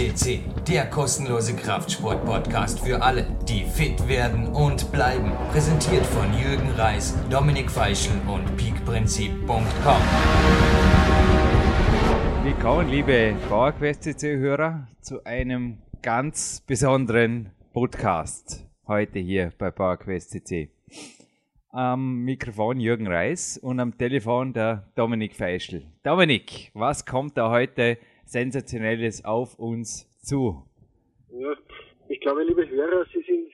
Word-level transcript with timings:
CC, 0.00 0.40
der 0.66 0.88
kostenlose 0.88 1.54
Kraftsport-Podcast 1.54 2.80
für 2.80 3.02
alle, 3.02 3.26
die 3.46 3.64
fit 3.64 4.08
werden 4.08 4.46
und 4.46 4.90
bleiben. 4.92 5.30
Präsentiert 5.52 6.06
von 6.06 6.32
Jürgen 6.32 6.70
Reis, 6.70 7.14
Dominik 7.28 7.70
Feischl 7.70 8.12
und 8.26 8.56
peakprinzip.com. 8.56 10.02
Willkommen, 12.42 12.88
liebe 12.88 13.36
PowerQuest 13.50 14.04
CC-Hörer, 14.04 14.88
zu 15.02 15.22
einem 15.24 15.82
ganz 16.00 16.62
besonderen 16.66 17.50
Podcast 17.74 18.66
heute 18.86 19.18
hier 19.18 19.52
bei 19.58 19.70
PowerQuest 19.70 20.30
CC. 20.30 20.70
Am 21.72 22.24
Mikrofon 22.24 22.80
Jürgen 22.80 23.06
Reis 23.06 23.58
und 23.58 23.78
am 23.78 23.98
Telefon 23.98 24.54
der 24.54 24.90
Dominik 24.94 25.36
Feischl. 25.36 25.82
Dominik, 26.02 26.70
was 26.72 27.04
kommt 27.04 27.36
da 27.36 27.50
heute 27.50 27.98
Sensationelles 28.30 29.24
auf 29.24 29.58
uns 29.58 30.08
zu? 30.22 30.62
Ja, 31.30 31.54
ich 32.08 32.20
glaube, 32.20 32.44
liebe 32.44 32.68
Hörer, 32.68 33.04
Sie 33.12 33.22
sind 33.22 33.50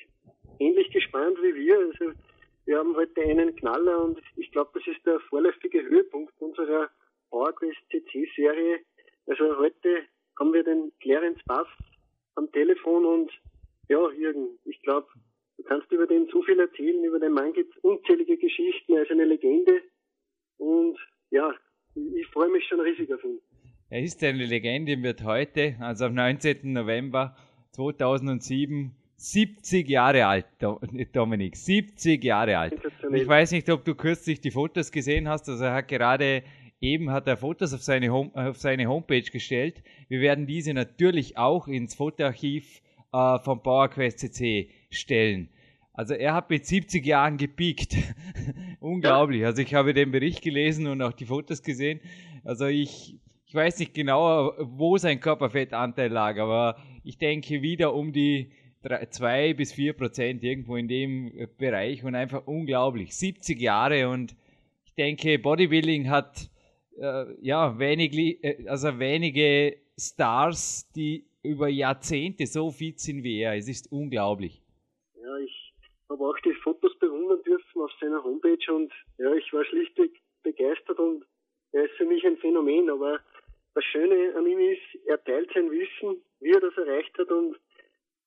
ähnlich 0.58 0.90
gespannt 0.90 1.38
wie 1.42 1.54
wir. 1.54 1.78
Also, 1.78 2.18
wir 2.66 2.78
haben 2.78 2.94
heute 2.96 3.22
einen 3.22 3.54
Knaller 3.56 4.04
und 4.04 4.20
ich 4.36 4.50
glaube, 4.52 4.70
das 4.74 4.86
ist 4.86 5.04
der 5.06 5.20
vorläufige 5.28 5.82
Höhepunkt 5.82 6.34
unserer 6.40 6.90
PowerQuest 7.30 7.78
CC-Serie. 7.90 8.80
Also 9.26 9.56
heute 9.58 10.02
haben 10.38 10.52
wir 10.52 10.64
den 10.64 10.92
Clarence 11.00 11.42
Bass 11.46 11.68
am 12.34 12.50
Telefon 12.52 13.04
und 13.04 13.30
ja, 13.88 14.10
Jürgen, 14.10 14.58
ich 14.64 14.80
glaube, 14.82 15.08
Du 15.56 15.62
kannst 15.62 15.90
über 15.90 16.06
den 16.06 16.28
zu 16.28 16.42
viel 16.42 16.60
erzählen, 16.60 17.02
über 17.02 17.18
den 17.18 17.32
Mann 17.32 17.52
gibt 17.52 17.74
es 17.74 17.82
unzählige 17.82 18.36
Geschichten, 18.36 18.94
er 18.94 19.02
ist 19.02 19.10
eine 19.10 19.24
Legende 19.24 19.82
und 20.58 20.98
ja, 21.30 21.54
ich 21.94 22.26
freue 22.28 22.50
mich 22.50 22.66
schon 22.68 22.80
riesig 22.80 23.12
auf 23.12 23.24
ihn. 23.24 23.40
Er 23.88 24.02
ist 24.02 24.22
eine 24.24 24.44
Legende, 24.44 25.00
wird 25.00 25.22
heute, 25.22 25.76
also 25.78 26.06
am 26.06 26.14
19. 26.14 26.72
November 26.72 27.36
2007, 27.70 28.90
70 29.16 29.88
Jahre 29.88 30.26
alt, 30.26 30.46
Dominik, 31.12 31.56
70 31.56 32.24
Jahre 32.24 32.58
alt. 32.58 32.74
Ich 33.12 33.28
weiß 33.28 33.52
nicht, 33.52 33.70
ob 33.70 33.84
du 33.84 33.94
kürzlich 33.94 34.40
die 34.40 34.50
Fotos 34.50 34.90
gesehen 34.90 35.28
hast, 35.28 35.48
also 35.48 35.62
er 35.62 35.74
hat 35.74 35.88
gerade 35.88 36.42
eben 36.80 37.10
hat 37.10 37.28
er 37.28 37.36
Fotos 37.36 37.72
auf 37.72 37.82
seine, 37.82 38.10
Home, 38.10 38.32
auf 38.34 38.58
seine 38.58 38.88
Homepage 38.88 39.22
gestellt. 39.22 39.84
Wir 40.08 40.20
werden 40.20 40.46
diese 40.46 40.74
natürlich 40.74 41.38
auch 41.38 41.68
ins 41.68 41.94
Fotoarchiv 41.94 42.82
äh, 43.12 43.38
vom 43.38 43.62
PowerQuest 43.62 44.18
CC 44.18 44.68
stellen. 44.90 45.48
Also 45.92 46.14
er 46.14 46.34
hat 46.34 46.50
mit 46.50 46.66
70 46.66 47.06
Jahren 47.06 47.36
gepiekt. 47.36 47.96
Unglaublich. 48.80 49.46
Also 49.46 49.62
ich 49.62 49.74
habe 49.74 49.94
den 49.94 50.10
Bericht 50.10 50.42
gelesen 50.42 50.88
und 50.88 51.00
auch 51.02 51.12
die 51.12 51.26
Fotos 51.26 51.62
gesehen. 51.62 52.00
Also 52.44 52.66
ich 52.66 53.16
weiß 53.56 53.80
nicht 53.80 53.94
genau, 53.94 54.52
wo 54.58 54.98
sein 54.98 55.18
Körperfettanteil 55.18 56.10
lag, 56.10 56.38
aber 56.38 56.76
ich 57.02 57.18
denke 57.18 57.62
wieder 57.62 57.94
um 57.94 58.12
die 58.12 58.52
2 58.82 59.54
bis 59.54 59.72
4 59.72 59.94
Prozent 59.94 60.44
irgendwo 60.44 60.76
in 60.76 60.86
dem 60.86 61.48
Bereich 61.58 62.04
und 62.04 62.14
einfach 62.14 62.46
unglaublich. 62.46 63.16
70 63.16 63.60
Jahre 63.60 64.08
und 64.08 64.36
ich 64.84 64.94
denke, 64.94 65.38
Bodybuilding 65.38 66.08
hat 66.08 66.48
äh, 66.98 67.24
ja 67.40 67.78
wenig, 67.78 68.16
äh, 68.44 68.68
also 68.68 68.98
wenige 68.98 69.76
Stars, 69.98 70.90
die 70.94 71.26
über 71.42 71.68
Jahrzehnte 71.68 72.46
so 72.46 72.70
fit 72.70 73.00
sind 73.00 73.22
wie 73.22 73.40
er. 73.40 73.56
Es 73.56 73.68
ist 73.68 73.90
unglaublich. 73.90 74.62
Ja, 75.20 75.36
ich 75.38 75.72
habe 76.08 76.24
auch 76.24 76.38
die 76.44 76.54
Fotos 76.62 76.96
bewundern 76.98 77.42
dürfen 77.42 77.82
auf 77.82 77.90
seiner 78.00 78.22
Homepage 78.22 78.72
und 78.72 78.92
ja, 79.18 79.32
ich 79.34 79.52
war 79.52 79.64
schlichtweg 79.64 80.12
begeistert 80.42 80.98
und 80.98 81.24
er 81.72 81.84
ist 81.84 81.94
für 81.96 82.06
mich 82.06 82.24
ein 82.24 82.36
Phänomen. 82.38 82.90
Aber 82.90 83.20
das 83.76 83.84
Schöne 83.84 84.34
an 84.34 84.46
ihm 84.46 84.58
ist, 84.58 85.04
er 85.04 85.22
teilt 85.22 85.50
sein 85.52 85.70
Wissen, 85.70 86.22
wie 86.40 86.50
er 86.50 86.60
das 86.60 86.74
erreicht 86.78 87.16
hat 87.18 87.30
und 87.30 87.56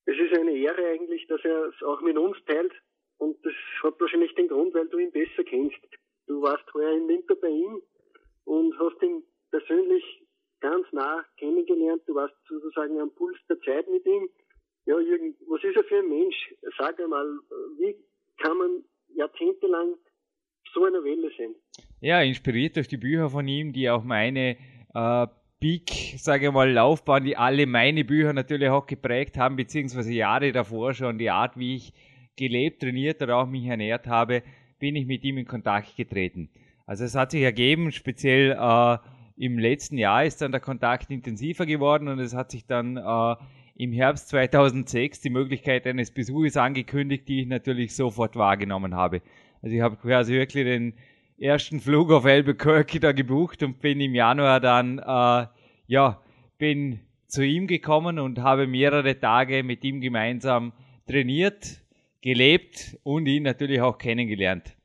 es 0.05 0.15
ist 0.15 0.37
eine 0.37 0.55
Ehre 0.55 0.85
eigentlich, 0.85 1.25
dass 1.25 1.43
er 1.43 1.65
es 1.65 1.81
auch 1.81 2.01
mit 2.01 2.15
uns 2.19 2.37
teilt 2.45 2.71
und 3.17 3.43
das 3.43 3.53
hat 3.81 3.99
wahrscheinlich 3.99 4.33
den 4.35 4.47
Grund, 4.47 4.75
weil 4.75 4.87
du 4.89 4.99
ihn 4.99 5.11
besser 5.11 5.43
kennst. 5.43 5.79
Du 6.27 6.43
warst 6.43 6.71
heuer 6.75 6.95
im 6.95 7.07
Winter 7.07 7.35
bei 7.35 7.47
ihm 7.47 7.81
und 8.45 8.77
hast 8.77 9.01
ihn 9.01 9.23
persönlich 9.49 10.03
ganz 10.59 10.85
nah 10.91 11.25
kennengelernt. 11.37 12.03
Du 12.05 12.13
warst 12.13 12.35
sozusagen 12.47 12.99
am 12.99 13.09
Puls 13.15 13.37
der 13.49 13.59
Zeit 13.61 13.89
mit 13.89 14.05
ihm. 14.05 14.29
Ja, 14.85 14.99
Jürgen, 14.99 15.35
was 15.47 15.63
ist 15.63 15.77
er 15.77 15.83
für 15.85 15.97
ein 15.97 16.09
Mensch? 16.09 16.53
Sag 16.77 16.99
einmal, 16.99 17.25
wie 17.79 17.95
kann 18.37 18.55
man 18.55 18.83
jahrzehntelang 19.15 19.95
so 20.75 20.83
einer 20.83 21.03
Welle 21.03 21.31
sein? 21.35 21.55
Ja, 22.01 22.21
inspiriert 22.21 22.75
durch 22.75 22.87
die 22.87 22.97
Bücher 22.97 23.29
von 23.31 23.47
ihm, 23.47 23.73
die 23.73 23.89
auch 23.89 24.03
meine 24.03 24.57
äh, 24.93 25.27
Peak, 25.59 26.15
sage 26.17 26.47
ich 26.47 26.51
mal, 26.53 26.71
Laufbahn, 26.71 27.25
die 27.25 27.35
alle 27.35 27.65
meine 27.65 28.05
Bücher 28.05 28.31
natürlich 28.31 28.69
auch 28.69 28.85
geprägt 28.85 29.37
haben, 29.37 29.57
beziehungsweise 29.57 30.13
Jahre 30.13 30.53
davor 30.53 30.93
schon, 30.93 31.17
die 31.17 31.29
Art, 31.29 31.57
wie 31.57 31.75
ich 31.75 31.93
gelebt, 32.37 32.81
trainiert 32.81 33.21
oder 33.21 33.37
auch 33.37 33.45
mich 33.45 33.65
ernährt 33.65 34.07
habe, 34.07 34.41
bin 34.79 34.95
ich 34.95 35.05
mit 35.05 35.25
ihm 35.25 35.37
in 35.37 35.45
Kontakt 35.45 35.97
getreten. 35.97 36.49
Also 36.85 37.03
es 37.03 37.13
hat 37.13 37.31
sich 37.31 37.41
ergeben, 37.41 37.91
speziell 37.91 38.57
äh, 38.57 38.97
im 39.35 39.59
letzten 39.59 39.97
Jahr 39.97 40.23
ist 40.23 40.41
dann 40.41 40.53
der 40.53 40.61
Kontakt 40.61 41.11
intensiver 41.11 41.65
geworden 41.65 42.07
und 42.07 42.19
es 42.19 42.33
hat 42.33 42.51
sich 42.51 42.65
dann 42.65 42.95
äh, 42.95 43.35
im 43.75 43.91
Herbst 43.91 44.29
2006 44.29 45.19
die 45.19 45.29
Möglichkeit 45.29 45.85
eines 45.87 46.11
Besuches 46.11 46.55
angekündigt, 46.55 47.27
die 47.27 47.41
ich 47.41 47.47
natürlich 47.47 47.95
sofort 47.95 48.37
wahrgenommen 48.37 48.95
habe. 48.95 49.21
Also 49.61 49.75
ich 49.75 49.81
habe 49.81 49.97
quasi 49.97 50.33
wirklich 50.33 50.63
den 50.63 50.93
ersten 51.39 51.79
Flug 51.79 52.11
auf 52.11 52.25
Albuquerque 52.25 52.99
da 52.99 53.11
gebucht 53.11 53.63
und 53.63 53.79
bin 53.79 53.99
im 54.01 54.15
Januar 54.15 54.59
dann, 54.59 54.99
äh, 54.99 55.47
ja, 55.87 56.21
bin 56.57 56.99
zu 57.27 57.43
ihm 57.43 57.67
gekommen 57.67 58.19
und 58.19 58.39
habe 58.39 58.67
mehrere 58.67 59.19
Tage 59.19 59.63
mit 59.63 59.83
ihm 59.83 60.01
gemeinsam 60.01 60.73
trainiert, 61.07 61.81
gelebt 62.21 62.97
und 63.03 63.27
ihn 63.27 63.43
natürlich 63.43 63.81
auch 63.81 63.97
kennengelernt. 63.97 64.75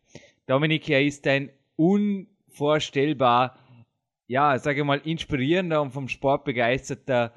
Dominik, 0.47 0.89
er 0.89 1.03
ist 1.03 1.27
ein 1.27 1.51
unvorstellbar 1.77 3.59
ja, 4.27 4.59
sage 4.59 4.81
ich 4.81 4.87
mal, 4.87 5.01
inspirierender 5.05 5.83
und 5.83 5.91
vom 5.91 6.09
Sport 6.09 6.45
begeisterter 6.45 7.33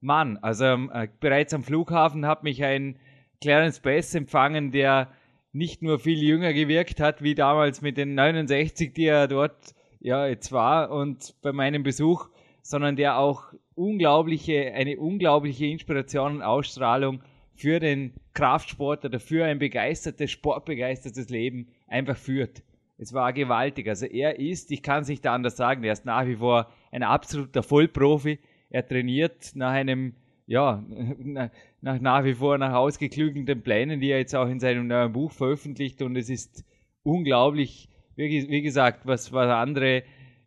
Mann. 0.00 0.38
Also 0.38 0.64
ähm, 0.64 0.90
äh, 0.92 1.08
bereits 1.20 1.54
am 1.54 1.62
Flughafen 1.62 2.26
hat 2.26 2.42
mich 2.42 2.64
ein 2.64 2.98
Clarence 3.40 3.80
Bass 3.80 4.14
empfangen, 4.14 4.72
der 4.72 5.12
nicht 5.52 5.82
nur 5.82 5.98
viel 5.98 6.22
jünger 6.22 6.52
gewirkt 6.52 7.00
hat, 7.00 7.22
wie 7.22 7.34
damals 7.34 7.82
mit 7.82 7.96
den 7.96 8.14
69, 8.14 8.92
die 8.94 9.06
er 9.06 9.28
dort 9.28 9.74
ja 10.00 10.26
jetzt 10.26 10.52
war 10.52 10.90
und 10.90 11.34
bei 11.42 11.52
meinem 11.52 11.82
Besuch, 11.82 12.28
sondern 12.62 12.96
der 12.96 13.18
auch 13.18 13.52
unglaubliche, 13.74 14.72
eine 14.72 14.98
unglaubliche 14.98 15.66
Inspiration 15.66 16.36
und 16.36 16.42
Ausstrahlung 16.42 17.22
für 17.54 17.80
den 17.80 18.14
Kraftsport 18.34 19.04
oder 19.04 19.20
für 19.20 19.44
ein 19.44 19.58
begeistertes, 19.58 20.30
sportbegeistertes 20.30 21.28
Leben 21.28 21.68
einfach 21.86 22.16
führt. 22.16 22.62
Es 22.98 23.12
war 23.12 23.32
gewaltig. 23.32 23.88
Also 23.88 24.06
er 24.06 24.38
ist, 24.38 24.70
ich 24.70 24.82
kann 24.82 25.02
es 25.02 25.08
nicht 25.08 25.26
anders 25.26 25.56
sagen, 25.56 25.82
er 25.84 25.92
ist 25.92 26.06
nach 26.06 26.26
wie 26.26 26.36
vor 26.36 26.70
ein 26.90 27.02
absoluter 27.02 27.62
Vollprofi. 27.62 28.38
Er 28.70 28.86
trainiert 28.86 29.52
nach 29.54 29.72
einem, 29.72 30.14
ja, 30.46 30.84
nach, 31.18 31.50
nach 31.80 32.24
wie 32.24 32.34
vor 32.34 32.58
nach 32.58 32.74
ausgeklügelten 32.74 33.62
Plänen, 33.62 34.00
die 34.00 34.10
er 34.10 34.18
jetzt 34.18 34.34
auch 34.34 34.48
in 34.48 34.60
seinem 34.60 34.86
neuen 34.86 35.12
Buch 35.12 35.32
veröffentlicht. 35.32 36.02
Und 36.02 36.16
es 36.16 36.28
ist 36.28 36.64
unglaublich, 37.02 37.88
wie, 38.16 38.48
wie 38.48 38.62
gesagt, 38.62 39.06
was, 39.06 39.32
was 39.32 39.48
andere 39.48 40.02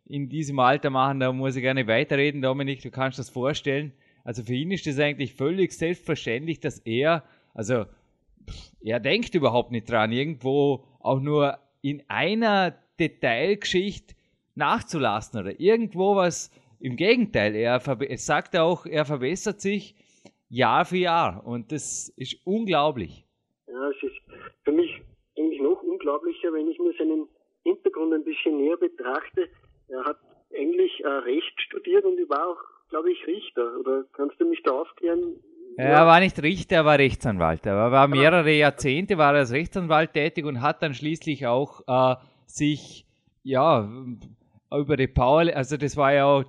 in 0.06 0.28
diesem 0.28 0.58
Alter 0.58 0.90
machen, 0.90 1.20
da 1.20 1.32
muss 1.32 1.56
ich 1.56 1.62
gerne 1.62 1.86
weiterreden, 1.86 2.40
Dominik, 2.40 2.82
du 2.82 2.90
kannst 2.90 3.18
das 3.18 3.28
vorstellen. 3.28 3.92
Also 4.22 4.44
für 4.44 4.54
ihn 4.54 4.70
ist 4.70 4.86
es 4.86 4.98
eigentlich 4.98 5.34
völlig 5.34 5.72
selbstverständlich, 5.72 6.60
dass 6.60 6.78
er, 6.80 7.24
also 7.54 7.86
er 8.80 9.00
denkt 9.00 9.34
überhaupt 9.34 9.72
nicht 9.72 9.90
dran, 9.90 10.12
irgendwo 10.12 10.84
auch 11.00 11.20
nur 11.20 11.58
in 11.82 12.02
einer 12.08 12.76
Detailgeschichte 12.98 14.14
nachzulassen 14.54 15.40
oder 15.40 15.60
irgendwo 15.60 16.16
was. 16.16 16.50
Im 16.86 16.94
Gegenteil, 16.94 17.56
er 17.56 17.82
es 18.08 18.26
sagt 18.26 18.56
auch, 18.56 18.86
er 18.86 19.04
verbessert 19.04 19.60
sich 19.60 19.96
Jahr 20.48 20.84
für 20.84 20.98
Jahr 20.98 21.44
und 21.44 21.72
das 21.72 22.10
ist 22.16 22.36
unglaublich. 22.46 23.26
Ja, 23.66 23.90
es 23.90 24.00
ist 24.04 24.14
für 24.62 24.70
mich 24.70 25.02
eigentlich 25.36 25.60
noch 25.60 25.82
unglaublicher, 25.82 26.52
wenn 26.52 26.68
ich 26.68 26.78
mir 26.78 26.92
seinen 26.96 27.26
Hintergrund 27.64 28.14
ein 28.14 28.22
bisschen 28.22 28.58
näher 28.58 28.76
betrachte. 28.76 29.48
Er 29.88 30.04
hat 30.04 30.18
eigentlich 30.56 31.02
äh, 31.02 31.08
Recht 31.08 31.60
studiert 31.60 32.04
und 32.04 32.18
war 32.30 32.50
auch, 32.50 32.62
glaube 32.90 33.10
ich, 33.10 33.26
Richter. 33.26 33.80
Oder 33.80 34.04
kannst 34.12 34.40
du 34.40 34.44
mich 34.48 34.62
da 34.62 34.70
aufklären, 34.70 35.40
er 35.76 36.06
war 36.06 36.20
nicht 36.20 36.40
Richter, 36.40 36.76
er 36.76 36.84
war 36.84 36.98
Rechtsanwalt. 37.00 37.66
Er 37.66 37.90
war 37.90 38.06
mehrere 38.06 38.52
Jahrzehnte 38.52 39.18
war 39.18 39.32
er 39.34 39.40
als 39.40 39.52
Rechtsanwalt 39.52 40.12
tätig 40.12 40.44
und 40.44 40.62
hat 40.62 40.84
dann 40.84 40.94
schließlich 40.94 41.48
auch 41.48 41.80
äh, 41.88 42.14
sich 42.46 43.06
ja 43.42 43.92
über 44.72 44.96
die 44.96 45.06
Power, 45.06 45.54
also 45.54 45.76
das 45.76 45.96
war 45.96 46.12
ja 46.12 46.24
auch, 46.24 46.44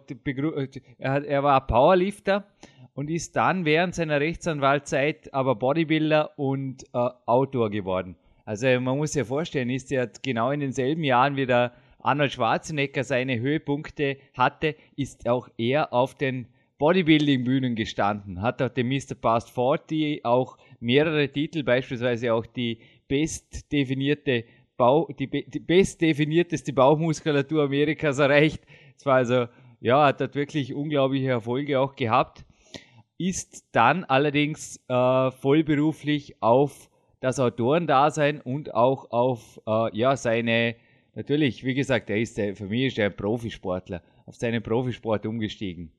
er, 0.97 1.25
er 1.25 1.43
war 1.43 1.67
Powerlifter 1.67 2.47
und 2.93 3.09
ist 3.09 3.35
dann 3.35 3.65
während 3.65 3.95
seiner 3.95 4.19
Rechtsanwaltszeit 4.19 5.33
aber 5.33 5.55
Bodybuilder 5.55 6.37
und 6.37 6.83
äh, 6.93 7.09
Autor 7.25 7.69
geworden. 7.69 8.15
Also 8.43 8.67
man 8.79 8.97
muss 8.97 9.11
sich 9.11 9.19
ja 9.19 9.25
vorstellen, 9.25 9.69
ist 9.69 9.91
er 9.91 10.09
genau 10.23 10.51
in 10.51 10.61
denselben 10.61 11.03
Jahren 11.03 11.35
wie 11.35 11.45
der 11.45 11.73
Arnold 11.99 12.31
Schwarzenegger 12.31 13.03
seine 13.03 13.39
Höhepunkte 13.39 14.17
hatte, 14.33 14.75
ist 14.95 15.27
auch 15.27 15.49
er 15.57 15.93
auf 15.93 16.15
den 16.15 16.47
Bodybuilding-Bühnen 16.77 17.75
gestanden, 17.75 18.41
hat 18.41 18.61
auf 18.61 18.73
dem 18.73 18.87
Mr. 18.87 19.15
Past 19.19 19.49
40 19.49 20.23
auch 20.23 20.57
mehrere 20.79 21.27
Titel, 21.29 21.63
beispielsweise 21.63 22.33
auch 22.33 22.45
die 22.45 22.79
bestdefinierte 23.07 24.45
Bau, 24.77 25.09
die, 25.17 25.27
die 25.27 25.59
bestdefinierteste 25.59 26.71
Bauchmuskulatur 26.71 27.63
Amerikas 27.63 28.19
erreicht. 28.19 28.63
Es 28.95 29.05
war 29.05 29.15
also, 29.15 29.47
ja, 29.81 30.05
hat 30.05 30.21
dort 30.21 30.35
wirklich 30.35 30.73
unglaubliche 30.73 31.29
Erfolge 31.29 31.79
auch 31.79 31.95
gehabt. 31.95 32.45
Ist 33.17 33.65
dann 33.71 34.03
allerdings 34.03 34.79
äh, 34.87 35.31
vollberuflich 35.31 36.41
auf 36.41 36.89
das 37.19 37.39
Autorendasein 37.39 38.41
und 38.41 38.73
auch 38.75 39.09
auf 39.09 39.59
äh, 39.65 39.97
ja, 39.97 40.15
seine, 40.15 40.75
natürlich, 41.15 41.63
wie 41.63 41.73
gesagt, 41.73 42.09
er 42.11 42.17
ist, 42.17 42.35
für 42.35 42.67
mich 42.67 42.87
ist 42.87 42.99
er 42.99 43.07
ein 43.07 43.15
Profisportler, 43.15 44.03
auf 44.27 44.35
seinen 44.35 44.61
Profisport 44.61 45.25
umgestiegen. 45.25 45.91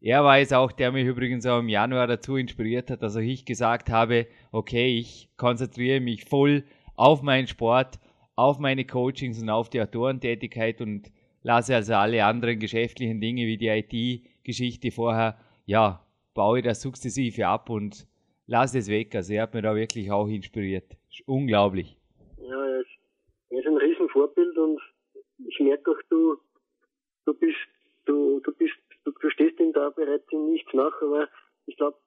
Er 0.00 0.22
war 0.22 0.38
es 0.38 0.52
auch, 0.52 0.72
der 0.72 0.92
mich 0.92 1.06
übrigens 1.06 1.46
auch 1.46 1.60
im 1.60 1.68
Januar 1.68 2.06
dazu 2.06 2.36
inspiriert 2.36 2.90
hat, 2.90 3.02
dass 3.02 3.16
ich 3.16 3.46
gesagt 3.46 3.88
habe, 3.88 4.26
okay, 4.52 4.98
ich 4.98 5.30
konzentriere 5.36 6.00
mich 6.00 6.24
voll 6.24 6.64
auf 6.96 7.22
meinen 7.22 7.46
Sport, 7.46 7.98
auf 8.36 8.58
meine 8.58 8.84
Coachings 8.86 9.40
und 9.40 9.50
auf 9.50 9.70
die 9.70 9.80
Autorentätigkeit 9.80 10.80
und 10.80 11.10
lasse 11.42 11.74
also 11.74 11.94
alle 11.94 12.24
anderen 12.24 12.58
geschäftlichen 12.58 13.20
Dinge 13.20 13.46
wie 13.46 13.56
die 13.56 13.68
IT-Geschichte 13.68 14.90
vorher, 14.90 15.38
ja, 15.66 16.04
baue 16.34 16.62
das 16.62 16.82
sukzessive 16.82 17.46
ab 17.46 17.70
und 17.70 18.06
lasse 18.46 18.78
es 18.78 18.88
weg. 18.88 19.14
Also 19.14 19.34
er 19.34 19.42
hat 19.42 19.54
mir 19.54 19.62
da 19.62 19.74
wirklich 19.74 20.10
auch 20.10 20.26
inspiriert. 20.26 20.96
Unglaublich. 21.26 21.96
Ja, 22.38 22.64
er 22.64 22.80
ist, 22.80 22.88
er 23.50 23.58
ist 23.60 23.66
ein 23.66 23.76
Riesenvorbild 23.76 24.56
und 24.58 24.80
ich 25.46 25.60
merke 25.60 25.90
auch, 25.90 26.02
du, 26.10 26.36
du 27.26 27.34
bist, 27.34 27.56
du, 28.06 28.40
du 28.40 28.52
bist 28.52 28.74
du, 29.04 29.12
du 29.12 29.30
stehst 29.30 29.60
ihm 29.60 29.72
da 29.72 29.90
bereits 29.90 30.30
in 30.32 30.50
nichts 30.50 30.72
nach, 30.72 31.00
aber 31.00 31.28
ich 31.66 31.76
glaube, 31.76 31.98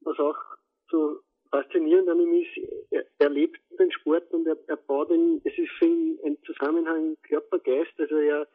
was 0.00 0.18
auch 0.18 0.36
so 0.90 1.20
faszinierend 1.54 2.08
an 2.08 2.20
ihm 2.20 2.42
ist, 2.42 2.70
er, 2.90 3.04
er 3.18 3.30
lebt 3.30 3.60
den 3.78 3.92
Sport 3.92 4.32
und 4.32 4.46
er, 4.46 4.58
er 4.66 4.76
baut 4.76 5.10
ihn, 5.10 5.40
es 5.44 5.56
ist 5.56 5.70
für 5.78 5.86
ihn 5.86 6.18
ein 6.24 6.36
Zusammenhang 6.44 7.16
Körper-Geist, 7.28 7.92
also 7.98 8.16
er, 8.16 8.48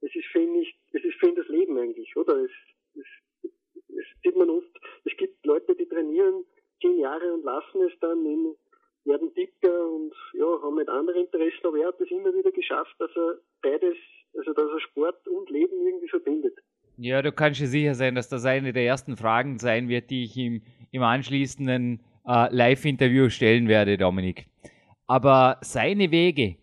es 0.00 0.14
ist 0.14 0.26
für 0.32 0.40
ihn 0.40 0.52
nicht, 0.52 0.76
es 0.92 1.04
ist 1.04 1.14
für 1.20 1.28
ihn 1.28 1.36
das 1.36 1.48
Leben 1.48 1.78
eigentlich, 1.78 2.16
oder? 2.16 2.36
Es, 2.44 2.50
es, 2.96 3.50
es 3.88 4.06
sieht 4.22 4.36
man 4.36 4.50
oft, 4.50 4.74
es 5.04 5.16
gibt 5.16 5.46
Leute, 5.46 5.76
die 5.76 5.86
trainieren 5.86 6.44
zehn 6.80 6.98
Jahre 6.98 7.32
und 7.34 7.44
lassen 7.44 7.82
es 7.82 7.92
dann, 8.00 8.26
in, 8.26 8.56
werden 9.04 9.32
dicker 9.34 9.90
und 9.90 10.14
ja, 10.32 10.46
haben 10.62 10.74
mit 10.74 10.88
anderen 10.88 11.26
Interessen, 11.26 11.66
aber 11.66 11.78
er 11.78 11.88
hat 11.88 12.00
es 12.00 12.10
immer 12.10 12.34
wieder 12.34 12.50
geschafft, 12.50 12.96
dass 12.98 13.10
er 13.14 13.38
beides, 13.62 13.96
also 14.36 14.52
dass 14.54 14.70
er 14.70 14.80
Sport 14.80 15.28
und 15.28 15.50
Leben 15.50 15.86
irgendwie 15.86 16.08
verbindet. 16.08 16.58
Ja, 16.96 17.22
du 17.22 17.32
kannst 17.32 17.60
dir 17.60 17.66
sicher 17.66 17.94
sein, 17.94 18.14
dass 18.14 18.28
das 18.28 18.44
eine 18.44 18.72
der 18.72 18.84
ersten 18.84 19.16
Fragen 19.16 19.58
sein 19.58 19.88
wird, 19.88 20.10
die 20.10 20.24
ich 20.24 20.36
ihm 20.36 20.62
im 20.90 21.02
anschließenden 21.02 22.00
äh, 22.26 22.54
Live-Interview 22.54 23.28
stellen 23.28 23.68
werde, 23.68 23.96
Dominik. 23.96 24.46
Aber 25.06 25.58
seine 25.60 26.10
Wege 26.10 26.56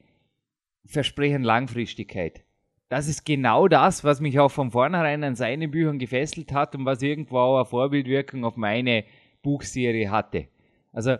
versprechen 0.85 1.43
Langfristigkeit. 1.43 2.43
Das 2.89 3.07
ist 3.07 3.25
genau 3.25 3.67
das, 3.67 4.03
was 4.03 4.19
mich 4.19 4.39
auch 4.39 4.51
von 4.51 4.71
vornherein 4.71 5.23
an 5.23 5.35
seinen 5.35 5.71
Büchern 5.71 5.99
gefesselt 5.99 6.51
hat 6.51 6.75
und 6.75 6.85
was 6.85 7.01
irgendwo 7.01 7.37
auch 7.37 7.55
eine 7.57 7.65
Vorbildwirkung 7.65 8.43
auf 8.43 8.57
meine 8.57 9.05
Buchserie 9.41 10.09
hatte. 10.09 10.47
Also 10.91 11.15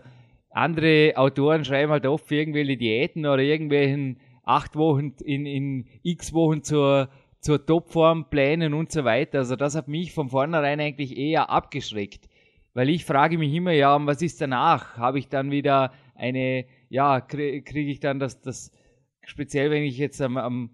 andere 0.50 1.12
Autoren 1.16 1.64
schreiben 1.64 1.92
halt 1.92 2.06
oft 2.06 2.30
irgendwelche 2.30 2.76
Diäten 2.76 3.24
oder 3.24 3.42
irgendwelchen 3.42 4.20
acht 4.42 4.76
Wochen 4.76 5.14
in, 5.24 5.46
in 5.46 5.86
x 6.02 6.34
Wochen 6.34 6.62
zur 6.62 7.08
zur 7.42 7.66
Topform, 7.66 8.30
Plänen 8.30 8.72
und 8.72 8.92
so 8.92 9.04
weiter. 9.04 9.38
Also 9.38 9.56
das 9.56 9.74
hat 9.74 9.88
mich 9.88 10.12
von 10.12 10.30
vornherein 10.30 10.80
eigentlich 10.80 11.18
eher 11.18 11.50
abgeschreckt. 11.50 12.28
Weil 12.74 12.88
ich 12.88 13.04
frage 13.04 13.38
mich 13.38 13.52
immer, 13.52 13.72
ja, 13.72 14.04
was 14.06 14.22
ist 14.22 14.40
danach? 14.40 14.96
Habe 14.96 15.18
ich 15.18 15.28
dann 15.28 15.50
wieder 15.50 15.92
eine, 16.14 16.64
ja, 16.88 17.20
kriege 17.20 17.62
krieg 17.62 17.88
ich 17.88 18.00
dann 18.00 18.18
das, 18.18 18.40
das, 18.40 18.72
speziell 19.24 19.70
wenn 19.70 19.82
ich 19.82 19.98
jetzt 19.98 20.20
am, 20.20 20.36
am, 20.36 20.70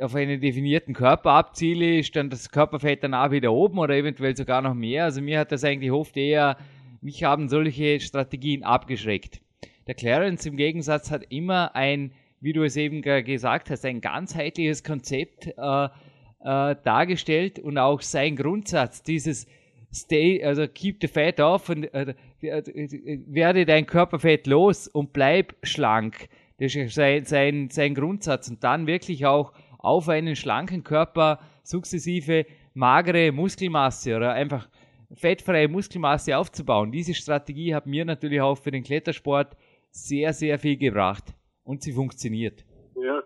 auf 0.00 0.14
einen 0.14 0.40
definierten 0.40 0.94
Körper 0.94 1.32
abziele, 1.32 1.98
ist 1.98 2.14
dann 2.14 2.30
das 2.30 2.50
Körperfett 2.50 3.02
danach 3.02 3.30
wieder 3.30 3.52
oben 3.52 3.78
oder 3.78 3.96
eventuell 3.96 4.36
sogar 4.36 4.62
noch 4.62 4.74
mehr. 4.74 5.04
Also 5.04 5.22
mir 5.22 5.38
hat 5.38 5.52
das 5.52 5.64
eigentlich 5.64 5.90
oft 5.90 6.16
eher, 6.16 6.56
mich 7.00 7.24
haben 7.24 7.48
solche 7.48 8.00
Strategien 8.00 8.62
abgeschreckt. 8.62 9.40
Der 9.86 9.94
Clarence 9.94 10.46
im 10.46 10.56
Gegensatz 10.56 11.10
hat 11.10 11.24
immer 11.30 11.74
ein 11.74 12.12
wie 12.40 12.52
du 12.52 12.62
es 12.62 12.76
eben 12.76 13.02
gesagt 13.02 13.70
hast, 13.70 13.84
ein 13.84 14.00
ganzheitliches 14.00 14.82
Konzept 14.82 15.46
äh, 15.46 15.84
äh, 15.84 16.76
dargestellt 16.82 17.58
und 17.58 17.78
auch 17.78 18.00
sein 18.00 18.36
Grundsatz, 18.36 19.02
dieses 19.02 19.46
Stay, 19.92 20.42
also 20.44 20.66
keep 20.68 20.98
the 21.00 21.08
fat 21.08 21.40
off 21.40 21.68
und 21.68 21.84
äh, 21.92 22.14
werde 22.40 23.66
dein 23.66 23.86
Körperfett 23.86 24.46
los 24.46 24.86
und 24.86 25.12
bleib 25.12 25.54
schlank. 25.62 26.28
Das 26.58 26.74
ist 26.76 26.94
sein, 26.94 27.24
sein, 27.24 27.70
sein 27.70 27.94
Grundsatz. 27.94 28.48
Und 28.48 28.62
dann 28.62 28.86
wirklich 28.86 29.26
auch 29.26 29.52
auf 29.78 30.08
einen 30.08 30.36
schlanken 30.36 30.84
Körper 30.84 31.40
sukzessive 31.64 32.46
magere 32.74 33.32
Muskelmasse 33.32 34.16
oder 34.16 34.32
einfach 34.32 34.68
fettfreie 35.14 35.68
Muskelmasse 35.68 36.36
aufzubauen. 36.36 36.92
Diese 36.92 37.14
Strategie 37.14 37.74
hat 37.74 37.86
mir 37.86 38.04
natürlich 38.04 38.40
auch 38.40 38.56
für 38.56 38.70
den 38.70 38.84
Klettersport 38.84 39.56
sehr, 39.90 40.32
sehr 40.32 40.58
viel 40.58 40.76
gebracht 40.76 41.24
und 41.64 41.82
sie 41.82 41.92
funktioniert. 41.92 42.64
Ja, 42.94 43.22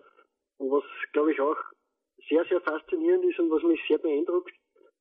und 0.59 0.71
was 0.71 0.85
glaube 1.13 1.33
ich 1.33 1.41
auch 1.41 1.57
sehr, 2.29 2.45
sehr 2.49 2.61
faszinierend 2.61 3.25
ist 3.27 3.39
und 3.39 3.51
was 3.51 3.63
mich 3.65 3.81
sehr 3.87 3.99
beeindruckt, 3.99 4.53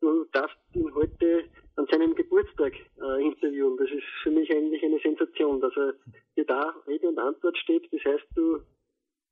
du 0.03 0.25
darfst 0.33 0.57
ihn 0.73 0.93
heute 0.93 1.45
an 1.77 1.87
seinem 1.89 2.13
Geburtstag 2.13 2.73
äh, 2.73 3.23
interviewen. 3.23 3.77
Das 3.77 3.89
ist 3.89 4.03
für 4.21 4.31
mich 4.31 4.51
eigentlich 4.51 4.83
eine 4.83 4.99
Sensation, 4.99 5.61
dass 5.61 5.75
er 5.77 5.93
dir 6.35 6.45
da 6.45 6.75
Rede 6.87 7.07
und 7.07 7.17
Antwort 7.17 7.57
steht. 7.57 7.87
Das 7.91 8.01
heißt, 8.03 8.27
du, 8.35 8.59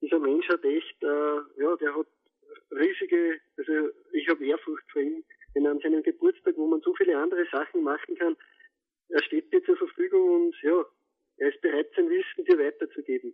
dieser 0.01 0.19
Mensch 0.19 0.47
hat 0.47 0.63
echt, 0.63 1.03
äh, 1.03 1.61
ja, 1.61 1.75
der 1.75 1.95
hat 1.95 2.07
riesige, 2.71 3.39
also 3.57 3.89
ich 4.13 4.27
habe 4.29 4.45
Ehrfurcht 4.45 4.89
vor 4.91 5.01
ihm, 5.01 5.23
wenn 5.53 5.65
er 5.65 5.71
an 5.71 5.79
seinem 5.79 6.03
Geburtstag, 6.03 6.55
wo 6.57 6.67
man 6.67 6.81
so 6.81 6.95
viele 6.95 7.17
andere 7.17 7.45
Sachen 7.51 7.83
machen 7.83 8.15
kann, 8.15 8.37
er 9.09 9.21
steht 9.23 9.51
dir 9.51 9.61
zur 9.63 9.75
Verfügung 9.75 10.45
und 10.45 10.55
ja, 10.63 10.85
er 11.37 11.49
ist 11.49 11.61
bereit, 11.61 11.87
sein 11.95 12.09
Wissen 12.09 12.45
dir 12.45 12.57
weiterzugeben. 12.57 13.33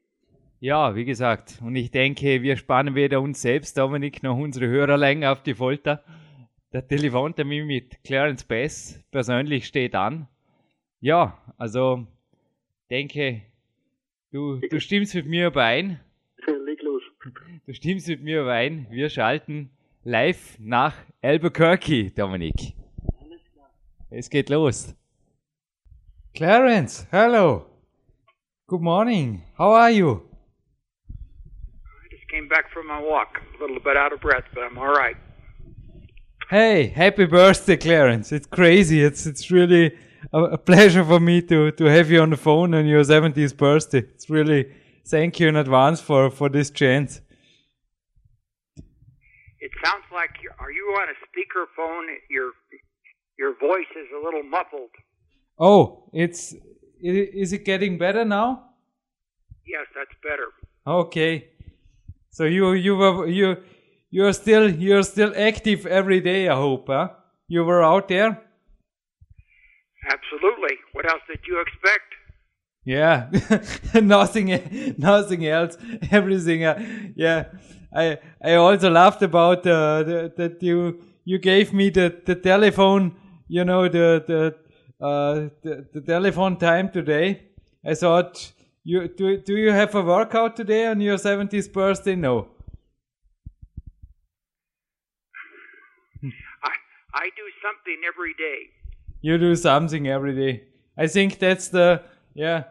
Ja, 0.59 0.95
wie 0.95 1.05
gesagt, 1.05 1.59
und 1.63 1.75
ich 1.75 1.91
denke, 1.91 2.41
wir 2.41 2.57
spannen 2.57 2.95
weder 2.95 3.21
uns 3.21 3.43
selbst, 3.43 3.77
Dominik, 3.77 4.23
noch 4.23 4.39
unsere 4.39 4.67
Hörer 4.67 4.97
länger 4.97 5.31
auf 5.31 5.43
die 5.43 5.53
Folter. 5.53 6.03
Der 6.77 6.87
Telefontermin 6.87 7.65
mit 7.65 8.03
Clarence 8.03 8.43
Bass 8.43 9.03
persönlich 9.09 9.65
steht 9.65 9.95
an. 9.95 10.27
Ja, 10.99 11.35
also 11.57 12.05
denke, 12.91 13.41
du, 14.31 14.59
du 14.59 14.79
stimmst 14.79 15.15
mit 15.15 15.25
mir 15.25 15.47
überein. 15.47 15.99
Leg 16.65 16.79
los. 16.83 17.01
Du 17.65 17.73
stimmst 17.73 18.07
mit 18.07 18.21
mir 18.21 18.41
überein. 18.41 18.85
Wir 18.91 19.09
schalten 19.09 19.71
live 20.03 20.55
nach 20.59 20.93
Albuquerque, 21.23 22.11
Dominik. 22.11 22.75
Alles 23.23 23.41
klar. 23.51 23.71
Es 24.11 24.29
geht 24.29 24.49
los. 24.49 24.95
Clarence, 26.35 27.07
hello. 27.09 27.65
Good 28.67 28.81
morning. 28.81 29.41
How 29.57 29.73
are 29.73 29.89
you? 29.89 30.21
came 32.29 32.47
back 32.47 32.69
from 32.71 32.85
my 32.87 32.99
walk, 32.99 33.39
a 33.57 33.61
little 33.61 33.79
bit 33.79 33.95
out 33.95 34.11
of 34.11 34.19
breath, 34.19 34.43
but 34.53 34.61
I'm 34.61 34.77
all 34.77 34.91
right. 34.91 35.15
Hey, 36.49 36.87
happy 36.87 37.25
birthday, 37.25 37.75
Clarence! 37.75 38.31
It's 38.31 38.47
crazy. 38.47 39.03
It's 39.03 39.25
it's 39.25 39.51
really 39.51 39.93
a, 40.31 40.43
a 40.43 40.57
pleasure 40.57 41.03
for 41.03 41.19
me 41.19 41.41
to 41.41 41.71
to 41.71 41.83
have 41.83 42.09
you 42.09 42.21
on 42.21 42.29
the 42.29 42.37
phone 42.37 42.73
on 42.73 42.85
your 42.85 43.03
70th 43.03 43.57
birthday. 43.57 43.97
It's 43.97 44.29
really 44.29 44.71
thank 45.05 45.41
you 45.41 45.49
in 45.49 45.57
advance 45.57 45.99
for 45.99 46.31
for 46.31 46.47
this 46.47 46.69
chance. 46.69 47.19
It 49.59 49.71
sounds 49.83 50.05
like 50.13 50.31
are 50.57 50.71
you 50.71 50.85
on 51.01 51.09
a 51.09 51.17
speakerphone? 51.27 52.15
Your 52.29 52.53
your 53.37 53.51
voice 53.59 53.91
is 53.97 54.07
a 54.17 54.23
little 54.23 54.43
muffled. 54.43 54.91
Oh, 55.59 56.09
it's 56.13 56.55
is 57.01 57.51
it 57.51 57.65
getting 57.65 57.97
better 57.97 58.23
now? 58.23 58.69
Yes, 59.65 59.85
that's 59.93 60.15
better. 60.23 60.47
Okay. 60.87 61.49
So 62.29 62.45
you 62.45 62.71
you 62.71 62.95
were 62.95 63.27
you 63.27 63.57
you're 64.09 64.33
still 64.33 64.69
you're 64.69 65.03
still 65.03 65.33
active 65.35 65.85
every 65.85 66.21
day. 66.21 66.47
I 66.47 66.55
hope, 66.55 66.87
huh? 66.87 67.09
You 67.47 67.63
were 67.63 67.83
out 67.83 68.07
there. 68.07 68.41
Absolutely. 70.09 70.77
What 70.93 71.09
else 71.09 71.21
did 71.27 71.39
you 71.47 71.61
expect? 71.61 72.07
Yeah, 72.85 73.29
nothing, 74.01 74.95
nothing 74.97 75.45
else. 75.45 75.77
Everything. 76.11 76.63
Uh, 76.63 77.11
yeah, 77.15 77.45
I 77.93 78.17
I 78.41 78.53
also 78.55 78.89
laughed 78.89 79.21
about 79.21 79.67
uh, 79.67 80.03
the, 80.03 80.33
that 80.37 80.63
you 80.63 81.01
you 81.25 81.37
gave 81.37 81.73
me 81.73 81.89
the 81.89 82.15
the 82.25 82.35
telephone. 82.35 83.15
You 83.49 83.65
know 83.65 83.89
the 83.89 84.23
the 84.25 84.55
uh, 85.05 85.49
the, 85.63 85.85
the 85.93 86.01
telephone 86.01 86.57
time 86.57 86.89
today. 86.89 87.41
I 87.85 87.93
thought 87.93 88.53
you 88.85 89.09
do 89.09 89.37
do 89.37 89.57
you 89.57 89.71
have 89.71 89.93
a 89.93 90.01
workout 90.01 90.55
today 90.55 90.87
on 90.87 91.01
your 91.01 91.17
70th 91.17 91.73
birthday? 91.73 92.15
No. 92.15 92.47
I 97.27 97.29
do 97.35 97.47
something 97.61 98.01
every 98.07 98.33
day. 98.35 98.69
You 99.21 99.37
do 99.37 99.53
something 99.55 100.07
every 100.07 100.33
day. 100.33 100.63
I 100.97 101.07
think 101.07 101.39
that's 101.39 101.67
the 101.67 102.01
yeah. 102.33 102.63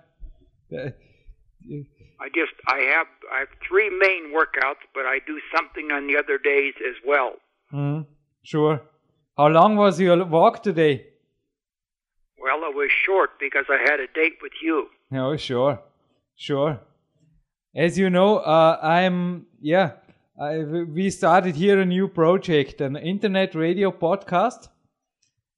I 0.72 2.28
just 2.34 2.54
I 2.66 2.78
have 2.94 3.06
I 3.34 3.40
have 3.40 3.48
three 3.68 3.90
main 3.90 4.32
workouts, 4.34 4.84
but 4.94 5.04
I 5.04 5.18
do 5.26 5.38
something 5.54 5.90
on 5.92 6.06
the 6.06 6.16
other 6.16 6.38
days 6.38 6.72
as 6.90 6.96
well. 7.06 7.32
hmm, 7.70 8.00
sure. 8.42 8.80
How 9.36 9.48
long 9.48 9.76
was 9.76 10.00
your 10.00 10.25
walk 10.25 10.62
today? 10.62 11.06
Well, 12.40 12.60
it 12.70 12.75
was 12.75 12.90
short 12.90 13.38
because 13.38 13.66
I 13.68 13.78
had 13.90 14.00
a 14.00 14.06
date 14.06 14.38
with 14.40 14.56
you. 14.62 14.88
Oh, 15.12 15.36
sure, 15.36 15.82
sure. 16.34 16.80
As 17.75 17.98
you 17.98 18.08
know, 18.08 18.38
uh, 18.38 18.78
I'm 18.82 19.44
yeah. 19.60 19.90
I, 20.38 20.59
we 20.59 21.09
started 21.09 21.57
here 21.57 21.81
a 21.81 21.87
new 21.87 22.09
project, 22.09 22.83
an 22.83 22.97
internet 22.97 23.55
radio 23.55 23.90
podcast, 23.90 24.69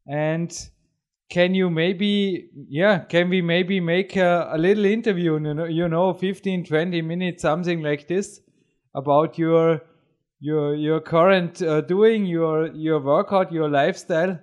and 0.06 0.56
can 1.28 1.52
you 1.54 1.68
maybe 1.68 2.48
yeah? 2.68 3.00
Can 3.00 3.28
we 3.28 3.42
maybe 3.42 3.80
make 3.80 4.14
a, 4.14 4.50
a 4.52 4.56
little 4.58 4.84
interview? 4.84 5.32
You 5.34 5.54
know, 5.54 5.64
you 5.64 5.88
know, 5.88 6.14
15, 6.14 6.64
20 6.64 7.02
minutes, 7.02 7.42
something 7.42 7.82
like 7.82 8.06
this, 8.06 8.40
about 8.94 9.36
your 9.36 9.82
your 10.38 10.76
your 10.76 11.00
current 11.00 11.60
uh, 11.60 11.80
doing, 11.80 12.24
your 12.24 12.68
your 12.68 13.00
workout, 13.00 13.50
your 13.50 13.68
lifestyle, 13.68 14.38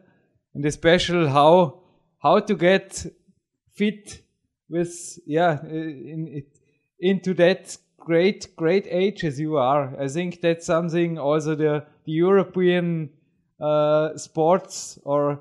and 0.54 0.66
especially 0.66 1.30
how 1.30 1.82
how 2.22 2.40
to 2.40 2.56
get 2.56 3.06
fit 3.74 4.22
with 4.70 5.18
yeah 5.26 5.64
in, 5.64 6.28
in 6.28 6.44
into 7.00 7.34
that 7.36 7.78
great 8.06 8.56
great 8.56 8.88
age 8.90 9.24
as 9.24 9.40
you 9.40 9.58
are 9.58 9.84
i 10.00 10.08
think 10.08 10.40
that's 10.42 10.66
something 10.66 11.18
also 11.18 11.56
the 11.56 11.84
the 12.06 12.12
european 12.12 13.10
uh, 13.60 14.16
sports 14.16 15.00
or 15.04 15.40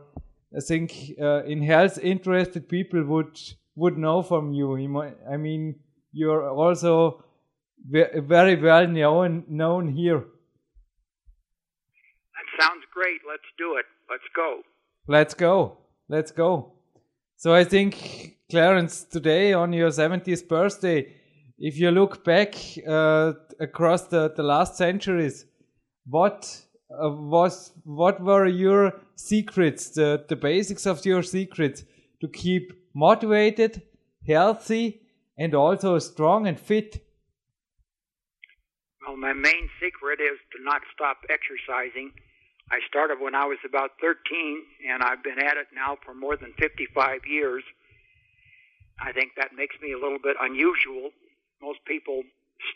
i 0.57 0.61
think 0.61 0.93
uh, 1.21 1.43
in 1.45 1.63
health 1.63 1.99
interested 1.99 2.69
people 2.69 3.05
would 3.05 3.39
would 3.77 3.99
know 3.99 4.23
from 4.23 4.53
you 4.53 4.69
i 5.31 5.37
mean 5.37 5.75
you're 6.13 6.49
also 6.49 7.23
very 7.91 8.57
well 8.57 8.87
known 8.87 9.45
known 9.49 9.89
here 9.89 10.25
That 12.35 12.65
sounds 12.65 12.85
great. 12.93 13.21
Let's 13.29 13.51
do 13.59 13.77
it. 13.77 13.87
Let's 14.11 14.25
go. 14.35 14.63
Let's 15.07 15.35
go. 15.35 15.79
Let's 16.09 16.31
go. 16.31 16.73
So 17.37 17.55
I 17.55 17.65
think, 17.65 18.37
Clarence, 18.51 19.05
today 19.05 19.53
on 19.53 19.73
your 19.73 19.91
70th 19.91 20.49
birthday, 20.49 21.13
if 21.59 21.79
you 21.79 21.91
look 21.91 22.25
back 22.25 22.55
uh, 22.87 23.33
across 23.61 24.03
the, 24.09 24.33
the 24.37 24.43
last 24.43 24.77
centuries, 24.77 25.47
what 26.07 26.61
uh, 26.91 27.11
was 27.11 27.73
what 27.85 28.21
were 28.21 28.47
your 28.47 29.01
secrets, 29.17 29.91
the, 29.91 30.25
the 30.29 30.37
basics 30.37 30.87
of 30.87 31.05
your 31.07 31.23
secrets 31.23 31.85
to 32.21 32.29
keep 32.29 32.73
motivated, 32.95 33.83
healthy, 34.27 35.01
and 35.39 35.55
also 35.55 35.99
strong 35.99 36.47
and 36.47 36.59
fit? 36.59 37.05
Well, 39.07 39.17
my 39.17 39.33
main 39.33 39.69
secret 39.81 40.21
is 40.21 40.39
to 40.57 40.63
not 40.63 40.83
stop 40.95 41.19
exercising. 41.29 42.13
I 42.71 42.81
started 42.89 43.21
when 43.21 43.35
I 43.35 43.45
was 43.45 43.59
about 43.67 43.91
13, 44.01 44.63
and 44.91 45.03
I've 45.03 45.23
been 45.23 45.39
at 45.39 45.59
it 45.59 45.69
now 45.75 45.99
for 46.05 46.15
more 46.15 46.37
than 46.37 46.55
55 46.59 47.21
years. 47.27 47.63
I 48.99 49.13
think 49.13 49.33
that 49.37 49.51
makes 49.55 49.77
me 49.83 49.93
a 49.93 49.99
little 49.99 50.19
bit 50.23 50.37
unusual. 50.41 51.11
Most 51.65 51.81
people 51.89 52.21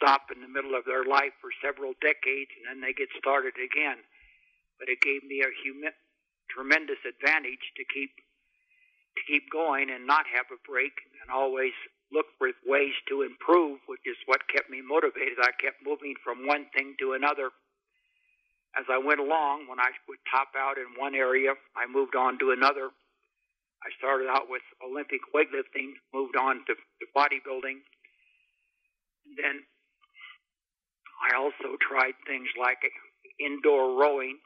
stop 0.01 0.33
in 0.33 0.41
the 0.41 0.49
middle 0.49 0.73
of 0.73 0.89
their 0.89 1.05
life 1.05 1.37
for 1.45 1.53
several 1.61 1.93
decades 2.01 2.49
and 2.57 2.65
then 2.65 2.81
they 2.81 2.97
get 2.97 3.13
started 3.21 3.53
again. 3.61 4.01
But 4.81 4.89
it 4.89 5.05
gave 5.05 5.21
me 5.29 5.45
a 5.45 5.53
humi- 5.61 5.93
tremendous 6.49 7.01
advantage 7.05 7.61
to 7.77 7.85
keep 7.93 8.17
to 9.17 9.23
keep 9.27 9.51
going 9.51 9.91
and 9.91 10.07
not 10.07 10.25
have 10.31 10.47
a 10.55 10.61
break 10.65 10.95
and 11.21 11.29
always 11.29 11.75
look 12.15 12.27
for 12.39 12.49
ways 12.65 12.95
to 13.11 13.27
improve, 13.27 13.81
which 13.91 14.07
is 14.07 14.17
what 14.27 14.47
kept 14.49 14.71
me 14.71 14.81
motivated. 14.81 15.37
I 15.43 15.53
kept 15.61 15.85
moving 15.85 16.15
from 16.25 16.47
one 16.47 16.71
thing 16.73 16.95
to 17.01 17.13
another. 17.13 17.51
As 18.79 18.87
I 18.89 18.99
went 18.99 19.21
along, 19.21 19.67
when 19.67 19.81
I 19.81 19.91
would 20.09 20.23
top 20.31 20.55
out 20.57 20.79
in 20.79 20.87
one 20.97 21.15
area, 21.19 21.53
I 21.77 21.91
moved 21.91 22.15
on 22.15 22.39
to 22.39 22.53
another. 22.53 22.95
I 23.83 23.89
started 23.99 24.29
out 24.29 24.51
with 24.51 24.63
Olympic 24.83 25.21
weightlifting, 25.35 25.99
moved 26.15 26.37
on 26.37 26.65
to, 26.67 26.75
to 26.75 27.05
bodybuilding. 27.17 27.83
Then 29.37 29.63
I 31.21 31.37
also 31.37 31.77
tried 31.81 32.15
things 32.27 32.49
like 32.59 32.79
indoor 33.39 33.99
rowing. 34.01 34.39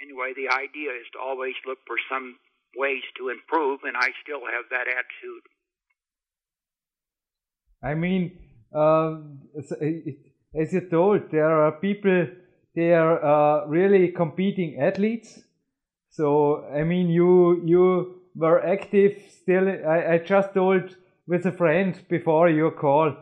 Anyway, 0.00 0.32
the 0.34 0.48
idea 0.48 0.90
is 0.92 1.06
to 1.12 1.18
always 1.18 1.54
look 1.66 1.78
for 1.86 1.96
some 2.10 2.36
ways 2.76 3.02
to 3.16 3.28
improve, 3.30 3.80
and 3.84 3.96
I 3.96 4.10
still 4.22 4.40
have 4.40 4.66
that 4.70 4.86
attitude. 4.88 5.44
I 7.82 7.94
mean, 7.94 8.38
uh, 8.74 9.18
as 9.58 9.72
as 10.54 10.72
you 10.72 10.80
told, 10.88 11.30
there 11.30 11.50
are 11.50 11.72
people, 11.72 12.26
they 12.74 12.92
are 12.92 13.22
uh, 13.22 13.66
really 13.66 14.08
competing 14.08 14.80
athletes. 14.80 15.40
So, 16.10 16.64
I 16.74 16.84
mean, 16.84 17.08
you 17.08 17.62
you 17.64 18.22
were 18.34 18.64
active 18.64 19.20
still. 19.28 19.68
I, 19.68 20.14
I 20.14 20.18
just 20.18 20.54
told 20.54 20.96
with 21.26 21.46
a 21.46 21.52
friend 21.52 22.00
before 22.08 22.48
your 22.48 22.70
call, 22.70 23.16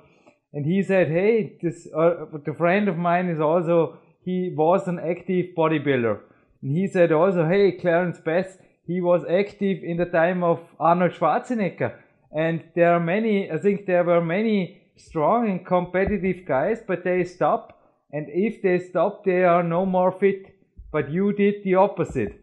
and 0.52 0.64
he 0.64 0.82
said, 0.82 1.08
"Hey, 1.08 1.58
this 1.62 1.88
uh, 1.94 2.26
the 2.44 2.54
friend 2.54 2.88
of 2.88 2.96
mine 2.96 3.28
is 3.28 3.40
also 3.40 3.98
he 4.24 4.54
was 4.56 4.88
an 4.88 4.98
active 4.98 5.54
bodybuilder." 5.56 6.20
And 6.62 6.76
he 6.76 6.86
said 6.86 7.12
also, 7.12 7.46
"Hey, 7.46 7.72
Clarence 7.72 8.18
Bass, 8.20 8.58
he 8.86 9.00
was 9.00 9.24
active 9.24 9.82
in 9.82 9.96
the 9.96 10.06
time 10.06 10.42
of 10.42 10.60
Arnold 10.78 11.12
Schwarzenegger." 11.12 11.94
And 12.32 12.64
there 12.74 12.92
are 12.92 13.00
many, 13.00 13.50
I 13.50 13.58
think 13.58 13.86
there 13.86 14.04
were 14.04 14.20
many 14.20 14.82
strong 14.96 15.48
and 15.48 15.64
competitive 15.64 16.44
guys, 16.46 16.82
but 16.86 17.04
they 17.04 17.24
stop. 17.24 17.72
And 18.12 18.26
if 18.28 18.62
they 18.62 18.78
stop, 18.78 19.24
they 19.24 19.44
are 19.44 19.62
no 19.62 19.86
more 19.86 20.12
fit. 20.12 20.56
But 20.92 21.10
you 21.10 21.32
did 21.32 21.62
the 21.64 21.74
opposite. 21.74 22.40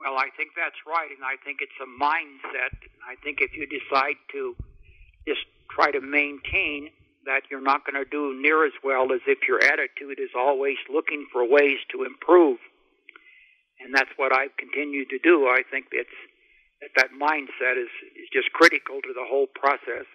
Well, 0.00 0.16
I 0.18 0.28
think 0.36 0.50
that's 0.56 0.80
right, 0.86 1.10
and 1.10 1.24
I 1.24 1.36
think 1.44 1.58
it's 1.60 1.80
a 1.82 1.90
mindset. 1.98 2.76
I 3.08 3.16
think 3.24 3.38
if 3.40 3.56
you 3.56 3.66
decide 3.66 4.16
to 4.32 4.54
just 5.26 5.44
try 5.76 5.92
to 5.92 6.00
maintain 6.00 6.88
that, 7.26 7.42
you're 7.50 7.60
not 7.60 7.84
going 7.84 8.02
to 8.02 8.08
do 8.08 8.40
near 8.40 8.64
as 8.64 8.72
well 8.82 9.12
as 9.12 9.20
if 9.26 9.38
your 9.46 9.62
attitude 9.62 10.18
is 10.18 10.30
always 10.36 10.78
looking 10.92 11.26
for 11.32 11.46
ways 11.46 11.78
to 11.92 12.04
improve. 12.04 12.58
And 13.80 13.94
that's 13.94 14.10
what 14.16 14.32
I've 14.32 14.56
continued 14.56 15.10
to 15.10 15.18
do. 15.18 15.46
I 15.46 15.60
think 15.70 15.86
it's 15.92 16.18
that 16.80 16.90
that 16.96 17.10
mindset 17.12 17.76
is, 17.80 17.92
is 18.16 18.28
just 18.32 18.52
critical 18.52 19.00
to 19.02 19.12
the 19.12 19.24
whole 19.28 19.46
process. 19.54 20.06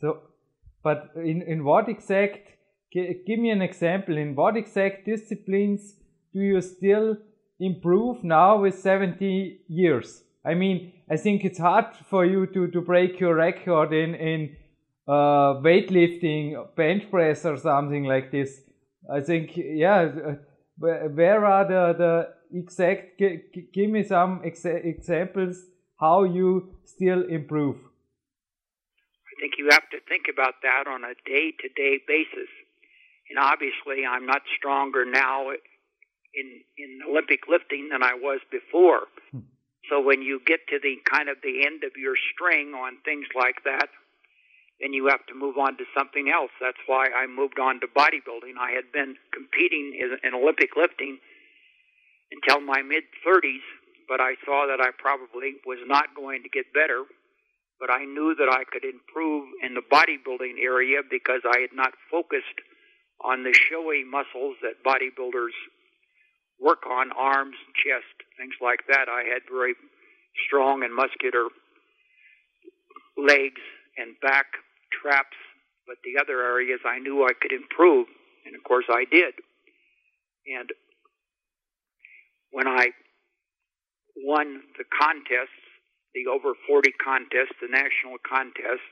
So, 0.00 0.22
but 0.82 1.10
in, 1.16 1.42
in 1.42 1.64
what 1.64 1.88
exact, 1.88 2.48
gi- 2.92 3.22
give 3.26 3.38
me 3.38 3.50
an 3.50 3.62
example, 3.62 4.16
in 4.16 4.34
what 4.34 4.56
exact 4.56 5.04
disciplines 5.04 5.94
do 6.32 6.40
you 6.40 6.60
still 6.60 7.16
improve 7.58 8.22
now 8.24 8.60
with 8.60 8.78
70 8.78 9.60
years? 9.68 10.22
I 10.44 10.54
mean, 10.54 10.92
I 11.10 11.16
think 11.16 11.44
it's 11.44 11.58
hard 11.58 11.86
for 12.08 12.24
you 12.24 12.46
to, 12.46 12.68
to 12.68 12.80
break 12.80 13.20
your 13.20 13.34
record 13.34 13.92
in, 13.92 14.14
in 14.14 14.56
uh, 15.06 15.60
weightlifting, 15.60 16.74
bench 16.76 17.10
press, 17.10 17.44
or 17.44 17.56
something 17.56 18.04
like 18.04 18.30
this. 18.30 18.60
I 19.12 19.20
think, 19.20 19.52
yeah, 19.56 20.08
uh, 20.26 20.34
where 20.78 21.44
are 21.44 21.66
the, 21.66 21.94
the 21.98 22.58
exact, 22.58 23.18
gi- 23.18 23.42
gi- 23.54 23.68
give 23.72 23.90
me 23.90 24.04
some 24.04 24.40
exa- 24.40 24.84
examples 24.84 25.64
how 25.98 26.24
you 26.24 26.74
still 26.84 27.24
improve. 27.26 27.76
I 27.76 29.40
think 29.40 29.54
you 29.58 29.68
have 29.70 29.88
to 29.90 29.98
think 30.08 30.26
about 30.32 30.54
that 30.62 30.84
on 30.88 31.04
a 31.04 31.14
day 31.26 31.52
to 31.60 31.68
day 31.76 32.00
basis. 32.06 32.48
And 33.30 33.38
obviously, 33.38 34.06
I'm 34.08 34.26
not 34.26 34.42
stronger 34.56 35.04
now 35.04 35.50
in, 35.50 36.60
in 36.76 37.00
Olympic 37.08 37.40
lifting 37.48 37.88
than 37.90 38.02
I 38.02 38.14
was 38.14 38.40
before. 38.50 39.02
So 39.88 40.00
when 40.00 40.22
you 40.22 40.40
get 40.44 40.60
to 40.68 40.78
the 40.78 41.00
kind 41.08 41.28
of 41.28 41.40
the 41.42 41.64
end 41.64 41.82
of 41.84 41.96
your 41.96 42.14
string 42.32 42.76
on 42.76 43.00
things 43.04 43.26
like 43.34 43.64
that, 43.64 43.88
then 44.80 44.92
you 44.92 45.08
have 45.08 45.24
to 45.26 45.34
move 45.34 45.58
on 45.58 45.76
to 45.78 45.84
something 45.96 46.30
else. 46.30 46.52
That's 46.60 46.78
why 46.86 47.08
I 47.10 47.26
moved 47.26 47.58
on 47.58 47.80
to 47.80 47.88
bodybuilding. 47.88 48.54
I 48.60 48.70
had 48.70 48.92
been 48.92 49.16
competing 49.32 49.96
in, 49.98 50.34
Olympic 50.34 50.76
lifting 50.76 51.18
until 52.30 52.60
my 52.60 52.82
mid 52.82 53.02
30s, 53.26 53.64
but 54.06 54.20
I 54.20 54.36
saw 54.44 54.66
that 54.68 54.80
I 54.80 54.94
probably 54.96 55.58
was 55.66 55.82
not 55.86 56.14
going 56.14 56.42
to 56.44 56.48
get 56.48 56.72
better. 56.72 57.04
But 57.80 57.90
I 57.90 58.04
knew 58.04 58.34
that 58.38 58.50
I 58.50 58.64
could 58.66 58.84
improve 58.84 59.46
in 59.62 59.74
the 59.74 59.86
bodybuilding 59.86 60.58
area 60.62 60.98
because 61.08 61.42
I 61.46 61.60
had 61.62 61.74
not 61.74 61.94
focused 62.10 62.58
on 63.22 63.42
the 63.42 63.54
showy 63.54 64.04
muscles 64.04 64.58
that 64.62 64.82
bodybuilders 64.82 65.54
work 66.60 66.86
on 66.86 67.10
arms, 67.12 67.56
chest, 67.74 68.14
things 68.36 68.54
like 68.60 68.80
that. 68.88 69.08
I 69.08 69.22
had 69.22 69.42
very 69.50 69.74
strong 70.46 70.82
and 70.82 70.94
muscular 70.94 71.48
legs 73.16 73.62
and 73.96 74.14
back 74.22 74.46
traps, 74.90 75.36
but 75.86 75.96
the 76.04 76.20
other 76.20 76.42
areas 76.42 76.80
I 76.86 76.98
knew 76.98 77.24
I 77.24 77.32
could 77.40 77.52
improve, 77.52 78.06
and 78.46 78.54
of 78.54 78.62
course 78.64 78.86
I 78.88 79.04
did. 79.10 79.34
And 80.46 80.70
when 82.50 82.66
I 82.66 82.90
won 84.16 84.62
the 84.78 84.84
contests, 84.88 85.58
the 86.14 86.26
over 86.26 86.54
40 86.66 86.90
contests, 87.04 87.54
the 87.60 87.68
national 87.68 88.18
contests, 88.26 88.88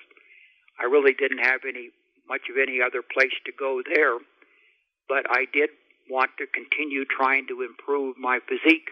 I 0.79 0.85
really 0.85 1.15
didn't 1.15 1.43
have 1.43 1.61
any 1.67 1.91
much 2.29 2.51
of 2.51 2.57
any 2.61 2.83
other 2.83 3.03
place 3.03 3.35
to 3.47 3.53
go 3.57 3.83
there, 3.87 4.19
but 5.09 5.25
I 5.31 5.47
did 5.53 5.71
want 6.11 6.31
to 6.39 6.47
continue 6.47 7.05
trying 7.05 7.47
to 7.49 7.63
improve 7.63 8.17
my 8.19 8.39
physique. 8.49 8.91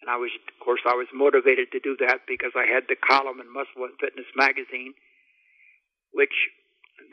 And 0.00 0.10
I 0.10 0.16
was, 0.16 0.30
of 0.34 0.64
course, 0.64 0.80
I 0.86 0.94
was 0.94 1.06
motivated 1.14 1.72
to 1.72 1.80
do 1.80 1.96
that 2.00 2.28
because 2.28 2.52
I 2.54 2.66
had 2.66 2.84
the 2.88 2.96
column 2.96 3.40
in 3.40 3.48
Muscle 3.52 3.88
and 3.88 3.96
Fitness 4.00 4.28
magazine, 4.36 4.92
which 6.12 6.34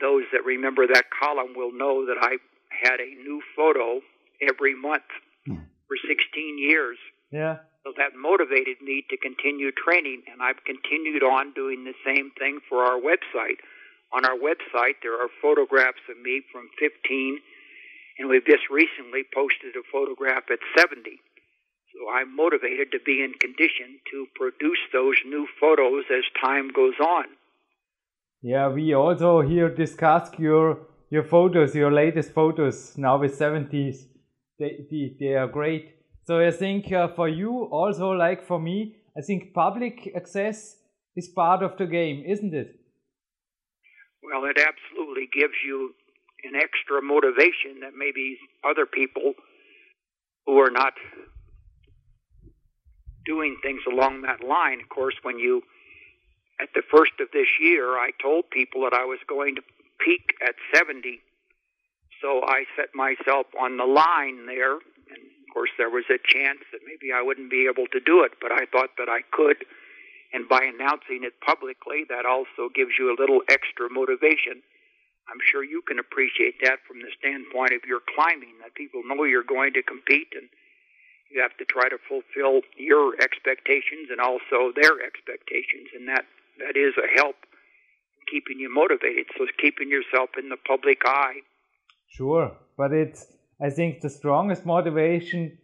those 0.00 0.24
that 0.32 0.44
remember 0.44 0.86
that 0.86 1.06
column 1.10 1.54
will 1.56 1.72
know 1.72 2.06
that 2.06 2.20
I 2.20 2.36
had 2.68 3.00
a 3.00 3.14
new 3.22 3.40
photo 3.56 4.00
every 4.40 4.74
month 4.74 5.08
hmm. 5.46 5.64
for 5.88 5.96
16 5.96 6.58
years. 6.58 6.98
Yeah. 7.30 7.64
So 7.84 7.92
that 7.98 8.14
motivated 8.14 8.78
me 8.80 9.04
to 9.10 9.16
continue 9.16 9.72
training, 9.72 10.22
and 10.30 10.40
I've 10.40 10.62
continued 10.64 11.24
on 11.24 11.52
doing 11.52 11.84
the 11.84 11.98
same 12.06 12.30
thing 12.38 12.60
for 12.68 12.84
our 12.84 13.00
website. 13.00 13.58
On 14.12 14.24
our 14.24 14.36
website, 14.36 15.02
there 15.02 15.18
are 15.18 15.28
photographs 15.40 16.04
of 16.08 16.20
me 16.20 16.42
from 16.52 16.68
15, 16.78 17.40
and 18.18 18.28
we've 18.28 18.44
just 18.46 18.68
recently 18.70 19.22
posted 19.34 19.74
a 19.76 19.82
photograph 19.90 20.44
at 20.50 20.58
70. 20.76 21.20
So 21.92 22.10
I'm 22.10 22.34
motivated 22.34 22.90
to 22.92 22.98
be 23.04 23.22
in 23.22 23.34
condition 23.34 24.00
to 24.10 24.26
produce 24.34 24.80
those 24.92 25.16
new 25.26 25.46
photos 25.60 26.04
as 26.10 26.24
time 26.42 26.70
goes 26.74 26.98
on. 27.00 27.26
Yeah, 28.42 28.68
we 28.68 28.94
also 28.94 29.40
here 29.40 29.68
discuss 29.68 30.30
your 30.38 30.86
your 31.10 31.22
photos, 31.22 31.74
your 31.74 31.92
latest 31.92 32.32
photos 32.32 32.96
now 32.96 33.18
with 33.18 33.38
70s. 33.38 34.06
They, 34.58 34.86
they, 34.90 35.16
they 35.20 35.34
are 35.34 35.46
great. 35.46 35.94
So 36.24 36.40
I 36.40 36.50
think 36.50 36.90
uh, 36.90 37.08
for 37.08 37.28
you, 37.28 37.68
also 37.70 38.12
like 38.12 38.46
for 38.46 38.58
me, 38.58 38.96
I 39.16 39.20
think 39.20 39.52
public 39.52 40.10
access 40.16 40.76
is 41.14 41.28
part 41.28 41.62
of 41.62 41.76
the 41.76 41.86
game, 41.86 42.24
isn't 42.26 42.54
it? 42.54 42.80
Well, 44.22 44.44
it 44.46 44.56
absolutely 44.56 45.28
gives 45.34 45.58
you 45.66 45.94
an 46.44 46.56
extra 46.56 47.00
motivation 47.02 47.80
that 47.80 47.92
maybe 47.96 48.38
other 48.64 48.86
people 48.86 49.34
who 50.46 50.58
are 50.58 50.70
not 50.70 50.94
doing 53.24 53.56
things 53.62 53.82
along 53.90 54.22
that 54.22 54.42
line. 54.42 54.80
Of 54.80 54.88
course, 54.88 55.14
when 55.22 55.38
you 55.38 55.62
at 56.60 56.68
the 56.74 56.82
first 56.90 57.12
of 57.20 57.28
this 57.32 57.48
year, 57.60 57.98
I 57.98 58.10
told 58.20 58.50
people 58.50 58.82
that 58.82 58.94
I 58.94 59.04
was 59.04 59.18
going 59.26 59.56
to 59.56 59.62
peak 59.98 60.34
at 60.46 60.54
70. 60.74 61.20
So 62.20 62.42
I 62.44 62.64
set 62.76 62.94
myself 62.94 63.46
on 63.58 63.78
the 63.78 63.84
line 63.84 64.46
there. 64.46 64.74
And 64.74 65.18
of 65.18 65.48
course, 65.52 65.70
there 65.76 65.90
was 65.90 66.04
a 66.08 66.22
chance 66.22 66.60
that 66.70 66.80
maybe 66.86 67.12
I 67.12 67.22
wouldn't 67.22 67.50
be 67.50 67.66
able 67.66 67.86
to 67.90 68.00
do 68.00 68.22
it, 68.22 68.32
but 68.40 68.52
I 68.52 68.66
thought 68.70 68.90
that 68.98 69.08
I 69.08 69.22
could. 69.32 69.64
And 70.32 70.48
by 70.48 70.62
announcing 70.62 71.24
it 71.24 71.34
publicly, 71.44 72.04
that 72.08 72.24
also 72.24 72.70
gives 72.72 72.92
you 72.98 73.10
a 73.10 73.18
little 73.18 73.40
extra 73.50 73.90
motivation. 73.90 74.62
I'm 75.28 75.38
sure 75.50 75.62
you 75.62 75.82
can 75.86 75.98
appreciate 75.98 76.60
that 76.64 76.80
from 76.86 76.98
the 77.00 77.10
standpoint 77.18 77.72
of 77.72 77.86
your 77.86 78.00
climbing, 78.14 78.58
that 78.62 78.74
people 78.74 79.02
know 79.06 79.24
you're 79.24 79.46
going 79.46 79.72
to 79.74 79.82
compete 79.82 80.28
and 80.34 80.48
you 81.30 81.40
have 81.40 81.56
to 81.58 81.64
try 81.64 81.88
to 81.88 81.96
fulfill 82.08 82.60
your 82.76 83.14
expectations 83.20 84.10
and 84.10 84.20
also 84.20 84.72
their 84.74 85.00
expectations, 85.00 85.88
and 85.94 86.08
that 86.08 86.24
that 86.58 86.76
is 86.76 86.92
a 86.98 87.08
help 87.16 87.36
keeping 88.30 88.58
you 88.58 88.72
motivated. 88.72 89.26
So 89.36 89.44
it's 89.44 89.56
keeping 89.58 89.88
yourself 89.88 90.30
in 90.38 90.48
the 90.50 90.56
public 90.56 91.00
eye. 91.06 91.40
Sure, 92.08 92.52
but 92.76 92.92
it's 92.92 93.26
I 93.60 93.70
think 93.70 94.00
the 94.00 94.10
strongest 94.10 94.66
motivation 94.66 95.56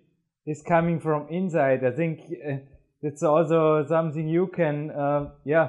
is 0.46 0.62
coming 0.62 1.00
from 1.00 1.28
inside. 1.28 1.84
I 1.84 1.90
think 1.90 2.20
uh, 2.20 2.56
it's 3.02 3.22
also 3.22 3.84
something 3.86 4.26
you 4.26 4.46
can 4.46 4.90
uh, 4.90 5.30
yeah 5.44 5.68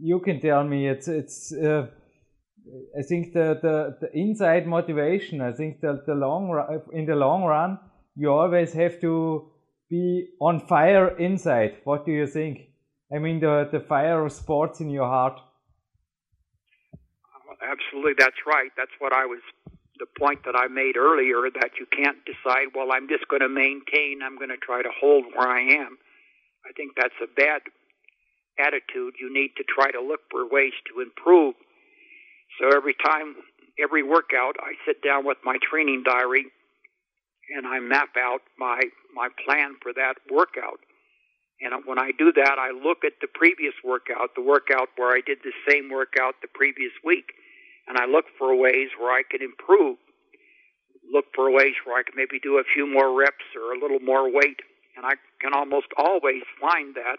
you 0.00 0.20
can 0.20 0.40
tell 0.40 0.62
me. 0.62 0.86
It's 0.86 1.08
it's. 1.08 1.52
Uh, 1.52 1.86
I 2.98 3.02
think 3.02 3.32
the, 3.32 3.58
the, 3.60 3.96
the 4.00 4.18
inside 4.18 4.66
motivation. 4.66 5.40
I 5.40 5.52
think 5.52 5.80
that 5.80 6.06
the 6.06 6.14
long 6.14 6.48
run, 6.48 6.66
uh, 6.74 6.90
in 6.92 7.06
the 7.06 7.14
long 7.14 7.44
run, 7.44 7.78
you 8.16 8.32
always 8.32 8.72
have 8.72 9.00
to 9.02 9.50
be 9.90 10.28
on 10.40 10.66
fire 10.66 11.16
inside. 11.18 11.76
What 11.84 12.06
do 12.06 12.12
you 12.12 12.26
think? 12.26 12.70
I 13.14 13.18
mean, 13.18 13.40
the, 13.40 13.68
the 13.70 13.80
fire 13.80 14.24
of 14.24 14.32
sports 14.32 14.80
in 14.80 14.88
your 14.88 15.06
heart. 15.06 15.38
Absolutely, 17.62 18.14
that's 18.18 18.46
right. 18.46 18.70
That's 18.76 18.90
what 18.98 19.12
I 19.12 19.26
was, 19.26 19.40
the 19.98 20.06
point 20.18 20.44
that 20.44 20.56
I 20.56 20.68
made 20.68 20.96
earlier 20.96 21.48
that 21.60 21.72
you 21.78 21.86
can't 21.86 22.18
decide, 22.24 22.68
well, 22.74 22.92
I'm 22.92 23.08
just 23.08 23.28
going 23.28 23.42
to 23.42 23.48
maintain, 23.48 24.20
I'm 24.24 24.36
going 24.36 24.50
to 24.50 24.56
try 24.56 24.82
to 24.82 24.90
hold 25.00 25.24
where 25.34 25.48
I 25.48 25.60
am. 25.60 25.98
I 26.66 26.72
think 26.76 26.92
that's 26.96 27.14
a 27.22 27.26
bad 27.26 27.62
attitude. 28.58 29.14
You 29.20 29.32
need 29.32 29.52
to 29.56 29.64
try 29.64 29.90
to 29.90 30.00
look 30.00 30.20
for 30.30 30.48
ways 30.48 30.72
to 30.88 31.00
improve. 31.00 31.54
So 32.60 32.76
every 32.76 32.94
time, 33.04 33.36
every 33.82 34.02
workout, 34.02 34.56
I 34.60 34.74
sit 34.86 35.02
down 35.02 35.26
with 35.26 35.38
my 35.44 35.58
training 35.62 36.02
diary 36.04 36.46
and 37.56 37.66
I 37.66 37.80
map 37.80 38.10
out 38.18 38.40
my, 38.58 38.80
my 39.14 39.28
plan 39.44 39.76
for 39.82 39.92
that 39.92 40.14
workout 40.30 40.80
and 41.60 41.72
when 41.86 41.98
I 41.98 42.10
do 42.18 42.32
that, 42.32 42.58
I 42.58 42.70
look 42.70 43.04
at 43.04 43.20
the 43.20 43.28
previous 43.32 43.74
workout, 43.84 44.34
the 44.34 44.42
workout 44.42 44.88
where 44.96 45.16
I 45.16 45.20
did 45.24 45.38
the 45.44 45.54
same 45.68 45.88
workout 45.90 46.34
the 46.42 46.48
previous 46.52 46.92
week, 47.04 47.32
and 47.86 47.96
I 47.96 48.06
look 48.06 48.26
for 48.38 48.54
ways 48.56 48.90
where 48.98 49.12
I 49.12 49.22
can 49.22 49.40
improve. 49.40 49.96
Look 51.12 51.26
for 51.34 51.50
ways 51.50 51.74
where 51.84 51.96
I 51.96 52.02
can 52.02 52.16
maybe 52.16 52.40
do 52.40 52.58
a 52.58 52.64
few 52.74 52.86
more 52.86 53.16
reps 53.16 53.44
or 53.54 53.72
a 53.72 53.78
little 53.78 54.00
more 54.00 54.30
weight. 54.30 54.60
And 54.96 55.06
I 55.06 55.14
can 55.40 55.52
almost 55.54 55.88
always 55.96 56.42
find 56.60 56.94
that. 56.96 57.18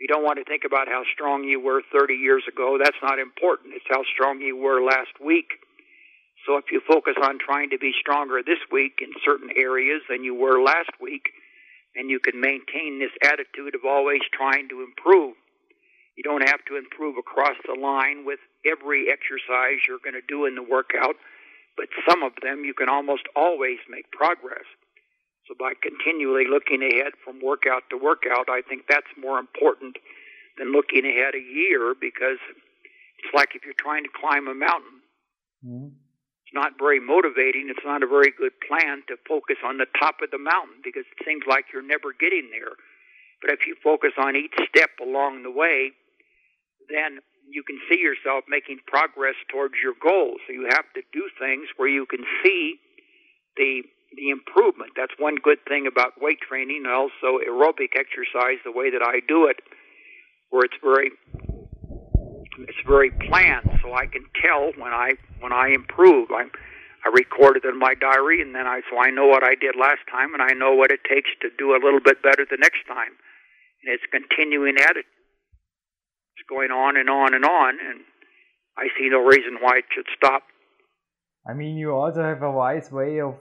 You 0.00 0.08
don't 0.08 0.24
want 0.24 0.38
to 0.38 0.44
think 0.44 0.64
about 0.64 0.88
how 0.88 1.04
strong 1.12 1.44
you 1.44 1.60
were 1.60 1.82
30 1.92 2.14
years 2.14 2.42
ago. 2.48 2.78
That's 2.82 2.96
not 3.02 3.18
important. 3.18 3.74
It's 3.74 3.84
how 3.88 4.02
strong 4.04 4.40
you 4.40 4.56
were 4.56 4.82
last 4.82 5.20
week. 5.22 5.60
So 6.46 6.56
if 6.56 6.72
you 6.72 6.80
focus 6.80 7.16
on 7.22 7.38
trying 7.38 7.68
to 7.70 7.78
be 7.78 7.92
stronger 8.00 8.40
this 8.42 8.58
week 8.72 9.00
in 9.02 9.12
certain 9.22 9.50
areas 9.54 10.00
than 10.08 10.24
you 10.24 10.34
were 10.34 10.62
last 10.62 10.90
week, 11.00 11.28
and 11.94 12.08
you 12.08 12.18
can 12.18 12.40
maintain 12.40 12.98
this 12.98 13.12
attitude 13.22 13.74
of 13.74 13.84
always 13.84 14.22
trying 14.32 14.68
to 14.70 14.80
improve. 14.82 15.34
You 16.16 16.22
don't 16.22 16.48
have 16.48 16.64
to 16.68 16.76
improve 16.76 17.16
across 17.18 17.56
the 17.66 17.78
line 17.78 18.24
with 18.24 18.40
every 18.64 19.12
exercise 19.12 19.84
you're 19.86 20.02
going 20.02 20.14
to 20.14 20.26
do 20.26 20.46
in 20.46 20.54
the 20.54 20.62
workout, 20.62 21.16
but 21.76 21.88
some 22.08 22.22
of 22.22 22.32
them 22.42 22.64
you 22.64 22.72
can 22.74 22.88
almost 22.88 23.24
always 23.36 23.78
make 23.88 24.10
progress. 24.12 24.64
So 25.50 25.58
by 25.58 25.74
continually 25.82 26.46
looking 26.46 26.78
ahead 26.78 27.18
from 27.26 27.42
workout 27.42 27.82
to 27.90 27.98
workout, 27.98 28.46
I 28.46 28.62
think 28.62 28.86
that's 28.86 29.10
more 29.18 29.42
important 29.42 29.98
than 30.56 30.70
looking 30.70 31.02
ahead 31.02 31.34
a 31.34 31.42
year 31.42 31.92
because 31.98 32.38
it's 33.18 33.34
like 33.34 33.58
if 33.58 33.66
you're 33.66 33.74
trying 33.74 34.04
to 34.04 34.14
climb 34.14 34.46
a 34.46 34.54
mountain. 34.54 35.02
Mm-hmm 35.66 36.00
it's 36.50 36.58
not 36.58 36.74
very 36.82 36.98
motivating. 36.98 37.70
It's 37.70 37.86
not 37.86 38.02
a 38.02 38.10
very 38.10 38.34
good 38.34 38.58
plan 38.66 39.06
to 39.06 39.14
focus 39.28 39.62
on 39.62 39.78
the 39.78 39.86
top 39.94 40.18
of 40.18 40.34
the 40.34 40.38
mountain 40.38 40.82
because 40.82 41.06
it 41.06 41.22
seems 41.22 41.46
like 41.46 41.70
you're 41.72 41.86
never 41.86 42.10
getting 42.10 42.50
there. 42.50 42.74
But 43.40 43.54
if 43.54 43.70
you 43.70 43.76
focus 43.78 44.18
on 44.18 44.34
each 44.34 44.58
step 44.66 44.90
along 44.98 45.44
the 45.44 45.54
way, 45.54 45.94
then 46.90 47.22
you 47.46 47.62
can 47.62 47.78
see 47.86 48.02
yourself 48.02 48.50
making 48.50 48.82
progress 48.86 49.38
towards 49.46 49.74
your 49.78 49.94
goal. 49.94 50.42
So 50.46 50.52
you 50.52 50.66
have 50.74 50.90
to 50.98 51.02
do 51.14 51.30
things 51.38 51.70
where 51.76 51.88
you 51.88 52.04
can 52.04 52.26
see 52.42 52.82
the 53.54 53.86
the 54.16 54.30
improvement. 54.30 54.92
That's 54.96 55.14
one 55.18 55.36
good 55.36 55.58
thing 55.68 55.86
about 55.86 56.20
weight 56.20 56.40
training 56.40 56.82
and 56.84 56.92
also 56.92 57.38
aerobic 57.38 57.94
exercise 57.94 58.58
the 58.64 58.72
way 58.72 58.90
that 58.90 59.02
I 59.02 59.20
do 59.26 59.46
it 59.46 59.56
where 60.50 60.64
it's 60.64 60.78
very 60.82 61.10
it's 62.58 62.86
very 62.86 63.10
planned 63.10 63.70
so 63.82 63.94
I 63.94 64.06
can 64.06 64.26
tell 64.42 64.72
when 64.76 64.92
I 64.92 65.14
when 65.38 65.52
I 65.52 65.68
improve. 65.68 66.30
I 66.30 66.44
I 67.02 67.08
record 67.08 67.56
it 67.56 67.64
in 67.64 67.78
my 67.78 67.94
diary, 67.94 68.42
and 68.42 68.54
then 68.54 68.66
I 68.66 68.82
so 68.90 68.98
I 68.98 69.10
know 69.10 69.26
what 69.26 69.42
I 69.42 69.54
did 69.54 69.74
last 69.80 70.04
time, 70.10 70.34
and 70.34 70.42
I 70.42 70.52
know 70.52 70.74
what 70.74 70.90
it 70.90 71.00
takes 71.08 71.30
to 71.40 71.48
do 71.56 71.72
a 71.72 71.80
little 71.82 72.00
bit 72.00 72.22
better 72.22 72.44
the 72.44 72.58
next 72.60 72.86
time. 72.86 73.16
And 73.82 73.94
it's 73.94 74.04
continuing 74.12 74.76
at 74.76 74.96
it. 74.96 75.06
It's 76.36 76.48
going 76.48 76.70
on 76.70 76.98
and 76.98 77.08
on 77.08 77.32
and 77.32 77.44
on, 77.44 77.78
and 77.80 78.00
I 78.76 78.88
see 78.98 79.08
no 79.08 79.24
reason 79.24 79.58
why 79.60 79.78
it 79.78 79.84
should 79.94 80.06
stop. 80.14 80.42
I 81.48 81.54
mean, 81.54 81.76
you 81.78 81.92
also 81.92 82.22
have 82.22 82.42
a 82.42 82.52
wise 82.52 82.92
way 82.92 83.20
of 83.20 83.36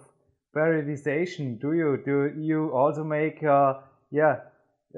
periodization, 0.55 1.59
do 1.59 1.73
you? 1.73 2.01
Do 2.03 2.33
you 2.39 2.71
also 2.73 3.03
make, 3.03 3.43
uh, 3.43 3.75
yeah, 4.12 4.38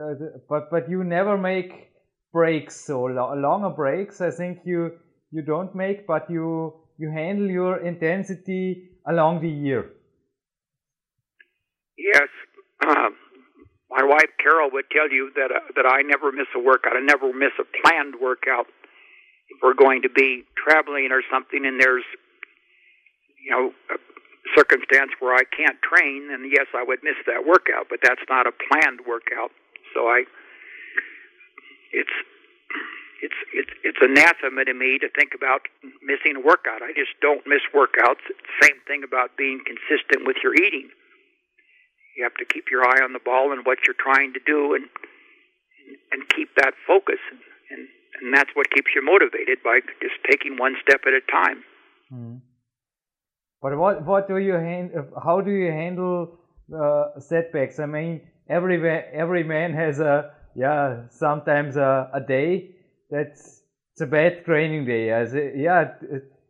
uh, 0.01 0.13
but 0.49 0.69
but 0.71 0.89
you 0.89 1.03
never 1.03 1.37
make 1.37 1.91
breaks, 2.31 2.89
lo 2.89 3.33
longer 3.35 3.69
breaks. 3.69 4.21
I 4.21 4.31
think 4.31 4.59
you 4.65 4.91
you 5.31 5.41
don't 5.41 5.75
make, 5.75 6.07
but 6.07 6.29
you 6.29 6.73
you 6.97 7.11
handle 7.11 7.49
your 7.49 7.77
intensity 7.77 8.89
along 9.07 9.41
the 9.41 9.49
year? 9.49 9.91
Yes. 11.97 12.29
Uh, 12.85 13.09
my 13.89 14.03
wife 14.03 14.31
Carol 14.39 14.69
would 14.71 14.85
tell 14.91 15.11
you 15.11 15.31
that 15.35 15.51
uh, 15.51 15.59
that 15.75 15.85
I 15.85 16.01
never 16.01 16.31
miss 16.31 16.47
a 16.55 16.59
workout. 16.59 16.95
I 16.95 17.01
never 17.01 17.33
miss 17.33 17.51
a 17.59 17.65
planned 17.83 18.15
workout. 18.21 18.67
If 19.49 19.59
we're 19.61 19.73
going 19.75 20.01
to 20.03 20.09
be 20.09 20.43
traveling 20.55 21.09
or 21.11 21.21
something, 21.31 21.65
and 21.65 21.79
there's 21.79 22.05
you 23.43 23.51
know 23.51 23.71
circumstance 24.55 25.11
where 25.19 25.33
I 25.33 25.43
can't 25.45 25.77
train, 25.81 26.29
then 26.29 26.49
yes, 26.49 26.67
I 26.75 26.83
would 26.83 26.99
miss 27.03 27.17
that 27.27 27.45
workout, 27.45 27.87
but 27.89 27.99
that's 28.03 28.23
not 28.29 28.47
a 28.47 28.53
planned 28.53 29.05
workout. 29.07 29.51
So 29.93 30.07
I, 30.07 30.23
it's, 31.91 32.15
it's, 33.21 33.39
it's, 33.53 33.73
it's 33.83 34.01
anathema 34.01 34.65
to 34.65 34.73
me 34.73 34.97
to 34.99 35.09
think 35.13 35.33
about 35.35 35.67
missing 36.01 36.39
a 36.39 36.43
workout. 36.43 36.81
I 36.81 36.95
just 36.95 37.13
don't 37.21 37.45
miss 37.45 37.61
workouts. 37.75 38.23
Same 38.61 38.79
thing 38.87 39.03
about 39.03 39.37
being 39.37 39.61
consistent 39.65 40.25
with 40.25 40.37
your 40.43 40.55
eating. 40.55 40.89
You 42.17 42.23
have 42.23 42.35
to 42.35 42.45
keep 42.45 42.67
your 42.69 42.83
eye 42.83 43.01
on 43.03 43.13
the 43.13 43.23
ball 43.23 43.51
and 43.53 43.65
what 43.65 43.79
you're 43.85 43.97
trying 43.97 44.33
to 44.33 44.41
do, 44.45 44.75
and 44.75 44.85
and 46.11 46.27
keep 46.35 46.53
that 46.55 46.73
focus, 46.85 47.19
and 47.71 47.87
and 48.19 48.33
that's 48.33 48.51
what 48.53 48.69
keeps 48.69 48.91
you 48.93 49.03
motivated 49.03 49.63
by 49.63 49.79
just 50.01 50.15
taking 50.29 50.57
one 50.57 50.75
step 50.83 51.01
at 51.07 51.13
a 51.13 51.23
time. 51.31 51.63
Mm. 52.11 52.41
But 53.61 53.77
what 53.77 54.05
what 54.05 54.27
do 54.27 54.37
you 54.37 54.53
hand, 54.53 54.91
how 55.23 55.41
do 55.41 55.51
you 55.51 55.71
handle 55.71 56.39
uh, 56.75 57.19
setbacks? 57.19 57.79
I 57.79 57.85
mean, 57.85 58.21
every 58.49 58.77
every 59.13 59.43
man 59.43 59.73
has 59.73 59.99
a 59.99 60.33
yeah 60.55 61.03
sometimes 61.09 61.77
a, 61.77 62.09
a 62.13 62.21
day 62.21 62.71
that's 63.09 63.61
it's 63.93 64.01
a 64.01 64.07
bad 64.07 64.45
training 64.45 64.85
day. 64.85 65.11
As 65.11 65.35
yeah, 65.35 65.93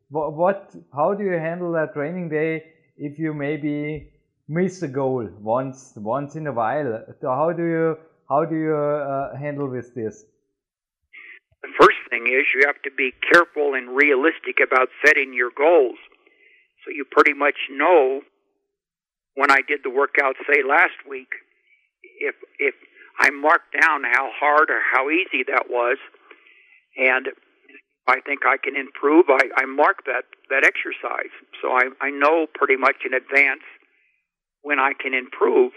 what, 0.09 0.33
what 0.33 0.75
how 0.95 1.13
do 1.13 1.23
you 1.23 1.33
handle 1.33 1.75
a 1.75 1.91
training 1.93 2.29
day 2.29 2.63
if 2.97 3.19
you 3.19 3.33
maybe 3.33 4.13
miss 4.47 4.81
a 4.81 4.87
goal 4.87 5.27
once 5.41 5.93
once 5.97 6.35
in 6.35 6.47
a 6.47 6.53
while? 6.53 7.03
So 7.19 7.27
how 7.27 7.51
do 7.51 7.65
you 7.65 7.97
how 8.29 8.45
do 8.45 8.55
you 8.55 8.75
uh, 8.75 9.35
handle 9.35 9.67
with 9.67 9.93
this? 9.93 10.23
The 11.61 11.73
first 11.77 11.99
thing 12.09 12.27
is 12.27 12.45
you 12.55 12.63
have 12.65 12.81
to 12.83 12.91
be 12.91 13.11
careful 13.31 13.73
and 13.73 13.95
realistic 13.95 14.59
about 14.65 14.87
setting 15.05 15.33
your 15.33 15.51
goals. 15.55 15.97
So 16.83 16.91
you 16.91 17.05
pretty 17.09 17.33
much 17.33 17.57
know 17.69 18.21
when 19.35 19.51
I 19.51 19.61
did 19.67 19.81
the 19.83 19.89
workout, 19.89 20.35
say 20.49 20.61
last 20.67 20.97
week, 21.07 21.29
if 22.19 22.35
if 22.59 22.75
I 23.19 23.29
marked 23.29 23.75
down 23.79 24.03
how 24.03 24.29
hard 24.33 24.69
or 24.69 24.81
how 24.91 25.09
easy 25.09 25.43
that 25.47 25.69
was, 25.69 25.97
and 26.97 27.27
I 28.07 28.19
think 28.25 28.41
I 28.45 28.57
can 28.57 28.75
improve, 28.75 29.25
I, 29.29 29.61
I 29.61 29.65
mark 29.65 30.05
that 30.05 30.25
that 30.49 30.65
exercise. 30.65 31.31
So 31.61 31.69
I 31.71 31.89
I 32.01 32.09
know 32.09 32.47
pretty 32.53 32.77
much 32.77 33.05
in 33.05 33.13
advance 33.13 33.63
when 34.63 34.79
I 34.79 34.93
can 34.99 35.13
improve, 35.13 35.71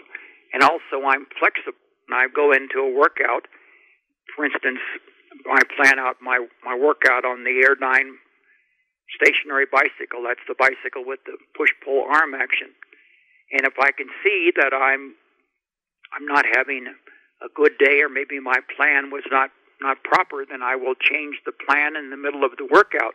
and 0.53 0.63
also 0.63 1.05
I'm 1.05 1.25
flexible. 1.39 1.77
When 2.07 2.19
I 2.19 2.27
go 2.33 2.51
into 2.51 2.81
a 2.81 2.91
workout, 2.93 3.49
for 4.35 4.45
instance, 4.45 4.79
I 5.45 5.61
plan 5.77 5.99
out 5.99 6.17
my 6.21 6.45
my 6.63 6.75
workout 6.75 7.25
on 7.25 7.43
the 7.43 7.61
Airdyne 7.61 8.17
stationary 9.13 9.65
bicycle. 9.69 10.23
That's 10.25 10.43
the 10.47 10.57
bicycle 10.57 11.05
with 11.05 11.19
the 11.25 11.37
push 11.57 11.71
pull 11.83 12.05
arm 12.09 12.33
action. 12.33 12.73
And 13.51 13.65
if 13.65 13.77
I 13.79 13.91
can 13.91 14.07
see 14.23 14.51
that 14.55 14.73
I'm 14.73 15.13
I'm 16.13 16.25
not 16.25 16.45
having 16.45 16.87
a 17.43 17.49
good 17.53 17.77
day 17.77 18.01
or 18.01 18.09
maybe 18.09 18.39
my 18.39 18.59
plan 18.75 19.11
was 19.11 19.23
not 19.29 19.51
not 19.81 20.03
proper, 20.03 20.45
then 20.47 20.63
I 20.63 20.75
will 20.75 20.95
change 20.95 21.35
the 21.45 21.51
plan 21.51 21.95
in 21.95 22.09
the 22.09 22.17
middle 22.17 22.43
of 22.43 22.57
the 22.57 22.67
workout. 22.71 23.13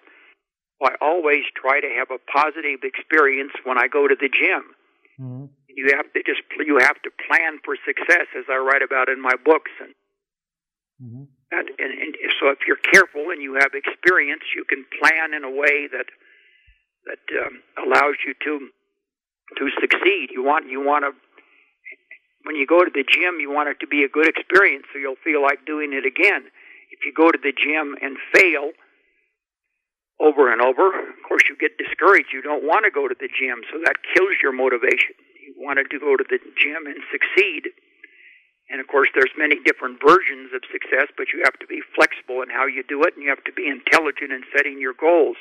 I 0.83 0.97
always 1.01 1.45
try 1.55 1.81
to 1.81 1.91
have 1.99 2.09
a 2.11 2.21
positive 2.33 2.81
experience 2.85 3.53
when 3.65 3.77
I 3.77 3.87
go 3.87 4.09
to 4.09 4.17
the 4.17 4.29
gym. 4.33 4.65
Mm-hmm. 5.21 5.45
You 5.69 5.93
have 5.97 6.13
to 6.13 6.21
just 6.25 6.41
you 6.59 6.79
have 6.81 7.01
to 7.03 7.11
plan 7.29 7.61
for 7.65 7.77
success, 7.85 8.27
as 8.37 8.45
I 8.49 8.57
write 8.57 8.83
about 8.83 9.09
in 9.09 9.21
my 9.21 9.37
books, 9.45 9.71
and 9.81 9.93
mm-hmm. 11.01 11.25
And, 11.51 11.69
and, 11.79 11.91
and 11.99 12.15
so, 12.39 12.51
if 12.51 12.63
you're 12.67 12.79
careful 12.79 13.31
and 13.31 13.43
you 13.43 13.55
have 13.55 13.75
experience, 13.75 14.43
you 14.55 14.65
can 14.65 14.87
plan 15.03 15.35
in 15.35 15.43
a 15.43 15.51
way 15.51 15.91
that 15.91 16.07
that 17.07 17.23
um, 17.43 17.59
allows 17.83 18.17
you 18.27 18.35
to 18.45 18.69
to 19.59 19.65
succeed. 19.81 20.31
You 20.31 20.45
want 20.45 20.71
you 20.71 20.81
want 20.81 21.05
to 21.05 21.13
when 22.45 22.57
you 22.57 22.67
go 22.67 22.85
to 22.85 22.91
the 22.93 23.05
gym, 23.05 23.41
you 23.41 23.51
want 23.51 23.69
it 23.69 23.81
to 23.81 23.87
be 23.87 24.05
a 24.05 24.09
good 24.09 24.29
experience, 24.29 24.87
so 24.93 24.99
you'll 24.99 25.21
feel 25.23 25.43
like 25.43 25.67
doing 25.67 25.93
it 25.93 26.07
again. 26.07 26.49
If 26.91 27.05
you 27.05 27.13
go 27.13 27.31
to 27.31 27.39
the 27.39 27.53
gym 27.53 27.97
and 28.01 28.17
fail 28.33 28.73
over 30.21 30.53
and 30.53 30.61
over, 30.61 30.89
of 30.89 31.21
course 31.27 31.45
you 31.49 31.57
get 31.57 31.77
discouraged. 31.77 32.33
You 32.33 32.43
don't 32.43 32.65
want 32.65 32.85
to 32.85 32.91
go 32.91 33.09
to 33.09 33.17
the 33.19 33.29
gym, 33.29 33.61
so 33.73 33.81
that 33.85 34.01
kills 34.15 34.37
your 34.43 34.53
motivation. 34.53 35.17
You 35.41 35.55
wanted 35.59 35.91
to 35.91 35.99
go 35.99 36.17
to 36.17 36.25
the 36.25 36.39
gym 36.57 36.87
and 36.87 37.01
succeed. 37.13 37.73
And 38.71 38.81
of 38.81 38.87
course, 38.87 39.09
there's 39.15 39.35
many 39.37 39.57
different 39.65 39.99
versions 40.01 40.55
of 40.55 40.63
success, 40.71 41.11
but 41.17 41.27
you 41.35 41.43
have 41.45 41.59
to 41.59 41.67
be 41.67 41.81
flexible 41.95 42.43
in 42.43 42.51
how 42.51 42.67
you 42.67 42.85
do 42.89 43.03
it, 43.03 43.15
and 43.15 43.25
you 43.25 43.31
have 43.31 43.43
to 43.45 43.53
be 43.53 43.67
intelligent 43.67 44.31
in 44.31 44.43
setting 44.57 44.81
your 44.81 44.95
goals. 44.95 45.37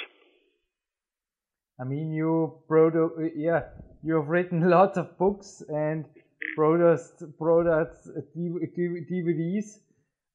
I 1.80 1.84
mean, 1.86 2.12
you 2.12 2.58
produ- 2.70 3.32
yeah, 3.36 3.62
you've 4.04 4.28
written 4.28 4.68
lots 4.78 4.98
of 4.98 5.18
books 5.18 5.62
and 5.70 6.06
products, 6.56 7.24
products, 7.38 8.10
DVDs. 8.36 9.78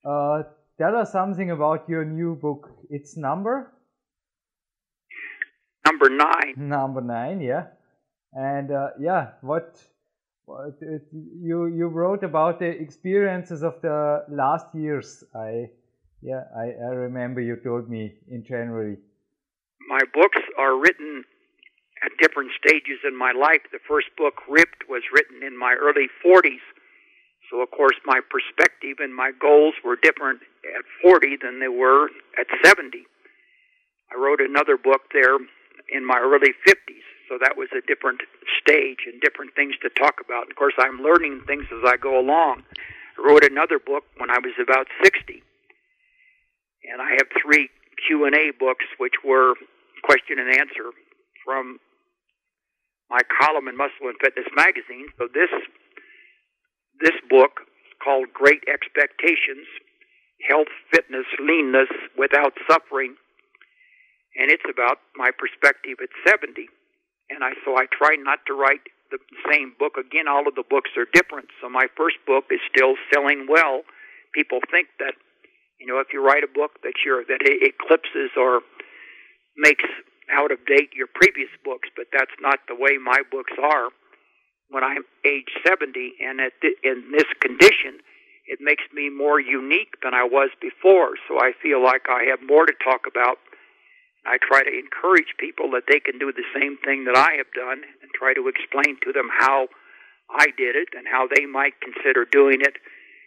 Uh, 0.04 0.44
tell 0.78 0.96
us 0.96 1.11
something 1.11 1.50
about 1.50 1.88
your 1.88 2.04
new 2.04 2.37
book. 2.37 2.70
It's 2.90 3.16
number 3.16 3.72
number 5.85 6.09
nine. 6.11 6.54
Number 6.57 7.00
nine, 7.00 7.40
yeah, 7.40 7.66
and 8.33 8.70
uh, 8.70 8.88
yeah, 9.00 9.33
what 9.40 9.83
you 10.46 11.66
you 11.66 11.87
wrote 11.88 12.22
about 12.22 12.59
the 12.59 12.68
experiences 12.68 13.62
of 13.62 13.80
the 13.80 14.24
last 14.28 14.66
years. 14.74 15.24
I 15.35 15.70
yeah, 16.22 16.44
I, 16.57 16.72
I 16.80 16.92
remember 17.09 17.40
you 17.40 17.57
told 17.57 17.88
me 17.88 18.14
in 18.28 18.44
January. 18.44 18.96
My 19.88 20.00
books 20.12 20.40
are 20.59 20.76
written 20.80 21.24
at 22.04 22.12
different 22.20 22.50
stages 22.57 23.00
in 23.07 23.16
my 23.16 23.33
life. 23.33 23.61
The 23.72 23.80
first 23.87 24.09
book, 24.16 24.35
Ripped, 24.48 24.88
was 24.88 25.02
written 25.12 25.42
in 25.42 25.59
my 25.59 25.76
early 25.80 26.09
40s. 26.24 26.64
So, 27.50 27.61
of 27.61 27.70
course, 27.70 27.96
my 28.04 28.20
perspective 28.33 29.04
and 29.04 29.14
my 29.14 29.33
goals 29.38 29.74
were 29.85 29.96
different 30.00 30.40
at 30.64 30.85
40 31.02 31.37
than 31.44 31.61
they 31.61 31.68
were 31.68 32.09
at 32.40 32.48
70. 32.64 33.04
I 34.11 34.16
wrote 34.16 34.40
another 34.40 34.76
book 34.76 35.12
there 35.12 35.37
in 35.92 36.04
my 36.07 36.18
early 36.18 36.52
50s. 36.66 37.04
So 37.28 37.38
that 37.40 37.56
was 37.56 37.68
a 37.72 37.80
different 37.87 38.20
stage 38.60 39.06
and 39.06 39.20
different 39.20 39.54
things 39.54 39.74
to 39.82 39.88
talk 39.90 40.20
about. 40.24 40.50
Of 40.50 40.56
course, 40.56 40.74
I'm 40.78 41.00
learning 41.00 41.42
things 41.46 41.64
as 41.72 41.82
I 41.87 41.96
go 41.96 42.18
along. 42.18 42.64
I 43.16 43.20
wrote 43.24 43.44
another 43.44 43.78
book 43.78 44.04
when 44.18 44.30
I 44.30 44.38
was 44.38 44.54
about 44.60 44.87
60. 45.02 45.42
And 46.90 47.00
I 47.00 47.16
have 47.16 47.28
three 47.40 47.70
Q&A 48.06 48.52
books 48.58 48.84
which 48.98 49.24
were 49.24 49.54
question 50.04 50.38
and 50.38 50.52
answer 50.52 50.92
from 51.44 51.78
my 53.08 53.20
column 53.40 53.68
in 53.68 53.76
Muscle 53.76 54.12
and 54.12 54.16
Fitness 54.20 54.48
magazine. 54.56 55.08
So 55.18 55.28
this 55.32 55.50
this 57.00 57.16
book 57.28 57.64
called 58.02 58.28
Great 58.32 58.62
Expectations: 58.68 59.66
Health, 60.46 60.68
Fitness, 60.92 61.26
Leanness 61.40 61.88
Without 62.16 62.52
Suffering 62.68 63.16
and 64.37 64.50
it's 64.50 64.66
about 64.66 64.98
my 65.14 65.30
perspective 65.30 65.98
at 66.02 66.10
70. 66.26 66.66
And 67.34 67.42
I 67.42 67.52
so 67.64 67.76
I 67.76 67.86
try 67.90 68.16
not 68.16 68.40
to 68.46 68.54
write 68.54 68.86
the 69.10 69.18
same 69.50 69.74
book 69.78 69.94
again. 69.98 70.28
All 70.28 70.46
of 70.46 70.54
the 70.54 70.64
books 70.64 70.90
are 70.96 71.06
different. 71.12 71.48
So 71.60 71.68
my 71.68 71.86
first 71.96 72.16
book 72.26 72.44
is 72.50 72.60
still 72.70 72.94
selling 73.12 73.46
well. 73.48 73.82
People 74.32 74.60
think 74.70 74.88
that 74.98 75.14
you 75.78 75.86
know 75.86 75.98
if 75.98 76.08
you 76.12 76.24
write 76.24 76.44
a 76.44 76.52
book 76.52 76.82
that 76.82 77.02
you're 77.04 77.24
that 77.24 77.42
it 77.42 77.74
eclipses 77.74 78.30
or 78.36 78.62
makes 79.56 79.84
out 80.32 80.50
of 80.50 80.58
date 80.66 80.90
your 80.94 81.08
previous 81.12 81.50
books, 81.64 81.88
but 81.96 82.06
that's 82.12 82.34
not 82.40 82.58
the 82.68 82.74
way 82.74 82.96
my 82.96 83.20
books 83.30 83.52
are. 83.60 83.90
When 84.70 84.82
I'm 84.82 85.04
age 85.26 85.52
70 85.66 86.14
and 86.24 86.40
at 86.40 86.52
th- 86.62 86.78
in 86.82 87.12
this 87.12 87.28
condition, 87.40 88.00
it 88.46 88.58
makes 88.60 88.84
me 88.92 89.10
more 89.10 89.38
unique 89.38 90.00
than 90.02 90.14
I 90.14 90.24
was 90.24 90.50
before. 90.60 91.16
So 91.28 91.38
I 91.38 91.52
feel 91.62 91.82
like 91.82 92.08
I 92.08 92.24
have 92.30 92.40
more 92.42 92.66
to 92.66 92.72
talk 92.82 93.02
about 93.06 93.36
I 94.26 94.38
try 94.40 94.64
to 94.64 94.72
encourage 94.72 95.37
people 95.38 95.70
that 95.72 95.84
they 95.88 96.00
can 96.00 96.18
do 96.18 96.32
the 96.32 96.48
same 96.56 96.78
thing 96.80 97.04
that 97.04 97.16
I 97.16 97.37
have 97.37 97.52
done 97.52 97.84
and 98.00 98.10
try 98.16 98.32
to 98.32 98.48
explain 98.48 98.96
to 99.04 99.12
them 99.12 99.28
how 99.28 99.68
I 100.32 100.48
did 100.56 100.76
it 100.76 100.96
and 100.96 101.04
how 101.04 101.28
they 101.28 101.44
might 101.44 101.76
consider 101.84 102.24
doing 102.24 102.60
it, 102.64 102.80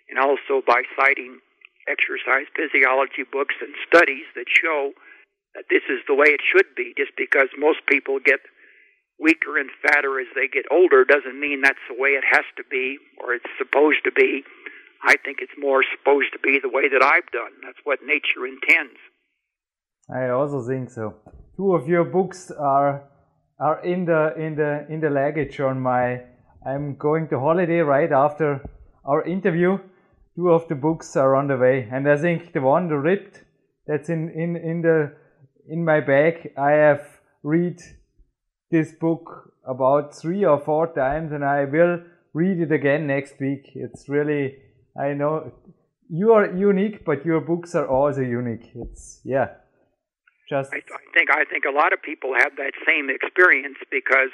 and 0.09 0.17
also 0.17 0.65
by 0.65 0.81
citing 0.97 1.39
exercise 1.87 2.49
physiology 2.57 3.23
books 3.23 3.55
and 3.61 3.73
studies 3.87 4.25
that 4.35 4.49
show 4.49 4.91
that 5.55 5.69
this 5.69 5.85
is 5.89 6.01
the 6.07 6.15
way 6.15 6.33
it 6.33 6.41
should 6.41 6.73
be. 6.75 6.93
Just 6.97 7.13
because 7.15 7.47
most 7.57 7.85
people 7.87 8.19
get 8.19 8.41
weaker 9.19 9.57
and 9.57 9.69
fatter 9.81 10.19
as 10.19 10.27
they 10.35 10.47
get 10.47 10.65
older 10.71 11.05
doesn't 11.05 11.39
mean 11.39 11.61
that's 11.61 11.81
the 11.89 11.97
way 11.97 12.17
it 12.17 12.25
has 12.25 12.45
to 12.57 12.63
be 12.69 12.97
or 13.17 13.33
it's 13.33 13.49
supposed 13.57 14.03
to 14.05 14.11
be. 14.11 14.43
I 15.05 15.15
think 15.23 15.39
it's 15.41 15.57
more 15.57 15.85
supposed 15.85 16.33
to 16.33 16.39
be 16.39 16.59
the 16.61 16.73
way 16.73 16.89
that 16.89 17.05
I've 17.05 17.29
done. 17.31 17.53
That's 17.61 17.81
what 17.83 17.99
nature 18.01 18.45
intends. 18.45 18.97
I 20.13 20.29
also 20.29 20.61
think 20.65 20.89
so. 20.89 21.15
Two 21.57 21.75
of 21.75 21.87
your 21.87 22.05
books 22.05 22.51
are 22.51 23.03
are 23.59 23.83
in 23.83 24.05
the 24.05 24.33
in 24.37 24.55
the 24.55 24.85
in 24.89 25.01
the 25.01 25.09
luggage 25.09 25.59
on 25.59 25.79
my. 25.79 26.21
I'm 26.65 26.95
going 26.95 27.27
to 27.29 27.39
holiday 27.39 27.79
right 27.79 28.11
after 28.11 28.61
our 29.05 29.23
interview. 29.23 29.77
Two 30.35 30.51
of 30.51 30.67
the 30.67 30.75
books 30.75 31.15
are 31.15 31.35
on 31.35 31.47
the 31.47 31.57
way, 31.57 31.87
and 31.91 32.07
I 32.09 32.17
think 32.17 32.53
the 32.53 32.61
one, 32.61 32.87
the 32.87 32.97
ripped, 32.97 33.43
that's 33.87 34.09
in 34.09 34.29
in 34.29 34.55
in 34.55 34.81
the 34.81 35.13
in 35.67 35.83
my 35.83 35.99
bag. 35.99 36.53
I 36.57 36.71
have 36.71 37.19
read 37.43 37.81
this 38.71 38.93
book 38.93 39.53
about 39.65 40.15
three 40.15 40.45
or 40.45 40.59
four 40.59 40.93
times, 40.93 41.31
and 41.31 41.43
I 41.43 41.65
will 41.65 42.01
read 42.33 42.59
it 42.59 42.71
again 42.71 43.07
next 43.07 43.39
week. 43.39 43.71
It's 43.75 44.07
really, 44.07 44.57
I 44.99 45.13
know 45.13 45.51
you 46.09 46.33
are 46.33 46.45
unique, 46.55 47.03
but 47.05 47.25
your 47.25 47.41
books 47.41 47.75
are 47.75 47.87
also 47.87 48.21
unique. 48.21 48.71
It's 48.75 49.21
yeah, 49.23 49.49
just. 50.49 50.71
I, 50.73 50.77
I 50.77 51.03
think 51.13 51.29
I 51.29 51.43
think 51.45 51.65
a 51.65 51.75
lot 51.75 51.93
of 51.93 52.01
people 52.01 52.33
have 52.33 52.55
that 52.57 52.73
same 52.85 53.09
experience 53.09 53.77
because 53.91 54.31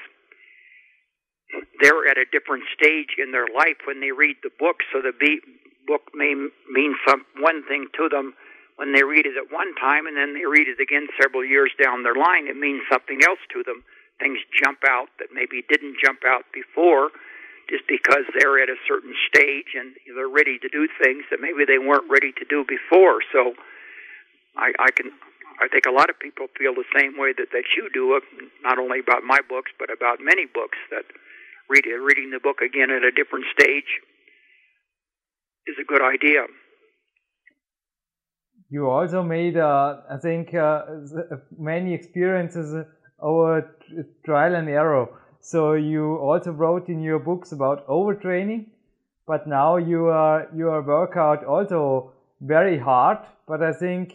they're 1.82 2.08
at 2.10 2.18
a 2.18 2.26
different 2.32 2.64
stage 2.74 3.18
in 3.18 3.32
their 3.32 3.48
life 3.50 3.78
when 3.86 4.00
they 4.00 4.12
read 4.12 4.38
the 4.42 4.54
book. 4.58 4.82
So 4.92 5.02
the 5.02 5.14
book 5.86 6.10
may 6.14 6.34
mean 6.72 6.96
some 7.08 7.26
one 7.38 7.64
thing 7.68 7.88
to 7.98 8.10
them 8.10 8.34
when 8.78 8.94
they 8.94 9.04
read 9.04 9.26
it 9.26 9.38
at 9.38 9.54
one 9.54 9.76
time, 9.78 10.08
and 10.08 10.18
then 10.18 10.34
they 10.34 10.46
read 10.50 10.66
it 10.66 10.82
again 10.82 11.08
several 11.22 11.46
years 11.46 11.70
down 11.78 12.02
their 12.02 12.18
line. 12.18 12.48
It 12.48 12.58
means 12.58 12.82
something 12.90 13.22
else 13.22 13.42
to 13.54 13.62
them 13.62 13.84
things 14.20 14.40
jump 14.64 14.80
out 14.88 15.10
that 15.20 15.30
maybe 15.34 15.64
didn't 15.68 15.98
jump 16.04 16.22
out 16.26 16.46
before 16.54 17.10
just 17.70 17.84
because 17.88 18.24
they're 18.38 18.62
at 18.62 18.70
a 18.70 18.80
certain 18.88 19.14
stage 19.28 19.76
and 19.76 19.96
they're 20.16 20.30
ready 20.30 20.60
to 20.60 20.70
do 20.70 20.88
things 21.02 21.24
that 21.32 21.40
maybe 21.40 21.66
they 21.66 21.80
weren't 21.80 22.10
ready 22.10 22.32
to 22.32 22.46
do 22.46 22.66
before. 22.68 23.20
So 23.32 23.54
I, 24.56 24.72
I 24.80 24.92
can 24.92 25.12
I 25.62 25.68
think 25.68 25.86
a 25.86 25.92
lot 25.92 26.10
of 26.10 26.20
people 26.20 26.48
feel 26.58 26.74
the 26.74 26.88
same 26.96 27.18
way 27.18 27.34
that, 27.38 27.50
that 27.52 27.64
you 27.78 27.90
do, 27.94 28.20
not 28.64 28.80
only 28.80 29.00
about 29.00 29.24
my 29.24 29.40
books, 29.48 29.72
but 29.78 29.90
about 29.92 30.20
many 30.22 30.46
books 30.46 30.78
that 30.92 31.06
read, 31.70 31.86
reading 31.86 32.32
the 32.32 32.40
book 32.40 32.62
again 32.62 32.90
at 32.90 33.04
a 33.04 33.12
different 33.12 33.46
stage 33.52 34.02
is 35.68 35.76
a 35.80 35.86
good 35.86 36.02
idea. 36.02 36.46
You 38.70 38.90
also 38.90 39.22
made, 39.22 39.58
uh, 39.58 39.98
I 40.10 40.18
think, 40.18 40.54
uh, 40.54 40.82
many 41.58 41.94
experiences 41.94 42.86
over 43.20 43.76
trial 44.26 44.56
and 44.56 44.68
error. 44.68 45.08
So 45.42 45.74
you 45.74 46.18
also 46.18 46.52
wrote 46.52 46.90
in 46.90 47.02
your 47.02 47.20
books 47.20 47.52
about 47.52 47.88
overtraining, 47.88 48.68
but 49.28 49.46
now 49.48 49.78
you 49.78 50.08
are 50.08 50.48
you 50.56 50.70
are 50.70 50.82
workout 50.82 51.44
also 51.46 52.14
very 52.42 52.80
hard. 52.80 53.20
But 53.48 53.62
I 53.62 53.74
think 53.74 54.14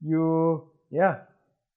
you 0.00 0.67
yeah 0.90 1.16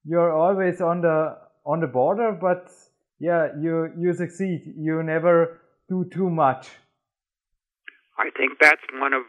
you're 0.04 0.32
always 0.32 0.80
on 0.80 1.00
the 1.00 1.36
on 1.64 1.80
the 1.80 1.86
border, 1.86 2.32
but 2.32 2.70
yeah 3.18 3.48
you 3.58 3.92
you 3.96 4.12
succeed. 4.14 4.74
You 4.76 5.02
never 5.02 5.60
do 5.88 6.04
too 6.12 6.28
much. 6.28 6.70
I 8.18 8.30
think 8.36 8.58
that's 8.60 8.82
one 8.94 9.12
of 9.12 9.22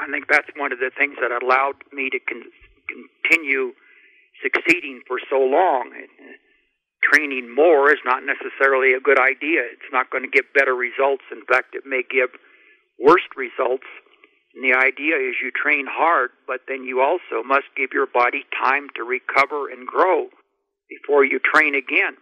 I 0.00 0.10
think 0.10 0.26
that's 0.28 0.48
one 0.56 0.72
of 0.72 0.78
the 0.78 0.90
things 0.96 1.16
that 1.20 1.30
allowed 1.30 1.76
me 1.92 2.10
to 2.10 2.18
con- 2.18 2.50
continue 2.88 3.72
succeeding 4.42 5.02
for 5.06 5.18
so 5.30 5.38
long. 5.38 5.92
Uh, 5.94 6.36
training 7.12 7.54
more 7.54 7.92
is 7.92 8.00
not 8.04 8.22
necessarily 8.24 8.94
a 8.94 9.00
good 9.00 9.20
idea. 9.20 9.60
It's 9.70 9.92
not 9.92 10.10
going 10.10 10.24
to 10.24 10.30
give 10.30 10.46
better 10.54 10.74
results. 10.74 11.22
In 11.30 11.44
fact, 11.44 11.74
it 11.74 11.84
may 11.84 12.02
give 12.02 12.30
worse 12.98 13.22
results. 13.36 13.84
And 14.54 14.62
the 14.62 14.76
idea 14.76 15.16
is 15.16 15.34
you 15.42 15.50
train 15.50 15.86
hard, 15.88 16.30
but 16.46 16.60
then 16.68 16.84
you 16.84 17.00
also 17.00 17.42
must 17.44 17.66
give 17.76 17.90
your 17.92 18.06
body 18.06 18.44
time 18.54 18.88
to 18.96 19.02
recover 19.02 19.68
and 19.68 19.86
grow 19.86 20.28
before 20.88 21.24
you 21.24 21.40
train 21.42 21.74
again. 21.74 22.14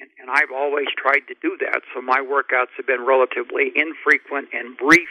And, 0.00 0.10
and 0.18 0.28
I've 0.30 0.50
always 0.52 0.88
tried 0.96 1.22
to 1.28 1.34
do 1.40 1.56
that, 1.60 1.82
so 1.94 2.02
my 2.02 2.18
workouts 2.18 2.74
have 2.76 2.86
been 2.86 3.06
relatively 3.06 3.70
infrequent 3.74 4.48
and 4.52 4.76
brief. 4.76 5.08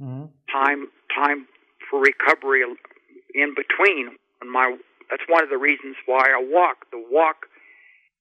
Mm-hmm. 0.00 0.26
Time 0.50 0.88
time 1.14 1.46
for 1.90 2.00
recovery 2.00 2.62
in 3.34 3.54
between 3.54 4.16
on 4.42 4.50
my 4.50 4.76
that's 5.10 5.22
one 5.28 5.42
of 5.42 5.50
the 5.50 5.58
reasons 5.58 5.96
why 6.06 6.30
I 6.30 6.42
walk. 6.42 6.86
The 6.90 7.02
walk 7.10 7.46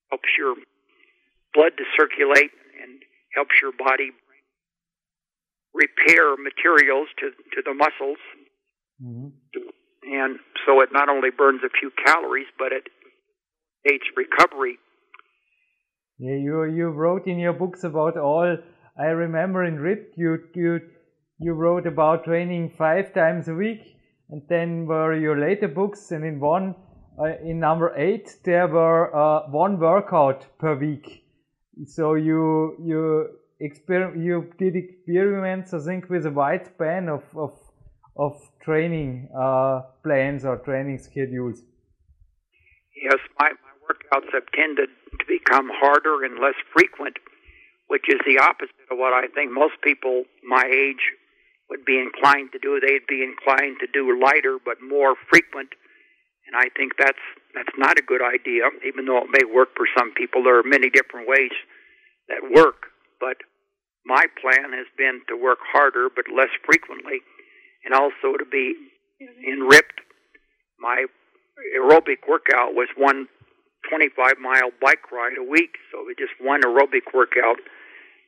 helps 0.10 0.30
your 0.38 0.56
blood 1.54 1.74
to 1.78 1.84
circulate 1.98 2.52
and 2.82 3.02
helps 3.34 3.56
your 3.62 3.72
body 3.72 4.12
repair 5.78 6.36
materials 6.38 7.08
to 7.20 7.32
to 7.54 7.62
the 7.64 7.74
muscles. 7.74 8.22
Mm-hmm. 9.02 9.30
And 10.10 10.40
so 10.66 10.82
it 10.82 10.90
not 10.92 11.10
only 11.10 11.30
burns 11.30 11.62
a 11.64 11.70
few 11.70 11.92
calories, 12.04 12.48
but 12.58 12.72
it 12.72 12.88
aids 13.86 14.10
recovery. 14.16 14.80
Yeah, 16.18 16.36
you 16.36 16.64
you 16.66 16.88
wrote 16.90 17.28
in 17.28 17.40
your 17.40 17.54
books 17.54 17.84
about 17.84 18.18
all. 18.18 18.58
I 19.00 19.10
remember 19.26 19.64
in 19.64 19.80
RIP 19.80 20.14
you 20.16 20.40
you 20.56 20.80
you 21.40 21.54
wrote 21.54 21.86
about 21.86 22.24
training 22.24 22.74
five 22.78 23.14
times 23.14 23.48
a 23.48 23.54
week 23.54 23.98
and 24.30 24.42
then 24.50 24.86
were 24.86 25.16
your 25.16 25.40
later 25.40 25.68
books, 25.68 26.12
and 26.12 26.26
in 26.26 26.40
one, 26.40 26.76
uh, 27.20 27.38
in 27.44 27.60
number 27.60 27.94
eight, 27.96 28.38
there 28.44 28.68
were 28.68 29.16
uh, 29.16 29.50
one 29.50 29.80
workout 29.80 30.46
per 30.60 30.76
week. 30.76 31.24
So 31.86 32.16
you 32.16 32.76
you 32.84 33.30
you 33.60 34.52
did 34.58 34.76
experiments, 34.76 35.74
I 35.74 35.80
think, 35.80 36.10
with 36.10 36.26
a 36.26 36.32
wide 36.32 36.66
span 36.68 37.10
of 37.10 37.24
of 37.36 37.54
of 38.16 38.34
training 38.64 39.30
uh, 39.38 39.82
plans 40.04 40.46
or 40.46 40.58
training 40.58 40.98
schedules. 40.98 41.62
Yes, 42.96 43.20
my, 43.40 43.50
my 43.50 43.74
workouts 43.86 44.34
have 44.34 44.50
tended 44.54 44.90
to 45.20 45.26
become 45.28 45.70
harder 45.72 46.26
and 46.26 46.40
less 46.40 46.58
frequent, 46.74 47.18
which 47.88 48.06
is 48.10 48.20
the 48.26 48.40
opposite 48.40 48.90
of 48.90 48.98
what 48.98 49.14
I 49.14 49.28
think 49.28 49.52
most 49.52 49.76
people 49.84 50.24
my 50.44 50.66
age 50.66 51.14
would 51.70 51.86
be 51.86 52.00
inclined 52.00 52.52
to 52.54 52.60
do. 52.60 52.80
They'd 52.80 53.06
be 53.08 53.22
inclined 53.24 53.78
to 53.82 53.88
do 53.94 54.20
lighter 54.20 54.58
but 54.64 54.78
more 54.82 55.16
frequent. 55.30 55.70
And 56.48 56.56
I 56.56 56.70
think 56.76 56.94
that's 56.98 57.22
that's 57.54 57.76
not 57.78 58.00
a 58.00 58.02
good 58.02 58.22
idea, 58.22 58.70
even 58.86 59.06
though 59.06 59.20
it 59.20 59.30
may 59.32 59.46
work 59.46 59.70
for 59.76 59.86
some 59.98 60.14
people. 60.14 60.44
There 60.44 60.58
are 60.58 60.64
many 60.64 60.90
different 60.90 61.28
ways 61.28 61.52
that 62.30 62.50
work, 62.50 62.88
but 63.20 63.38
my 64.06 64.26
plan 64.42 64.72
has 64.74 64.88
been 64.98 65.22
to 65.28 65.36
work 65.36 65.60
harder 65.62 66.08
but 66.14 66.26
less 66.34 66.52
frequently, 66.66 67.20
and 67.86 67.94
also 67.94 68.38
to 68.38 68.46
be 68.50 68.76
in 69.44 69.68
ripped. 69.68 70.02
My 70.80 71.06
aerobic 71.76 72.28
workout 72.30 72.74
was 72.74 72.88
one 72.96 73.28
25 73.90 74.38
mile 74.40 74.72
bike 74.82 75.12
ride 75.12 75.38
a 75.40 75.44
week, 75.44 75.78
so 75.92 76.06
it 76.10 76.18
just 76.18 76.34
one 76.40 76.62
aerobic 76.62 77.14
workout 77.14 77.58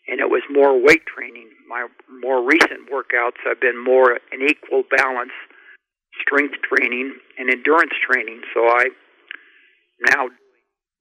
and 0.10 0.20
it 0.20 0.30
was 0.30 0.42
more 0.50 0.74
weight 0.82 1.06
training. 1.06 1.50
My 1.70 1.86
more 2.10 2.42
recent 2.42 2.90
workouts 2.90 3.38
have 3.46 3.62
been 3.62 3.78
more 3.78 4.18
an 4.32 4.42
equal 4.42 4.84
balance, 4.90 5.36
strength 6.22 6.56
training 6.66 7.14
and 7.38 7.50
endurance 7.50 7.94
training. 8.02 8.42
So 8.54 8.66
I 8.66 8.90
now 10.10 10.30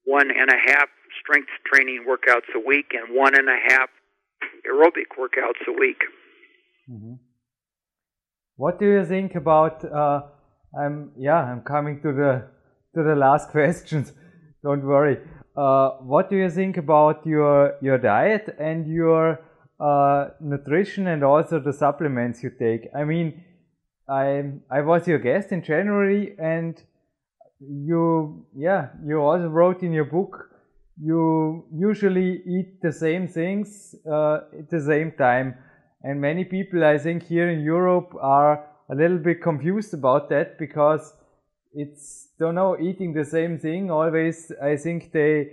one 0.05 0.29
and 0.31 0.51
a 0.51 0.61
half 0.73 0.89
strength 1.21 1.51
training 1.67 2.05
workouts 2.09 2.49
a 2.55 2.61
week 2.67 2.93
and 2.93 3.17
one 3.17 3.35
and 3.37 3.49
a 3.49 3.59
half 3.69 3.89
aerobic 4.67 5.11
workouts 5.19 5.67
a 5.67 5.73
week. 5.73 6.03
Mm-hmm. 6.91 7.15
What 8.57 8.79
do 8.79 8.87
you 8.87 9.05
think 9.05 9.35
about? 9.35 9.85
Uh, 9.85 10.23
I'm 10.79 11.13
yeah, 11.17 11.37
I'm 11.37 11.63
coming 11.63 12.01
to 12.03 12.13
the 12.13 12.49
to 12.95 13.03
the 13.03 13.15
last 13.15 13.51
questions. 13.57 14.13
Don't 14.63 14.85
worry. 14.85 15.19
Uh, 15.57 15.91
what 16.01 16.31
do 16.31 16.37
you 16.37 16.51
think 16.51 16.77
about 16.77 17.27
your 17.27 17.75
your 17.81 17.99
diet 17.99 18.55
and 18.59 18.87
your 18.87 19.41
uh, 19.81 20.29
nutrition 20.41 21.07
and 21.07 21.23
also 21.23 21.61
the 21.61 21.73
supplements 21.73 22.43
you 22.43 22.51
take? 22.51 22.89
I 22.95 23.05
mean, 23.05 23.45
I 24.09 24.45
I 24.71 24.81
was 24.81 25.07
your 25.07 25.19
guest 25.19 25.53
in 25.53 25.63
January 25.63 26.35
and 26.39 26.83
you 27.61 28.47
yeah 28.57 28.89
you 29.05 29.19
also 29.19 29.49
wrote 29.49 29.83
in 29.83 29.93
your 29.93 30.05
book 30.05 30.51
you 31.01 31.65
usually 31.73 32.43
eat 32.47 32.81
the 32.83 32.93
same 32.93 33.29
things 33.29 33.95
uh, 34.11 34.41
at 34.59 34.71
the 34.71 34.81
same 34.81 35.13
time. 35.13 35.55
And 36.03 36.21
many 36.21 36.45
people 36.45 36.85
i 36.85 36.97
think 36.97 37.25
here 37.25 37.51
in 37.51 37.61
europe 37.61 38.15
are 38.21 38.65
a 38.89 38.95
little 38.95 39.19
bit 39.19 39.43
confused 39.43 39.93
about 39.95 40.29
that 40.29 40.57
because 40.57 41.13
it's 41.75 42.29
don't 42.39 42.55
know 42.55 42.79
eating 42.79 43.13
the 43.13 43.25
same 43.25 43.59
thing 43.59 43.91
always 43.91 44.53
i 44.63 44.77
think 44.77 45.11
they 45.11 45.51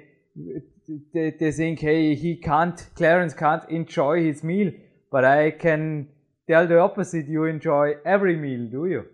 they, 1.13 1.33
they 1.39 1.51
think 1.51 1.79
hey 1.79 2.15
he 2.15 2.35
can't 2.35 2.89
clarence 2.95 3.33
can't 3.33 3.67
enjoy 3.69 4.23
his 4.23 4.43
meal. 4.43 4.71
But 5.11 5.25
i 5.25 5.51
can 5.51 6.09
tell 6.49 6.67
the 6.67 6.79
opposite. 6.79 7.27
You 7.27 7.45
enjoy 7.45 7.93
every 8.05 8.35
meal 8.35 8.67
do 8.69 8.85
you? 8.85 9.05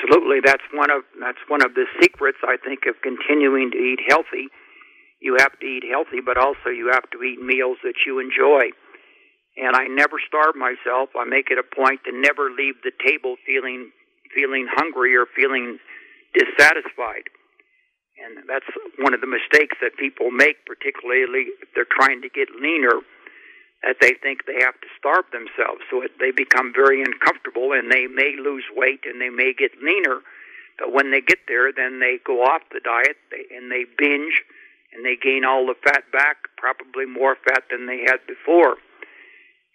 Absolutely. 0.00 0.40
That's 0.44 0.62
one 0.72 0.90
of 0.90 1.02
that's 1.20 1.38
one 1.48 1.64
of 1.64 1.74
the 1.74 1.86
secrets 2.00 2.38
i 2.44 2.56
think 2.56 2.80
of 2.88 2.94
continuing 3.02 3.70
to 3.70 3.78
eat 3.78 4.00
healthy 4.08 4.48
you 5.20 5.36
have 5.38 5.58
to 5.60 5.66
eat 5.66 5.84
healthy 5.90 6.20
but 6.24 6.38
also 6.38 6.70
you 6.70 6.90
have 6.92 7.08
to 7.10 7.22
eat 7.22 7.40
meals 7.40 7.78
that 7.84 7.94
you 8.06 8.18
enjoy 8.20 8.70
and 9.56 9.76
i 9.76 9.86
never 9.86 10.16
starve 10.26 10.56
myself 10.56 11.10
i 11.18 11.24
make 11.24 11.50
it 11.50 11.58
a 11.58 11.76
point 11.76 12.00
to 12.04 12.12
never 12.12 12.50
leave 12.50 12.76
the 12.84 12.92
table 13.04 13.36
feeling 13.46 13.90
feeling 14.34 14.66
hungry 14.70 15.16
or 15.16 15.26
feeling 15.36 15.78
dissatisfied. 16.34 17.28
And 18.24 18.44
that's 18.48 18.66
one 18.98 19.14
of 19.14 19.20
the 19.20 19.28
mistakes 19.28 19.76
that 19.82 19.96
people 19.98 20.30
make, 20.30 20.64
particularly 20.66 21.52
if 21.62 21.68
they're 21.74 21.88
trying 21.90 22.22
to 22.22 22.30
get 22.30 22.48
leaner, 22.60 23.00
that 23.84 23.96
they 24.00 24.14
think 24.22 24.46
they 24.46 24.60
have 24.64 24.80
to 24.80 24.90
starve 24.98 25.26
themselves. 25.32 25.82
So 25.90 26.02
it, 26.02 26.12
they 26.20 26.32
become 26.32 26.72
very 26.74 27.02
uncomfortable 27.02 27.72
and 27.72 27.92
they 27.92 28.08
may 28.08 28.36
lose 28.40 28.64
weight 28.74 29.04
and 29.04 29.20
they 29.20 29.30
may 29.30 29.52
get 29.52 29.72
leaner 29.82 30.20
But 30.78 30.92
when 30.92 31.12
they 31.12 31.20
get 31.20 31.40
there, 31.48 31.72
then 31.72 32.00
they 32.00 32.18
go 32.24 32.42
off 32.42 32.62
the 32.72 32.80
diet 32.80 33.16
and 33.54 33.70
they 33.72 33.84
binge 33.98 34.42
and 34.96 35.04
they 35.04 35.20
gain 35.20 35.44
all 35.44 35.66
the 35.66 35.76
fat 35.84 36.08
back, 36.10 36.48
probably 36.56 37.04
more 37.04 37.36
fat 37.44 37.64
than 37.70 37.86
they 37.86 38.00
had 38.08 38.24
before. 38.26 38.80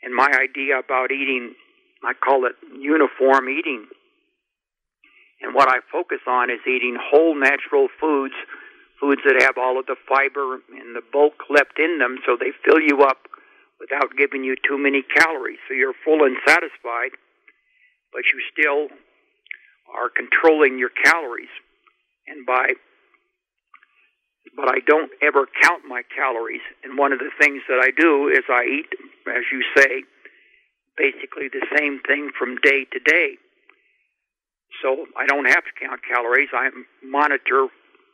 And 0.01 0.15
my 0.15 0.34
idea 0.34 0.79
about 0.79 1.12
eating, 1.12 1.53
I 2.03 2.13
call 2.17 2.49
it 2.49 2.57
uniform 2.73 3.47
eating. 3.47 3.86
And 5.41 5.53
what 5.53 5.69
I 5.69 5.86
focus 5.91 6.25
on 6.25 6.49
is 6.49 6.65
eating 6.65 6.97
whole 6.97 7.38
natural 7.38 7.88
foods, 8.01 8.34
foods 8.99 9.21
that 9.25 9.41
have 9.41 9.62
all 9.62 9.79
of 9.79 9.86
the 9.86 9.95
fiber 10.10 10.55
and 10.73 10.95
the 10.95 11.05
bulk 11.13 11.34
left 11.49 11.77
in 11.77 11.99
them 11.99 12.17
so 12.25 12.34
they 12.34 12.49
fill 12.65 12.81
you 12.81 13.03
up 13.05 13.29
without 13.79 14.17
giving 14.17 14.43
you 14.43 14.55
too 14.55 14.77
many 14.77 15.03
calories. 15.03 15.62
So 15.67 15.75
you're 15.75 15.97
full 16.03 16.25
and 16.25 16.38
satisfied, 16.47 17.13
but 18.13 18.25
you 18.34 18.41
still 18.49 18.89
are 19.93 20.10
controlling 20.10 20.79
your 20.79 20.89
calories. 21.03 21.53
And 22.27 22.45
by 22.45 22.73
but 24.55 24.67
I 24.67 24.79
don't 24.85 25.11
ever 25.21 25.47
count 25.61 25.83
my 25.87 26.03
calories. 26.15 26.61
And 26.83 26.97
one 26.97 27.13
of 27.13 27.19
the 27.19 27.31
things 27.39 27.61
that 27.69 27.79
I 27.81 27.91
do 27.95 28.27
is 28.27 28.43
I 28.49 28.63
eat, 28.65 28.89
as 29.27 29.43
you 29.51 29.63
say, 29.75 30.03
basically 30.97 31.47
the 31.47 31.65
same 31.77 32.01
thing 32.05 32.29
from 32.37 32.57
day 32.61 32.85
to 32.91 32.99
day. 32.99 33.35
So 34.81 35.05
I 35.17 35.25
don't 35.25 35.45
have 35.45 35.63
to 35.63 35.73
count 35.79 36.01
calories. 36.07 36.49
I 36.53 36.69
monitor 37.03 37.67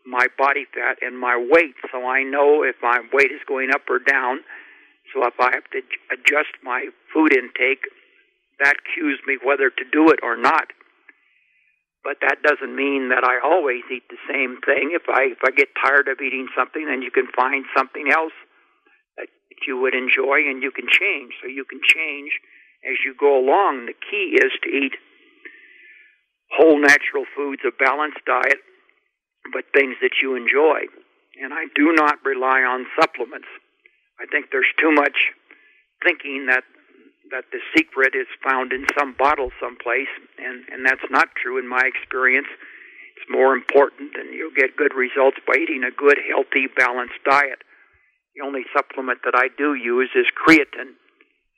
my 0.06 0.28
body 0.38 0.66
fat 0.74 0.98
and 1.02 1.20
my 1.20 1.36
weight, 1.36 1.76
so 1.92 2.08
I 2.08 2.24
know 2.24 2.64
if 2.64 2.76
my 2.82 3.00
weight 3.14 3.32
is 3.32 3.42
going 3.48 3.72
up 3.72 3.90
or 3.90 4.00
down. 4.00 4.40
So 5.14 5.26
if 5.26 5.34
I 5.40 5.52
have 5.54 5.68
to 5.72 5.82
adjust 6.12 6.54
my 6.64 6.88
food 7.14 7.34
intake, 7.34 7.84
that 8.60 8.76
cues 8.94 9.20
me 9.28 9.38
whether 9.44 9.70
to 9.70 9.84
do 9.92 10.10
it 10.10 10.20
or 10.24 10.36
not 10.38 10.72
but 12.08 12.24
that 12.24 12.40
doesn't 12.40 12.72
mean 12.72 13.12
that 13.12 13.28
I 13.28 13.44
always 13.44 13.84
eat 13.92 14.08
the 14.08 14.24
same 14.32 14.64
thing. 14.64 14.96
If 14.96 15.12
I 15.12 15.36
if 15.36 15.44
I 15.44 15.52
get 15.52 15.76
tired 15.76 16.08
of 16.08 16.24
eating 16.24 16.48
something, 16.56 16.88
then 16.88 17.04
you 17.04 17.12
can 17.12 17.28
find 17.36 17.68
something 17.76 18.08
else 18.08 18.32
that 19.20 19.28
you 19.68 19.76
would 19.84 19.92
enjoy 19.92 20.48
and 20.48 20.64
you 20.64 20.72
can 20.72 20.88
change. 20.88 21.36
So 21.44 21.52
you 21.52 21.68
can 21.68 21.84
change 21.84 22.32
as 22.88 22.96
you 23.04 23.12
go 23.12 23.36
along. 23.36 23.92
The 23.92 24.00
key 24.00 24.40
is 24.40 24.56
to 24.64 24.70
eat 24.72 24.96
whole 26.56 26.80
natural 26.80 27.28
foods, 27.36 27.68
a 27.68 27.76
balanced 27.76 28.24
diet, 28.24 28.64
but 29.52 29.68
things 29.76 30.00
that 30.00 30.24
you 30.24 30.40
enjoy. 30.40 30.88
And 31.44 31.52
I 31.52 31.68
do 31.76 31.92
not 31.92 32.24
rely 32.24 32.64
on 32.64 32.88
supplements. 32.96 33.52
I 34.16 34.32
think 34.32 34.48
there's 34.56 34.72
too 34.80 34.96
much 34.96 35.36
thinking 36.00 36.48
that 36.48 36.64
that 37.32 37.46
the 37.52 37.60
secret 37.76 38.16
is 38.16 38.28
found 38.44 38.72
in 38.74 38.86
some 38.98 39.16
bottle 39.18 39.52
someplace, 39.60 40.12
and, 40.38 40.64
and 40.72 40.86
that's 40.86 41.06
not 41.10 41.30
true 41.36 41.60
in 41.60 41.68
my 41.68 41.82
experience. 41.84 42.48
It's 43.18 43.30
more 43.30 43.54
important, 43.54 44.16
and 44.16 44.34
you'll 44.34 44.56
get 44.56 44.78
good 44.78 44.94
results 44.94 45.38
by 45.46 45.58
eating 45.60 45.84
a 45.84 45.92
good, 45.92 46.18
healthy, 46.30 46.68
balanced 46.68 47.20
diet. 47.26 47.60
The 48.36 48.46
only 48.46 48.64
supplement 48.76 49.26
that 49.26 49.34
I 49.36 49.50
do 49.58 49.74
use 49.74 50.12
is 50.14 50.30
creatine. 50.38 50.94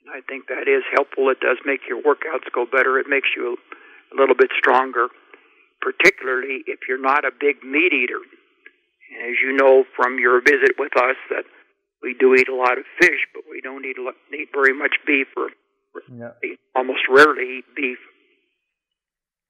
And 0.00 0.08
I 0.08 0.24
think 0.26 0.48
that 0.48 0.64
is 0.66 0.82
helpful. 0.94 1.28
It 1.28 1.40
does 1.40 1.58
make 1.64 1.84
your 1.88 2.00
workouts 2.00 2.48
go 2.54 2.64
better. 2.64 2.98
It 2.98 3.06
makes 3.06 3.28
you 3.36 3.58
a 4.12 4.16
little 4.16 4.34
bit 4.34 4.50
stronger, 4.56 5.08
particularly 5.80 6.64
if 6.66 6.88
you're 6.88 7.00
not 7.00 7.24
a 7.24 7.30
big 7.30 7.62
meat 7.62 7.92
eater. 7.92 8.24
And 9.12 9.28
as 9.28 9.36
you 9.44 9.52
know 9.52 9.84
from 9.94 10.18
your 10.18 10.40
visit 10.40 10.78
with 10.78 10.96
us, 10.96 11.20
that 11.28 11.44
we 12.02 12.14
do 12.18 12.34
eat 12.34 12.48
a 12.48 12.54
lot 12.54 12.78
of 12.78 12.84
fish, 13.00 13.26
but 13.34 13.44
we 13.50 13.60
don't 13.60 13.84
eat, 13.84 13.96
eat 14.32 14.48
very 14.52 14.74
much 14.74 14.94
beef 15.06 15.26
or 15.36 15.48
yeah. 16.12 16.30
almost 16.74 17.00
rarely 17.08 17.58
eat 17.58 17.64
beef. 17.76 17.98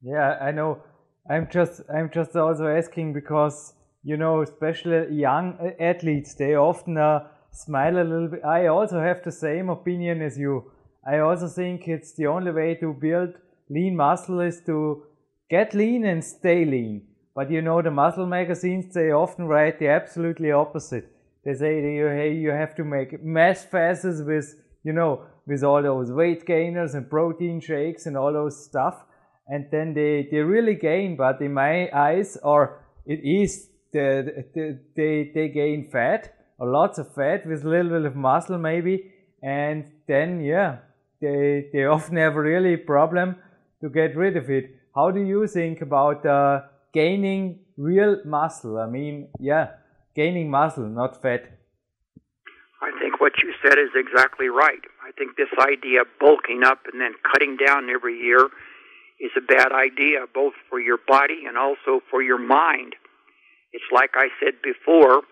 Yeah, 0.02 0.38
I 0.40 0.50
know. 0.50 0.82
I'm 1.28 1.48
just 1.50 1.82
I'm 1.94 2.10
just 2.10 2.34
also 2.34 2.66
asking 2.66 3.12
because 3.12 3.74
you 4.02 4.16
know, 4.16 4.42
especially 4.42 5.14
young 5.14 5.74
athletes, 5.78 6.34
they 6.34 6.54
often 6.54 6.96
uh, 6.96 7.20
smile 7.52 7.98
a 7.98 8.04
little 8.04 8.28
bit. 8.28 8.44
I 8.44 8.66
also 8.66 9.00
have 9.00 9.22
the 9.22 9.32
same 9.32 9.68
opinion 9.68 10.22
as 10.22 10.38
you. 10.38 10.72
I 11.06 11.18
also 11.18 11.48
think 11.48 11.86
it's 11.86 12.14
the 12.14 12.26
only 12.26 12.50
way 12.50 12.74
to 12.76 12.94
build 12.94 13.34
lean 13.68 13.96
muscle 13.96 14.40
is 14.40 14.62
to 14.66 15.04
get 15.50 15.74
lean 15.74 16.04
and 16.04 16.24
stay 16.24 16.64
lean. 16.64 17.02
But 17.34 17.50
you 17.50 17.62
know, 17.62 17.82
the 17.82 17.90
muscle 17.90 18.26
magazines 18.26 18.94
they 18.94 19.10
often 19.10 19.46
write 19.46 19.78
the 19.78 19.88
absolutely 19.88 20.50
opposite. 20.50 21.12
They 21.44 21.54
say 21.54 21.80
hey 21.80 22.34
you 22.34 22.50
have 22.50 22.74
to 22.76 22.84
make 22.84 23.22
mass 23.22 23.64
fasts 23.64 24.22
with 24.26 24.54
you 24.84 24.92
know 24.92 25.22
with 25.50 25.64
all 25.64 25.82
those 25.82 26.12
weight 26.12 26.46
gainers 26.46 26.94
and 26.94 27.10
protein 27.10 27.60
shakes 27.60 28.06
and 28.06 28.16
all 28.16 28.32
those 28.32 28.64
stuff. 28.64 29.04
And 29.48 29.66
then 29.72 29.94
they, 29.94 30.28
they 30.30 30.38
really 30.38 30.76
gain 30.76 31.16
but 31.16 31.40
in 31.40 31.52
my 31.52 31.90
eyes 31.92 32.38
or 32.42 32.84
it 33.04 33.20
is 33.24 33.68
the, 33.92 34.44
the, 34.54 34.78
they, 34.96 35.32
they 35.34 35.48
gain 35.48 35.90
fat 35.90 36.32
or 36.58 36.70
lots 36.70 36.98
of 36.98 37.12
fat 37.14 37.44
with 37.46 37.64
a 37.64 37.68
little 37.68 37.90
bit 37.90 38.04
of 38.04 38.14
muscle 38.14 38.58
maybe. 38.58 39.12
And 39.42 39.86
then 40.06 40.40
yeah 40.40 40.78
they, 41.20 41.68
they 41.72 41.84
often 41.96 42.16
have 42.16 42.36
really 42.36 42.76
problem 42.76 43.36
to 43.82 43.88
get 43.88 44.16
rid 44.16 44.36
of 44.36 44.48
it. 44.50 44.76
How 44.94 45.10
do 45.10 45.20
you 45.20 45.46
think 45.46 45.80
about 45.80 46.24
uh, 46.24 46.60
gaining 46.92 47.60
real 47.76 48.18
muscle? 48.24 48.78
I 48.78 48.86
mean 48.86 49.28
yeah 49.40 49.70
gaining 50.20 50.48
muscle 50.58 50.88
not 51.00 51.20
fat 51.22 51.42
i 52.88 52.90
think 53.00 53.20
what 53.24 53.34
you 53.42 53.50
said 53.62 53.76
is 53.86 53.92
exactly 54.04 54.48
right 54.64 54.84
I 55.10 55.12
think 55.18 55.34
this 55.36 55.50
idea 55.58 56.02
of 56.02 56.08
bulking 56.20 56.62
up 56.62 56.86
and 56.86 57.00
then 57.00 57.14
cutting 57.26 57.56
down 57.56 57.90
every 57.90 58.16
year 58.16 58.46
is 59.18 59.32
a 59.36 59.40
bad 59.42 59.72
idea, 59.72 60.22
both 60.32 60.54
for 60.68 60.78
your 60.78 60.98
body 61.02 61.42
and 61.48 61.58
also 61.58 61.98
for 62.10 62.22
your 62.22 62.38
mind. 62.38 62.94
It's 63.72 63.90
like 63.90 64.10
I 64.14 64.28
said 64.38 64.62
before, 64.62 65.22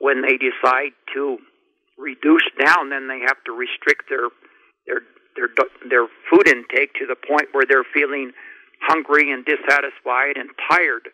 when 0.00 0.20
they 0.20 0.36
decide 0.36 0.92
to 1.14 1.38
reduce 1.96 2.44
down, 2.60 2.90
then 2.90 3.08
they 3.08 3.20
have 3.24 3.40
to 3.46 3.52
restrict 3.52 4.10
their 4.10 4.28
their 4.86 5.00
their 5.36 5.48
their 5.88 6.06
food 6.28 6.46
intake 6.46 6.92
to 7.00 7.06
the 7.08 7.16
point 7.16 7.48
where 7.52 7.64
they're 7.64 7.88
feeling 7.88 8.32
hungry 8.80 9.32
and 9.32 9.46
dissatisfied 9.46 10.36
and 10.36 10.50
tired. 10.68 11.08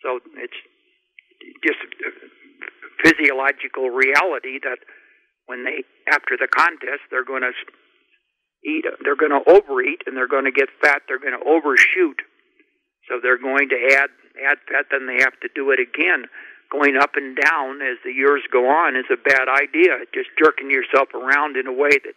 So 0.00 0.20
it's 0.40 0.60
just 1.62 1.78
physiological 3.02 3.90
reality 3.90 4.58
that 4.62 4.78
when 5.46 5.64
they 5.64 5.84
after 6.10 6.36
the 6.36 6.48
contest 6.48 7.02
they're 7.10 7.24
going 7.24 7.42
to 7.42 7.52
eat 8.64 8.84
they're 9.04 9.16
going 9.16 9.34
to 9.34 9.42
overeat 9.50 10.02
and 10.06 10.16
they're 10.16 10.30
going 10.30 10.44
to 10.44 10.52
get 10.52 10.68
fat 10.80 11.02
they're 11.08 11.18
going 11.18 11.38
to 11.38 11.46
overshoot. 11.46 12.22
So 13.08 13.18
they're 13.22 13.40
going 13.40 13.68
to 13.70 13.78
add 13.94 14.10
add 14.46 14.58
fat 14.70 14.86
then 14.90 15.06
they 15.06 15.20
have 15.22 15.38
to 15.40 15.48
do 15.54 15.70
it 15.70 15.80
again. 15.80 16.26
Going 16.70 16.96
up 16.96 17.16
and 17.16 17.36
down 17.36 17.82
as 17.82 17.98
the 18.02 18.12
years 18.12 18.40
go 18.50 18.64
on 18.70 18.96
is 18.96 19.04
a 19.12 19.20
bad 19.20 19.44
idea. 19.48 20.08
Just 20.14 20.30
jerking 20.38 20.70
yourself 20.70 21.12
around 21.12 21.58
in 21.58 21.66
a 21.66 21.72
way 21.72 21.90
that 21.90 22.16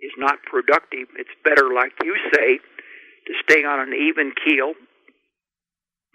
is 0.00 0.12
not 0.18 0.42
productive. 0.44 1.08
It's 1.16 1.32
better 1.42 1.72
like 1.72 1.92
you 2.04 2.16
say 2.34 2.58
to 2.58 3.32
stay 3.48 3.64
on 3.64 3.80
an 3.80 3.94
even 3.94 4.32
keel 4.44 4.74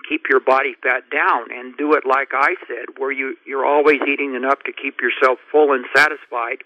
keep 0.07 0.23
your 0.29 0.39
body 0.39 0.75
fat 0.81 1.03
down 1.11 1.51
and 1.51 1.77
do 1.77 1.93
it 1.93 2.03
like 2.05 2.29
I 2.33 2.55
said, 2.67 2.97
where 2.97 3.11
you, 3.11 3.35
you're 3.45 3.65
always 3.65 3.99
eating 4.07 4.35
enough 4.35 4.59
to 4.65 4.73
keep 4.73 4.99
yourself 5.01 5.39
full 5.51 5.73
and 5.73 5.85
satisfied. 5.95 6.63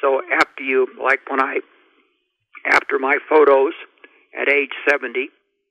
So 0.00 0.20
after 0.40 0.62
you, 0.62 0.86
like 1.00 1.20
when 1.28 1.40
I, 1.40 1.60
after 2.66 2.98
my 2.98 3.18
photos 3.28 3.72
at 4.38 4.48
age 4.48 4.72
70, 4.88 5.28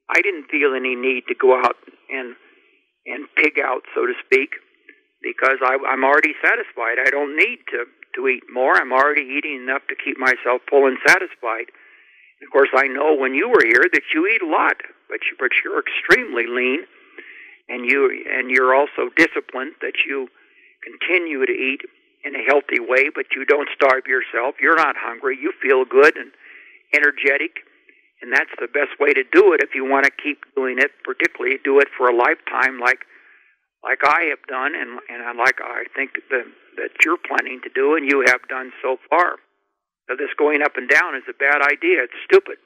I 0.09 0.21
didn't 0.21 0.49
feel 0.49 0.73
any 0.75 0.95
need 0.95 1.23
to 1.27 1.36
go 1.36 1.57
out 1.57 1.75
and, 2.09 2.36
and 3.05 3.27
pig 3.36 3.59
out, 3.63 3.83
so 3.95 4.05
to 4.05 4.13
speak, 4.25 4.55
because 5.21 5.57
I, 5.63 5.77
I'm 5.88 6.03
already 6.03 6.33
satisfied. 6.43 6.99
I 6.99 7.09
don't 7.09 7.36
need 7.36 7.59
to, 7.71 7.86
to 8.15 8.27
eat 8.27 8.43
more. 8.51 8.75
I'm 8.75 8.91
already 8.91 9.23
eating 9.23 9.63
enough 9.63 9.83
to 9.89 9.95
keep 9.95 10.17
myself 10.17 10.62
full 10.69 10.88
and 10.88 10.97
satisfied. 11.07 11.71
Of 12.43 12.51
course, 12.51 12.69
I 12.76 12.88
know 12.88 13.15
when 13.15 13.34
you 13.34 13.47
were 13.47 13.63
here 13.63 13.88
that 13.91 14.03
you 14.13 14.28
eat 14.28 14.41
a 14.41 14.49
lot, 14.49 14.76
but 15.10 15.20
you, 15.30 15.38
but 15.39 15.51
you're 15.64 15.80
extremely 15.80 16.45
lean, 16.47 16.86
and 17.70 17.86
you 17.86 18.10
and 18.30 18.49
you're 18.49 18.76
also 18.76 19.10
disciplined 19.16 19.76
that 19.82 20.04
you 20.06 20.28
continue 20.84 21.45
to 21.45 21.51
eat 21.51 21.82
in 22.24 22.36
a 22.36 22.43
healthy 22.43 22.80
way, 22.80 23.10
but 23.14 23.26
you 23.36 23.45
don't 23.45 23.70
starve 23.76 24.08
yourself. 24.08 24.56
You're 24.62 24.78
not 24.78 24.95
hungry. 24.97 25.38
You 25.41 25.54
feel 25.62 25.86
good 25.86 26.16
and 26.18 26.32
energetic, 26.93 27.64
and 28.22 28.32
that's 28.32 28.51
the 28.60 28.68
best 28.68 28.99
way 28.99 29.14
to 29.14 29.24
do 29.32 29.54
it 29.54 29.62
if 29.62 29.76
you 29.76 29.86
want 29.86 30.06
to 30.06 30.12
keep 30.12 30.43
doing 30.56 30.80
it. 30.80 30.91
Particularly, 31.04 31.58
do 31.64 31.80
it 31.80 31.88
for 31.97 32.10
a 32.10 32.16
lifetime, 32.16 32.80
like 32.80 33.06
like 33.84 33.99
I 34.06 34.32
have 34.32 34.43
done, 34.47 34.74
and 34.76 34.99
and 35.10 35.38
like 35.38 35.60
I 35.62 35.86
think 35.95 36.12
that 36.32 36.45
that 36.78 36.91
you're 37.06 37.18
planning 37.18 37.62
to 37.64 37.70
do, 37.74 37.95
and 37.95 38.10
you 38.10 38.24
have 38.28 38.47
done 38.47 38.72
so 38.82 38.97
far. 39.10 39.38
So 40.08 40.16
this 40.18 40.30
going 40.38 40.62
up 40.62 40.76
and 40.76 40.89
down 40.89 41.16
is 41.16 41.24
a 41.30 41.34
bad 41.34 41.62
idea. 41.62 42.04
It's 42.04 42.20
stupid. 42.26 42.58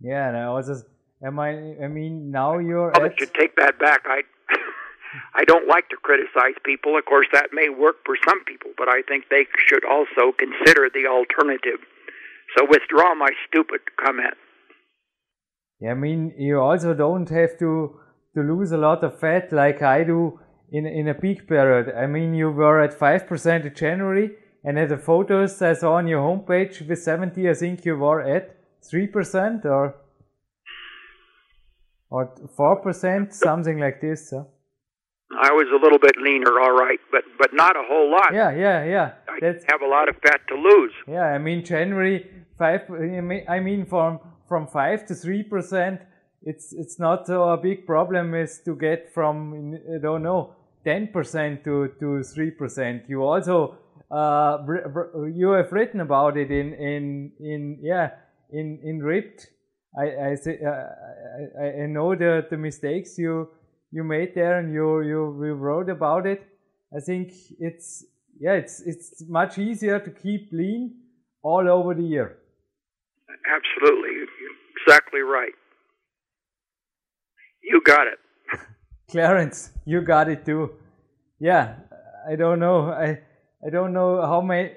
Yeah, 0.00 0.30
no, 0.32 0.50
I 0.50 0.54
was 0.54 0.66
just, 0.66 0.86
am 1.24 1.38
I? 1.38 1.50
I 1.82 1.88
mean, 1.88 2.30
now 2.30 2.58
you're. 2.58 2.92
Well, 2.94 3.06
at... 3.06 3.18
should 3.18 3.34
take 3.34 3.56
that 3.56 3.78
back. 3.78 4.02
I, 4.06 4.22
I 5.34 5.44
don't 5.44 5.68
like 5.68 5.88
to 5.90 5.96
criticize 5.96 6.54
people. 6.64 6.96
Of 6.98 7.04
course, 7.06 7.26
that 7.32 7.48
may 7.52 7.68
work 7.68 7.96
for 8.04 8.16
some 8.26 8.44
people, 8.44 8.72
but 8.76 8.88
I 8.88 9.02
think 9.08 9.24
they 9.30 9.46
should 9.66 9.84
also 9.84 10.32
consider 10.38 10.88
the 10.92 11.06
alternative. 11.06 11.80
So 12.56 12.66
withdraw 12.68 13.14
my 13.14 13.30
stupid 13.48 13.80
comment. 13.98 14.34
Yeah, 15.80 15.92
I 15.92 15.94
mean, 15.94 16.34
you 16.38 16.60
also 16.60 16.94
don't 16.94 17.28
have 17.30 17.58
to 17.58 18.00
to 18.34 18.40
lose 18.40 18.72
a 18.72 18.76
lot 18.76 19.04
of 19.04 19.18
fat 19.18 19.52
like 19.52 19.80
I 19.82 20.04
do 20.04 20.40
in, 20.70 20.86
in 20.86 21.08
a 21.08 21.14
peak 21.14 21.48
period. 21.48 21.94
I 21.94 22.06
mean, 22.06 22.34
you 22.34 22.50
were 22.50 22.80
at 22.80 22.98
5% 22.98 23.66
in 23.66 23.74
January, 23.74 24.32
and 24.64 24.78
at 24.78 24.88
the 24.88 24.98
photos 24.98 25.62
I 25.62 25.74
saw 25.74 25.94
on 25.94 26.08
your 26.08 26.20
homepage 26.20 26.86
with 26.86 26.98
70, 26.98 27.48
I 27.48 27.54
think 27.54 27.84
you 27.84 27.96
were 27.96 28.20
at 28.20 28.56
3% 28.82 29.64
or 29.64 29.94
or 32.14 32.30
4%, 32.56 33.32
something 33.32 33.80
like 33.80 34.00
this. 34.00 34.30
So. 34.30 34.46
I 35.32 35.50
was 35.50 35.66
a 35.74 35.82
little 35.82 35.98
bit 35.98 36.16
leaner, 36.16 36.60
all 36.60 36.76
right, 36.76 37.00
but 37.10 37.24
but 37.38 37.50
not 37.52 37.76
a 37.76 37.82
whole 37.90 38.08
lot. 38.10 38.32
Yeah, 38.32 38.52
yeah, 38.52 38.84
yeah. 38.84 39.12
I 39.28 39.38
That's, 39.40 39.64
have 39.68 39.82
a 39.82 39.88
lot 39.88 40.08
of 40.08 40.16
fat 40.22 40.40
to 40.48 40.54
lose. 40.54 40.92
Yeah, 41.08 41.24
I 41.24 41.38
mean 41.38 41.64
January 41.64 42.30
five. 42.58 42.82
I 43.48 43.58
mean 43.60 43.86
from 43.86 44.20
from 44.48 44.68
five 44.68 45.06
to 45.06 45.14
three 45.14 45.42
percent. 45.42 46.02
It's 46.42 46.72
it's 46.72 47.00
not 47.00 47.26
so 47.26 47.48
a 47.48 47.56
big 47.56 47.86
problem 47.86 48.34
is 48.34 48.60
to 48.66 48.76
get 48.76 49.12
from 49.12 49.76
I 49.92 49.98
don't 50.00 50.22
know 50.22 50.54
ten 50.84 51.08
percent 51.08 51.64
to 51.64 51.88
to 52.00 52.22
three 52.22 52.52
percent. 52.52 53.04
You 53.08 53.24
also 53.24 53.76
uh, 54.10 54.58
you 55.32 55.50
have 55.58 55.72
written 55.72 56.00
about 56.00 56.36
it 56.36 56.50
in 56.50 56.74
in 56.74 57.32
in 57.40 57.78
yeah 57.82 58.10
in 58.52 58.78
in 58.84 59.02
Ripped. 59.02 59.48
I 59.96 60.30
I 60.30 60.34
say 60.34 60.58
uh, 60.64 60.88
I, 61.60 61.82
I 61.82 61.86
know 61.86 62.14
the 62.14 62.46
the 62.50 62.56
mistakes 62.56 63.18
you 63.18 63.48
you 63.94 64.02
made 64.02 64.34
there 64.34 64.58
and 64.58 64.74
you, 64.74 65.02
you, 65.02 65.52
wrote 65.54 65.88
about 65.88 66.26
it. 66.26 66.42
I 66.94 66.98
think 66.98 67.32
it's, 67.60 68.04
yeah, 68.40 68.54
it's, 68.54 68.80
it's 68.80 69.22
much 69.28 69.56
easier 69.56 70.00
to 70.00 70.10
keep 70.10 70.48
lean 70.50 70.96
all 71.44 71.68
over 71.68 71.94
the 71.94 72.02
year. 72.02 72.38
Absolutely. 73.56 74.10
exactly 74.84 75.20
right. 75.20 75.52
You 77.62 77.80
got 77.86 78.08
it. 78.08 78.18
Clarence, 79.10 79.70
you 79.84 80.00
got 80.00 80.28
it 80.28 80.44
too. 80.44 80.72
Yeah, 81.38 81.76
I 82.28 82.34
don't 82.34 82.58
know. 82.58 82.90
I, 82.90 83.20
I 83.64 83.70
don't 83.70 83.92
know 83.92 84.20
how 84.22 84.40
may, 84.40 84.72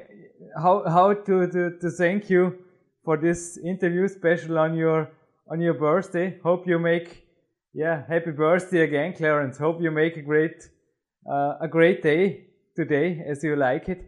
how, 0.55 0.84
how 0.88 1.13
to, 1.13 1.47
to, 1.47 1.72
to 1.82 1.89
thank 1.89 2.30
you 2.30 2.59
for 3.08 3.16
this 3.16 3.58
interview 3.64 4.05
special 4.10 4.60
on 4.60 4.76
your, 4.76 5.10
on 5.49 5.62
your 5.62 5.74
birthday. 5.74 6.38
Hope 6.43 6.68
you 6.68 6.78
make 6.78 7.24
yeah, 7.74 8.03
happy 8.10 8.32
birthday 8.32 8.82
again, 8.82 9.14
Clarence. 9.14 9.58
Hope 9.58 9.82
you 9.82 9.91
make 9.91 10.18
a 10.18 10.22
great 10.22 10.58
uh, 11.32 11.53
a 11.62 11.70
great 11.70 12.01
day 12.01 12.47
today 12.76 13.24
as 13.32 13.43
you 13.45 13.55
like 13.55 13.88
it. 13.88 14.01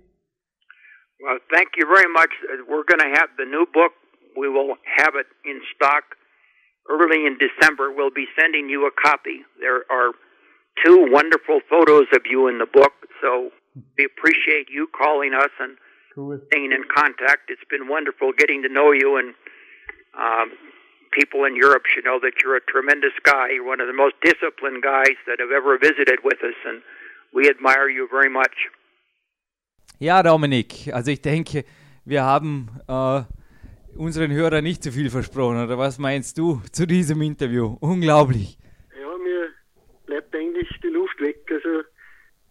Well, 1.24 1.40
thank 1.54 1.70
you 1.78 1.86
very 1.86 2.12
much. 2.12 2.32
We're 2.68 2.88
going 2.92 3.04
to 3.08 3.20
have 3.20 3.30
the 3.38 3.46
new 3.46 3.66
book. 3.74 3.94
We 4.36 4.50
will 4.50 4.76
have 4.98 5.14
it 5.16 5.28
in 5.46 5.62
stock 5.76 6.04
early 6.90 7.26
in 7.26 7.38
December. 7.48 7.92
We'll 7.96 8.16
be 8.24 8.28
sending 8.38 8.68
you 8.70 8.86
a 8.86 8.92
copy. 8.92 9.38
There 9.62 9.84
are 9.90 10.12
two 10.84 11.08
wonderful 11.10 11.60
photos 11.70 12.08
of 12.12 12.24
you 12.30 12.50
in 12.50 12.58
the 12.58 12.68
book, 12.80 12.94
so 13.22 13.52
we 13.98 14.04
appreciate 14.12 14.68
you 14.70 14.88
calling 14.92 15.34
us 15.34 15.52
and 15.60 15.78
cool. 16.16 16.40
staying 16.48 16.72
in 16.72 16.84
contact. 16.94 17.50
It's 17.50 17.68
been 17.70 17.88
wonderful 17.88 18.32
getting 18.38 18.64
to 18.64 18.70
know 18.70 18.92
you 18.92 19.18
and 19.18 19.34
um, 20.18 20.52
people 21.12 21.46
in 21.46 21.56
Europe 21.56 21.86
should 21.86 22.06
know 22.06 22.20
that 22.20 22.34
you're 22.44 22.56
a 22.56 22.62
tremendous 22.62 23.14
guy. 23.24 23.50
You're 23.54 23.68
one 23.68 23.82
of 23.82 23.88
the 23.88 23.94
most 23.94 24.16
disciplined 24.22 24.84
guys 24.84 25.18
that 25.28 25.40
have 25.40 25.52
ever 25.52 25.78
visited 25.78 26.20
with 26.24 26.40
us, 26.44 26.56
and 26.66 26.82
we 27.34 27.50
admire 27.50 27.90
you 27.90 28.08
very 28.10 28.30
much. 28.30 28.70
Ja, 30.00 30.24
Dominik, 30.24 30.94
also 30.94 31.12
ich 31.12 31.22
denke, 31.22 31.66
wir 32.06 32.24
haben 32.24 32.70
äh, 32.88 33.22
unseren 33.98 34.32
Hörern 34.32 34.64
nicht 34.64 34.82
zu 34.84 34.92
viel 34.92 35.10
versprochen, 35.10 35.62
oder 35.64 35.78
was 35.78 36.00
meinst 36.00 36.38
du 36.38 36.62
zu 36.72 36.86
diesem 36.86 37.22
Interview? 37.22 37.78
Unglaublich. 37.82 38.58
Ja, 38.98 39.18
mir 39.18 39.50
bleibt 40.06 40.34
eigentlich 40.34 40.70
die 40.82 40.88
Luft 40.88 41.20
weg. 41.20 41.40
Also 41.52 41.84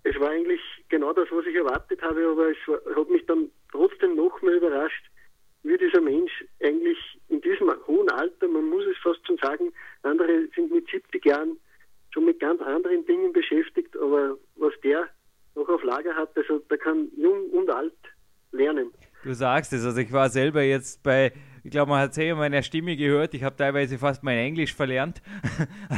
es 0.02 0.20
war 0.20 0.30
eigentlich 0.30 0.61
genau 1.09 1.24
das, 1.24 1.30
was 1.30 1.46
ich 1.46 1.54
erwartet 1.54 2.02
habe, 2.02 2.26
aber 2.26 2.50
es 2.50 2.96
hat 2.96 3.09
mich 3.11 3.24
dann 3.26 3.50
trotzdem 3.70 4.16
noch 4.16 4.40
mehr 4.42 4.56
überrascht, 4.56 5.04
wie 5.62 5.76
dieser 5.76 6.00
Mensch 6.00 6.44
eigentlich 6.62 6.98
in 7.28 7.40
diesem 7.40 7.70
hohen 7.86 8.11
Alter, 8.11 8.48
man 8.48 8.68
muss 8.68 8.84
es 8.86 8.96
fast 9.02 9.26
schon 9.26 9.38
sagen, 9.38 9.72
andere 10.02 10.48
sind 10.54 10.72
mit 10.72 10.88
70 10.88 11.24
Jahren 11.24 11.59
schon 12.11 12.24
mit 12.24 12.40
ganz 12.40 12.61
anderen 12.62 13.04
Dingen 13.06 13.32
beschäftigt, 13.32 13.96
aber 13.96 14.36
was 14.56 14.72
der 14.82 15.09
noch 15.54 15.68
auf 15.68 15.82
Lager 15.82 16.14
hat, 16.14 16.36
also 16.36 16.61
da 16.68 16.76
kann 16.76 17.09
jung 17.16 17.50
und 17.50 17.70
alt 17.70 17.94
lernen. 18.52 18.92
Du 19.24 19.34
sagst 19.34 19.72
es, 19.72 19.84
also 19.84 20.00
ich 20.00 20.12
war 20.12 20.28
selber 20.30 20.62
jetzt 20.62 21.02
bei, 21.02 21.32
ich 21.64 21.70
glaube, 21.70 21.90
man 21.90 22.00
hat 22.00 22.12
es 22.12 22.18
eh 22.18 22.32
meiner 22.34 22.62
Stimme 22.62 22.96
gehört, 22.96 23.34
ich 23.34 23.42
habe 23.42 23.56
teilweise 23.56 23.98
fast 23.98 24.22
mein 24.22 24.38
Englisch 24.38 24.74
verlernt. 24.74 25.20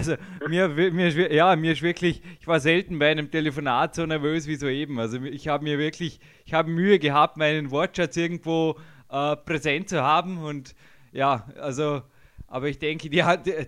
Also 0.00 0.16
mir, 0.48 0.68
mir, 0.68 1.34
ja, 1.34 1.54
mir 1.56 1.72
ist 1.72 1.82
wirklich, 1.82 2.22
ich 2.40 2.46
war 2.46 2.58
selten 2.58 2.98
bei 2.98 3.10
einem 3.10 3.30
Telefonat 3.30 3.94
so 3.94 4.06
nervös 4.06 4.46
wie 4.46 4.56
soeben. 4.56 4.98
Also 4.98 5.20
ich 5.22 5.46
habe 5.48 5.64
mir 5.64 5.78
wirklich, 5.78 6.20
ich 6.46 6.54
habe 6.54 6.70
Mühe 6.70 6.98
gehabt, 6.98 7.36
meinen 7.36 7.70
Wortschatz 7.70 8.16
irgendwo 8.16 8.78
äh, 9.10 9.36
präsent 9.36 9.90
zu 9.90 10.02
haben. 10.02 10.38
Und 10.38 10.74
ja, 11.12 11.46
also, 11.60 12.00
aber 12.46 12.68
ich 12.70 12.78
denke, 12.78 13.10
die, 13.10 13.22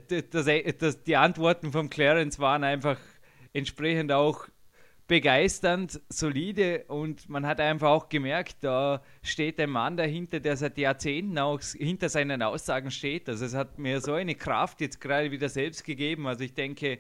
die, 0.09 0.79
das, 0.79 1.03
die 1.03 1.17
Antworten 1.17 1.71
vom 1.71 1.91
Clarence 1.91 2.39
waren 2.39 2.65
einfach 2.65 2.99
entsprechend 3.53 4.11
auch 4.11 4.47
begeisternd, 5.09 6.01
solide 6.09 6.85
und 6.89 7.29
man 7.29 7.47
hat 7.47 7.61
einfach 7.61 7.89
auch 7.89 8.09
gemerkt, 8.09 8.57
da 8.63 9.03
steht 9.23 9.61
ein 9.61 9.71
Mann 9.71 9.97
dahinter, 9.97 10.41
der 10.41 10.57
seit 10.57 10.79
Jahrzehnten 10.79 11.39
auch 11.39 11.61
hinter 11.61 12.09
seinen 12.09 12.43
Aussagen 12.43 12.91
steht. 12.91 13.29
Also 13.29 13.45
es 13.45 13.55
hat 13.55 13.79
mir 13.79 14.01
so 14.01 14.15
eine 14.15 14.35
Kraft 14.35 14.81
jetzt 14.81 15.01
gerade 15.01 15.31
wieder 15.31 15.49
selbst 15.49 15.85
gegeben. 15.85 16.27
Also 16.27 16.45
ich 16.45 16.55
denke, 16.55 16.99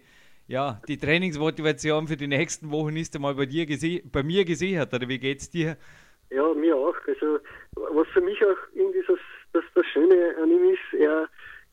ja, 0.49 0.81
die 0.89 0.99
Trainingsmotivation 0.99 2.09
für 2.09 2.17
die 2.17 2.27
nächsten 2.27 2.71
Wochen 2.71 2.97
ist 2.97 3.15
einmal 3.15 3.35
bei 3.35 3.47
dir 3.47 3.67
bei 4.11 4.23
mir 4.23 4.45
gesichert. 4.45 4.93
Oder 4.93 5.09
wie 5.09 5.19
geht's 5.19 5.49
dir? 5.49 5.77
Ja, 6.31 6.53
mir 6.55 6.77
auch. 6.77 6.97
Also 7.07 7.39
was 7.75 8.09
für 8.09 8.21
mich 8.21 8.45
auch 8.45 8.59
irgendwie 8.75 9.03
das, 9.07 9.19
das, 9.53 9.65
das 9.75 9.87
Schöne 9.87 10.35
an 10.43 10.51
ihm 10.51 10.71
ist, 10.71 11.01
er, 11.01 11.29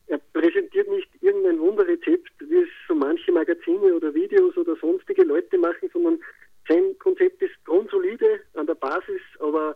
er 0.09 0.17
präsentiert 0.33 0.89
nicht 0.89 1.07
irgendein 1.21 1.59
Wunderrezept, 1.59 2.31
wie 2.39 2.57
es 2.57 2.69
so 2.87 2.95
manche 2.95 3.31
Magazine 3.31 3.93
oder 3.95 4.13
Videos 4.13 4.57
oder 4.57 4.75
sonstige 4.75 5.23
Leute 5.23 5.57
machen, 5.57 5.89
sondern 5.93 6.19
sein 6.67 6.97
Konzept 6.99 7.41
ist 7.41 7.53
grundsolide 7.65 8.41
an 8.55 8.65
der 8.65 8.75
Basis, 8.75 9.21
aber 9.39 9.75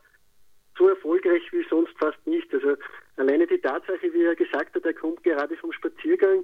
so 0.77 0.89
erfolgreich 0.89 1.43
wie 1.51 1.63
sonst 1.69 1.93
fast 1.99 2.25
nicht. 2.25 2.51
Also 2.53 2.75
alleine 3.17 3.45
die 3.45 3.59
Tatsache, 3.59 4.11
wie 4.11 4.23
er 4.23 4.36
gesagt 4.36 4.75
hat, 4.75 4.86
er 4.86 4.93
kommt 4.93 5.23
gerade 5.23 5.55
vom 5.57 5.71
Spaziergang, 5.71 6.43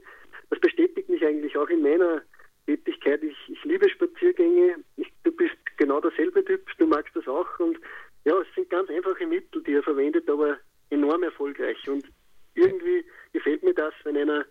das 0.52 0.60
bestätigt 0.60 1.10
mich 1.10 1.26
eigentlich 1.26 1.58
auch 1.58 1.70
in 1.70 1.82
meiner 1.82 2.22
Tätigkeit. 2.68 3.24
Ich, 3.24 3.38
ich 3.48 3.64
liebe 3.64 3.90
Spaziergänge. 3.90 4.76
Ich, 4.98 5.08
du 5.24 5.32
bist 5.32 5.58
genau 5.78 6.00
derselbe 6.00 6.46
Typ, 6.46 6.66
du 6.78 6.86
magst 6.86 7.16
das 7.16 7.28
auch 7.28 7.60
und 7.60 7.80
ja, 8.26 8.36
es 8.40 8.48
sind 8.54 8.70
ganz 8.70 8.90
einfache 8.90 9.26
Mittel, 9.26 9.64
die 9.64 9.74
er 9.74 9.84
verwendet, 9.84 10.30
aber 10.30 10.58
enorm 10.92 11.24
erfolgreich. 11.24 11.78
Und 11.88 12.06
irgendwie 12.56 13.06
gefällt 13.34 13.64
mir 13.64 13.74
das, 13.74 13.94
wenn 14.04 14.18
einer 14.18 14.46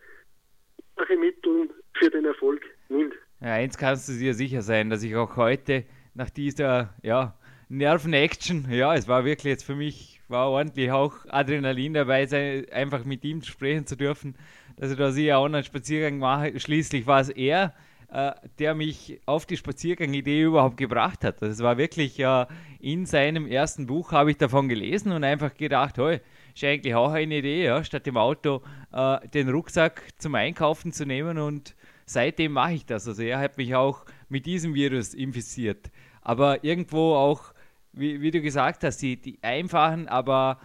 einfache 0.96 1.16
Mittel 1.16 1.70
für 1.98 2.10
den 2.10 2.24
Erfolg 2.24 2.62
nimmt. 2.88 3.14
Ja, 3.40 3.57
eins 3.68 3.76
kannst 3.76 4.08
du 4.08 4.14
dir 4.14 4.32
sicher 4.32 4.62
sein, 4.62 4.88
dass 4.88 5.02
ich 5.02 5.14
auch 5.14 5.36
heute 5.36 5.84
nach 6.14 6.30
dieser 6.30 6.94
ja, 7.02 7.34
Nerven-Action, 7.68 8.66
ja, 8.70 8.94
es 8.94 9.06
war 9.06 9.26
wirklich 9.26 9.50
jetzt 9.50 9.64
für 9.64 9.74
mich, 9.74 10.22
war 10.28 10.48
ordentlich 10.48 10.90
auch 10.90 11.12
Adrenalin 11.28 11.92
dabei, 11.92 12.24
sein, 12.24 12.64
einfach 12.72 13.04
mit 13.04 13.24
ihm 13.24 13.42
sprechen 13.42 13.86
zu 13.86 13.94
dürfen, 13.94 14.36
dass 14.76 14.90
ich 14.90 14.96
da 14.96 15.10
sicher 15.10 15.36
auch 15.36 15.44
einen 15.44 15.62
Spaziergang 15.62 16.18
mache. 16.18 16.58
Schließlich 16.58 17.06
war 17.06 17.20
es 17.20 17.28
er, 17.28 17.74
äh, 18.10 18.32
der 18.58 18.74
mich 18.74 19.20
auf 19.26 19.44
die 19.44 19.58
Spaziergang-Idee 19.58 20.44
überhaupt 20.44 20.78
gebracht 20.78 21.22
hat. 21.22 21.42
Das 21.42 21.58
war 21.58 21.76
wirklich 21.76 22.18
äh, 22.20 22.46
in 22.80 23.04
seinem 23.04 23.46
ersten 23.46 23.86
Buch 23.86 24.12
habe 24.12 24.30
ich 24.30 24.38
davon 24.38 24.70
gelesen 24.70 25.12
und 25.12 25.24
einfach 25.24 25.52
gedacht, 25.52 25.98
hey, 25.98 26.20
ist 26.54 26.64
eigentlich 26.64 26.94
auch 26.94 27.12
eine 27.12 27.36
Idee, 27.36 27.66
ja, 27.66 27.84
statt 27.84 28.06
im 28.06 28.16
Auto 28.16 28.62
äh, 28.92 29.28
den 29.28 29.50
Rucksack 29.50 30.04
zum 30.16 30.34
Einkaufen 30.36 30.90
zu 30.92 31.04
nehmen 31.04 31.36
und 31.36 31.74
seitdem 32.08 32.52
mache 32.52 32.74
ich 32.74 32.86
das. 32.86 33.06
Also 33.06 33.22
er 33.22 33.38
hat 33.38 33.56
mich 33.58 33.74
auch 33.74 34.04
mit 34.28 34.46
diesem 34.46 34.74
Virus 34.74 35.14
infiziert. 35.14 35.90
Aber 36.22 36.64
irgendwo 36.64 37.14
auch, 37.14 37.54
wie, 37.92 38.20
wie 38.20 38.30
du 38.30 38.40
gesagt 38.40 38.84
hast, 38.84 38.98
die, 38.98 39.20
die 39.20 39.38
einfachen, 39.42 40.08
aber 40.08 40.60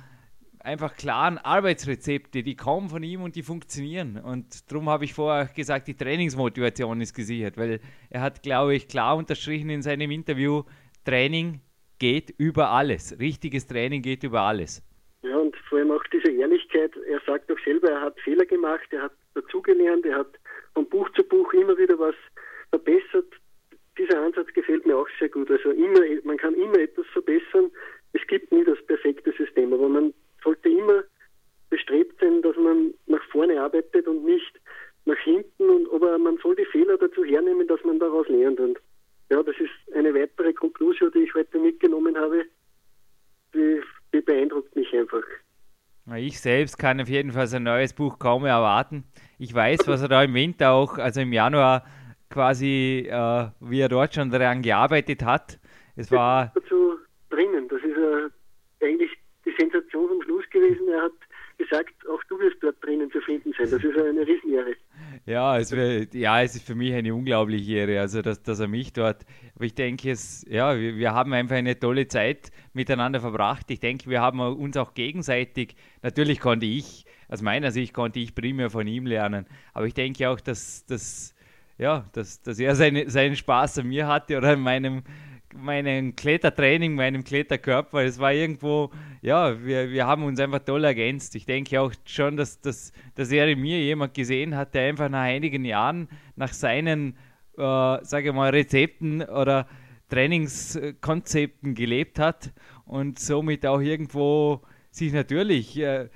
einfach 0.60 0.96
klaren 0.96 1.38
Arbeitsrezepte, 1.38 2.42
die 2.42 2.56
kommen 2.56 2.90
von 2.90 3.04
ihm 3.04 3.22
und 3.22 3.36
die 3.36 3.44
funktionieren. 3.44 4.18
Und 4.18 4.72
darum 4.72 4.90
habe 4.90 5.06
ich 5.06 5.14
vorher 5.14 5.46
gesagt, 5.46 5.88
die 5.88 5.96
Trainingsmotivation 5.96 7.02
ist 7.02 7.14
gesichert, 7.14 7.58
weil 7.58 7.80
er 8.10 8.22
hat, 8.22 8.42
glaube 8.44 8.76
ich, 8.76 8.88
klar 8.88 9.16
unterstrichen 9.18 9.70
in 9.70 9.82
seinem 9.82 10.12
Interview, 10.12 10.64
Training 11.06 11.60
geht 12.00 12.34
über 12.38 12.70
alles. 12.70 13.20
Richtiges 13.20 13.68
Training 13.68 14.02
geht 14.02 14.24
über 14.24 14.42
alles. 14.42 14.82
Ja, 15.22 15.38
und 15.38 15.56
vor 15.70 15.80
allem 15.80 15.92
auch 15.92 16.04
diese 16.12 16.32
Ehrlichkeit. 16.32 16.92
Er 17.10 17.20
sagt 17.26 17.50
doch 17.50 17.60
selber, 17.64 17.90
er 17.90 18.02
hat 18.02 18.20
Fehler 18.22 18.46
gemacht, 18.46 18.88
er 18.92 19.04
hat 19.04 19.14
dazugelernt, 19.36 20.06
er 20.06 20.20
hat 20.20 20.40
von 20.74 20.88
Buch 20.90 21.10
zu 21.14 21.24
Buch 21.24 21.52
immer 21.54 21.78
wieder 21.78 21.98
was 22.00 22.16
verbessert. 22.70 23.32
Dieser 23.98 24.22
Ansatz 24.22 24.48
gefällt 24.54 24.86
mir 24.86 24.98
auch 24.98 25.08
sehr 25.20 25.30
gut. 25.30 25.50
Also 25.52 25.72
immer, 25.72 26.02
man 26.24 26.38
kann 26.38 26.56
immer 26.56 26.80
etwas 26.80 27.06
verbessern. 27.14 27.72
Es 28.14 28.26
gibt 28.28 28.52
nie 28.52 28.64
das 28.64 28.84
perfekte 28.86 29.32
System, 29.34 29.74
aber 29.74 29.88
man 29.88 30.14
sollte 30.44 30.70
immer 30.70 31.04
bestrebt 31.70 32.20
sein, 32.20 32.42
dass 32.42 32.56
man 32.56 32.94
nach 33.08 33.24
vorne 33.32 33.62
arbeitet 33.62 34.08
und 34.08 34.24
nicht 34.26 34.60
nach 35.06 35.18
hinten, 35.18 35.70
und, 35.70 35.92
aber 35.92 36.18
man 36.18 36.38
soll 36.38 36.56
die 36.56 36.66
Fehler 36.66 36.98
dazu 36.98 37.24
hernehmen, 37.26 37.68
dass 37.68 37.84
man 37.84 38.00
daraus 38.00 38.28
lernt. 38.30 38.60
Und 38.60 38.80
ja, 39.30 39.42
das 39.44 39.56
ist 39.58 39.96
eine 39.96 40.14
weitere 40.14 40.54
Konklusion, 40.54 41.12
die 41.14 41.24
ich 41.24 41.34
heute 41.34 41.60
mitgenommen 41.60 42.18
habe. 42.18 42.46
Die, 43.54 43.82
die 44.14 44.22
beeindruckt 44.22 44.76
mich 44.76 44.94
einfach. 44.94 45.24
Ich 46.16 46.40
selbst 46.40 46.78
kann 46.78 47.02
auf 47.02 47.08
jeden 47.08 47.32
Fall 47.32 47.48
sein 47.48 47.64
neues 47.64 47.94
Buch 47.94 48.20
kaum 48.20 48.46
erwarten. 48.46 49.06
Ich 49.44 49.54
weiß, 49.54 49.90
was 49.90 50.02
er 50.02 50.08
da 50.08 50.24
im 50.24 50.34
Winter 50.36 50.72
auch, 50.72 50.98
also 50.98 51.20
im 51.20 51.34
Januar 51.34 51.84
quasi, 52.30 53.06
äh, 53.10 53.48
wie 53.60 53.82
er 53.82 53.90
dort 53.90 54.16
schon 54.16 54.30
daran 54.30 54.62
gearbeitet 54.62 55.22
hat. 55.22 55.60
Es 55.98 56.10
war. 56.14 56.54
Dazu 56.56 56.96
drinnen, 57.30 57.68
das 57.68 57.82
ist 57.82 57.98
äh, 57.98 58.86
eigentlich 58.86 59.12
die 59.46 59.54
Sensation 59.60 60.12
am 60.12 60.22
Schluss 60.22 60.50
gewesen. 60.50 60.88
Er 60.88 61.02
hat 61.02 61.12
gesagt, 61.58 61.94
auch 62.08 62.24
du 62.30 62.40
wirst 62.40 62.56
dort 62.62 62.82
drinnen 62.86 63.12
zu 63.12 63.20
finden 63.20 63.52
sein. 63.58 63.70
Das 63.70 63.84
ist 63.84 63.98
eine 63.98 64.26
Riesenehre. 64.26 64.76
Ja, 65.26 65.58
es 65.58 65.76
wär, 65.76 66.08
ja, 66.14 66.42
es 66.42 66.56
ist 66.56 66.66
für 66.66 66.76
mich 66.76 66.94
eine 66.94 67.14
unglaubliche 67.14 67.74
Ehre, 67.74 68.00
also 68.00 68.22
dass, 68.22 68.42
dass 68.44 68.62
er 68.62 68.70
mich 68.70 68.94
dort, 68.94 69.26
aber 69.56 69.66
ich 69.66 69.76
denke, 69.76 70.12
es, 70.12 70.46
ja, 70.50 70.80
wir, 70.80 70.96
wir 70.96 71.14
haben 71.14 71.34
einfach 71.34 71.58
eine 71.58 71.78
tolle 71.78 72.08
Zeit 72.08 72.52
miteinander 72.72 73.20
verbracht. 73.20 73.70
Ich 73.72 73.82
denke, 73.82 74.10
wir 74.10 74.22
haben 74.22 74.40
uns 74.40 74.78
auch 74.78 74.94
gegenseitig, 74.94 75.76
natürlich 76.02 76.40
konnte 76.40 76.66
ich, 76.66 77.06
aus 77.28 77.42
meiner 77.42 77.72
Sicht 77.72 77.94
konnte 77.94 78.20
ich 78.20 78.36
primär 78.36 78.70
von 78.70 78.88
ihm 78.88 79.06
lernen, 79.06 79.46
aber 79.74 79.88
ich 79.88 79.94
denke 79.94 80.30
auch, 80.30 80.40
dass, 80.40 80.86
dass, 80.86 81.34
ja, 81.78 82.06
dass, 82.14 82.42
dass 82.42 82.60
er 82.60 82.76
seine, 82.76 83.10
seinen 83.10 83.36
Spaß 83.36 83.80
an 83.80 83.88
mir 83.88 84.08
hatte 84.08 84.38
oder 84.38 84.50
an 84.50 84.62
meinem, 84.62 85.04
meinem 85.56 86.16
Klettertraining, 86.16 86.96
meinem 86.96 87.24
Kletterkörper. 87.24 88.04
Es 88.04 88.20
war 88.20 88.34
irgendwo, 88.34 88.92
ja, 89.22 89.64
wir, 89.64 89.90
wir 89.90 90.06
haben 90.06 90.24
uns 90.24 90.40
einfach 90.40 90.60
toll 90.60 90.84
ergänzt. 90.84 91.36
Ich 91.36 91.46
denke 91.46 91.80
auch 91.80 91.94
schon, 92.06 92.38
dass, 92.38 92.60
dass, 92.62 92.92
dass 93.16 93.32
er 93.32 93.48
in 93.48 93.62
mir 93.62 93.80
jemand 93.80 94.14
gesehen 94.14 94.56
hat, 94.56 94.74
der 94.74 94.90
einfach 94.90 95.10
nach 95.10 95.22
einigen 95.22 95.66
Jahren 95.66 96.08
nach 96.36 96.54
seinen, 96.54 97.16
äh, 97.58 97.98
sage 98.04 98.30
ich 98.30 98.34
mal, 98.34 98.50
Rezepten 98.50 99.22
oder 99.22 99.68
Trainingskonzepten 100.10 101.74
gelebt 101.74 102.20
hat 102.20 102.52
und 102.86 103.20
somit 103.20 103.66
auch 103.66 103.80
irgendwo 103.80 104.62
sich 104.92 105.12
natürlich 105.12 105.80
äh, 105.80 106.10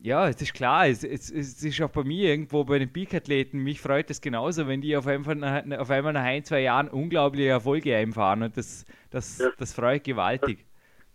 ja, 0.00 0.28
es 0.28 0.40
ist 0.40 0.54
klar, 0.54 0.88
es, 0.88 1.04
es, 1.04 1.30
es, 1.30 1.62
ist 1.62 1.80
auch 1.82 1.90
bei 1.90 2.04
mir 2.04 2.30
irgendwo 2.30 2.64
bei 2.64 2.78
den 2.78 2.92
Peak-Athleten, 2.92 3.62
mich 3.62 3.80
freut 3.80 4.10
es 4.10 4.20
genauso, 4.20 4.68
wenn 4.68 4.80
die 4.80 4.96
auf 4.96 5.06
einmal, 5.06 5.34
nach, 5.34 5.78
auf 5.78 5.90
einmal 5.90 6.12
nach 6.12 6.24
ein, 6.24 6.44
zwei 6.44 6.60
Jahren 6.60 6.88
unglaubliche 6.88 7.48
Erfolge 7.48 7.96
einfahren 7.96 8.42
und 8.42 8.56
das, 8.56 8.84
das, 9.10 9.38
ja. 9.38 9.50
das 9.58 9.72
freut 9.72 10.04
gewaltig. 10.04 10.64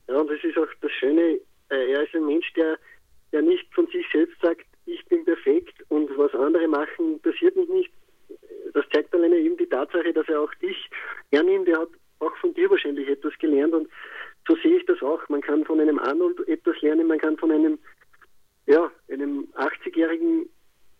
Ja, 0.08 0.16
und 0.20 0.30
das 0.30 0.44
ist 0.44 0.58
auch 0.58 0.68
das 0.82 0.92
Schöne, 0.92 1.40
äh, 1.70 1.92
er 1.92 2.04
ist 2.04 2.16
ein 2.16 2.26
Mensch, 2.26 2.52
der, 2.54 2.78
der 3.32 3.42
nicht 3.42 3.74
von 3.74 3.88
sich 3.88 4.06
selbst 4.12 4.40
sagt, 4.42 4.66
ich 4.86 5.06
bin 5.06 5.24
perfekt 5.24 5.76
und 5.90 6.10
was 6.18 6.34
andere 6.34 6.68
machen, 6.68 7.14
interessiert 7.14 7.56
mich 7.56 7.70
nicht. 7.70 7.92
Das 8.74 8.86
zeigt 8.92 9.14
alleine 9.14 9.38
eben 9.38 9.58
die 9.58 9.68
Tatsache, 9.68 10.14
dass 10.14 10.28
er 10.28 10.42
auch 10.42 10.54
dich 10.56 10.90
hernimmt, 11.32 11.68
er 11.68 11.82
hat 11.82 11.90
auch 12.20 12.36
von 12.38 12.54
dir 12.54 12.70
wahrscheinlich 12.70 13.08
etwas 13.08 13.34
gelernt 13.40 13.74
und 13.74 13.88
so 14.48 14.56
sehe 14.58 14.78
ich 14.78 14.86
das 14.86 15.02
auch. 15.02 15.28
Man 15.30 15.42
kann 15.42 15.64
von 15.66 15.80
einem 15.80 16.00
Arnold 16.00 16.48
etwas 16.48 16.82
lernen, 16.82 17.08
man 17.08 17.20
kann 17.20 17.38
von 17.38 17.52
einem 17.52 17.80
ja, 18.66 18.92
einem 19.10 19.48
80-jährigen 19.56 20.50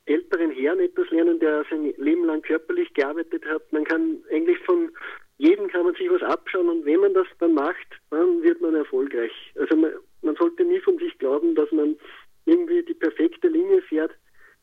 älteren 0.06 0.52
Herrn 0.52 0.80
etwas 0.80 1.10
lernen, 1.12 1.40
der 1.40 1.66
sein 1.70 1.94
Leben 1.98 2.26
lang 2.26 2.42
körperlich 2.42 2.94
gearbeitet 2.94 3.46
hat. 3.46 3.72
Man 3.72 3.86
kann 3.86 4.24
eigentlich 4.32 4.60
von 4.66 4.92
jedem 5.38 5.68
kann 5.68 5.86
man 5.86 5.96
sich 5.96 6.10
was 6.10 6.22
abschauen 6.22 6.70
und 6.70 6.86
wenn 6.86 7.00
man 7.00 7.14
das 7.14 7.28
dann 7.40 7.54
macht, 7.54 7.88
dann 8.12 8.42
wird 8.44 8.62
man 8.62 8.76
erfolgreich. 8.76 9.32
Also 9.56 9.76
man, 9.76 9.92
man 10.22 10.36
sollte 10.36 10.64
nie 10.64 10.80
von 10.80 10.98
sich 10.98 11.18
glauben, 11.18 11.56
dass 11.56 11.72
man 11.72 11.98
irgendwie 12.46 12.84
die 12.84 12.94
perfekte 12.94 13.48
Linie 13.48 13.82
fährt. 13.82 14.12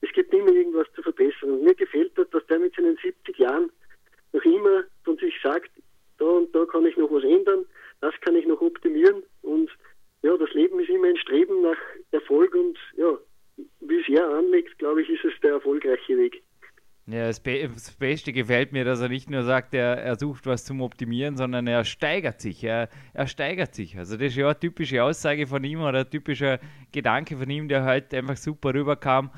Es 0.03 0.11
gibt 0.13 0.33
immer 0.33 0.53
irgendwas 0.53 0.87
zu 0.95 1.03
verbessern. 1.03 1.51
Und 1.51 1.65
mir 1.65 1.75
gefällt 1.75 2.17
das, 2.17 2.29
dass 2.31 2.47
der 2.47 2.59
mit 2.59 2.75
seinen 2.75 2.97
70 2.97 3.39
Jahren 3.39 3.71
noch 4.33 4.45
immer 4.45 4.85
von 5.05 5.17
sich 5.19 5.35
sagt, 5.43 5.71
da 6.19 6.25
und 6.25 6.55
da 6.55 6.65
kann 6.67 6.87
ich 6.87 6.97
noch 6.97 7.11
was 7.11 7.25
ändern, 7.25 7.65
das 8.01 8.15
kann 8.21 8.37
ich 8.37 8.47
noch 8.47 8.61
optimieren 8.61 9.23
und 9.43 9.71
ja, 10.23 10.37
das 10.37 10.53
Leben 10.53 10.79
ist 10.81 10.91
immer 10.91 11.09
ein 11.09 11.17
Streben 11.17 11.63
nach 11.63 11.79
Erfolg 12.11 12.55
und 12.55 12.79
ja, 12.97 13.19
wie 13.81 14.01
es 14.01 14.09
er 14.09 14.29
anlegt, 14.29 14.79
glaube 14.79 15.03
ich, 15.03 15.09
ist 15.09 15.25
es 15.25 15.33
der 15.41 15.53
erfolgreiche 15.53 16.17
Weg. 16.17 16.43
Ja, 17.07 17.27
das, 17.27 17.41
Be 17.41 17.69
das, 17.69 17.91
Beste 17.93 18.33
gefällt 18.33 18.71
mir, 18.73 18.85
dass 18.85 19.01
er 19.01 19.09
nicht 19.09 19.31
nur 19.31 19.43
sagt, 19.43 19.75
er, 19.75 19.97
er 19.97 20.17
sucht 20.17 20.47
was 20.47 20.65
zum 20.65 20.81
Optimieren, 20.81 21.37
sondern 21.37 21.67
er 21.67 21.85
steigert 21.85 22.41
sich. 22.41 22.63
Er, 22.63 22.89
er 23.15 23.27
steigert 23.27 23.75
sich. 23.75 23.99
Also 23.99 24.17
das 24.17 24.29
ist 24.29 24.37
ja 24.37 24.47
eine 24.47 24.59
typische 24.59 25.03
Aussage 25.03 25.47
von 25.47 25.65
ihm 25.65 25.81
oder 25.81 26.01
ein 26.01 26.11
typischer 26.11 26.61
Gedanke 26.93 27.37
von 27.37 27.51
ihm, 27.51 27.67
der 27.67 27.83
halt 27.83 28.15
einfach 28.15 28.37
super 28.37 28.75
rüberkam. 28.75 29.31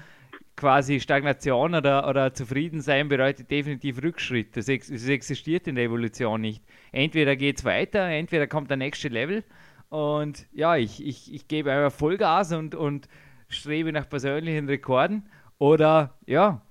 Quasi 0.54 1.00
Stagnation 1.00 1.74
oder, 1.74 2.06
oder 2.06 2.34
Zufriedensein 2.34 3.08
bedeutet 3.08 3.50
definitiv 3.50 4.02
Rückschritt. 4.02 4.54
Das, 4.54 4.68
ex 4.68 4.88
das 4.88 5.08
existiert 5.08 5.66
in 5.66 5.76
der 5.76 5.84
Evolution 5.84 6.42
nicht. 6.42 6.62
Entweder 6.90 7.36
geht 7.36 7.58
es 7.58 7.64
weiter, 7.64 8.06
entweder 8.06 8.46
kommt 8.48 8.68
der 8.68 8.76
nächste 8.76 9.08
Level 9.08 9.44
und 9.92 10.46
ja, 10.52 10.76
ich, 10.76 11.06
ich, 11.06 11.34
ich 11.34 11.48
gebe 11.48 11.70
einfach 11.70 11.92
Vollgas 11.92 12.52
und, 12.52 12.74
und 12.74 13.08
strebe 13.48 13.92
nach 13.92 14.08
persönlichen 14.08 14.66
Rekorden. 14.66 15.28
Oder 15.58 16.14
ja, 16.24 16.62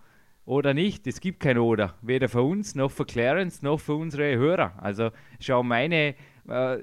oder 0.46 0.74
nicht. 0.74 1.06
Es 1.06 1.22
gibt 1.22 1.40
kein 1.40 1.60
Oder. 1.60 1.94
Weder 2.02 2.30
für 2.30 2.42
uns, 2.42 2.74
noch 2.74 2.90
für 2.90 3.06
Clarence, 3.06 3.62
noch 3.62 3.80
für 3.80 3.94
unsere 3.94 4.36
Hörer. 4.38 4.74
Also 4.82 5.12
schau, 5.40 5.62
meine, 5.62 6.16
äh, 6.50 6.80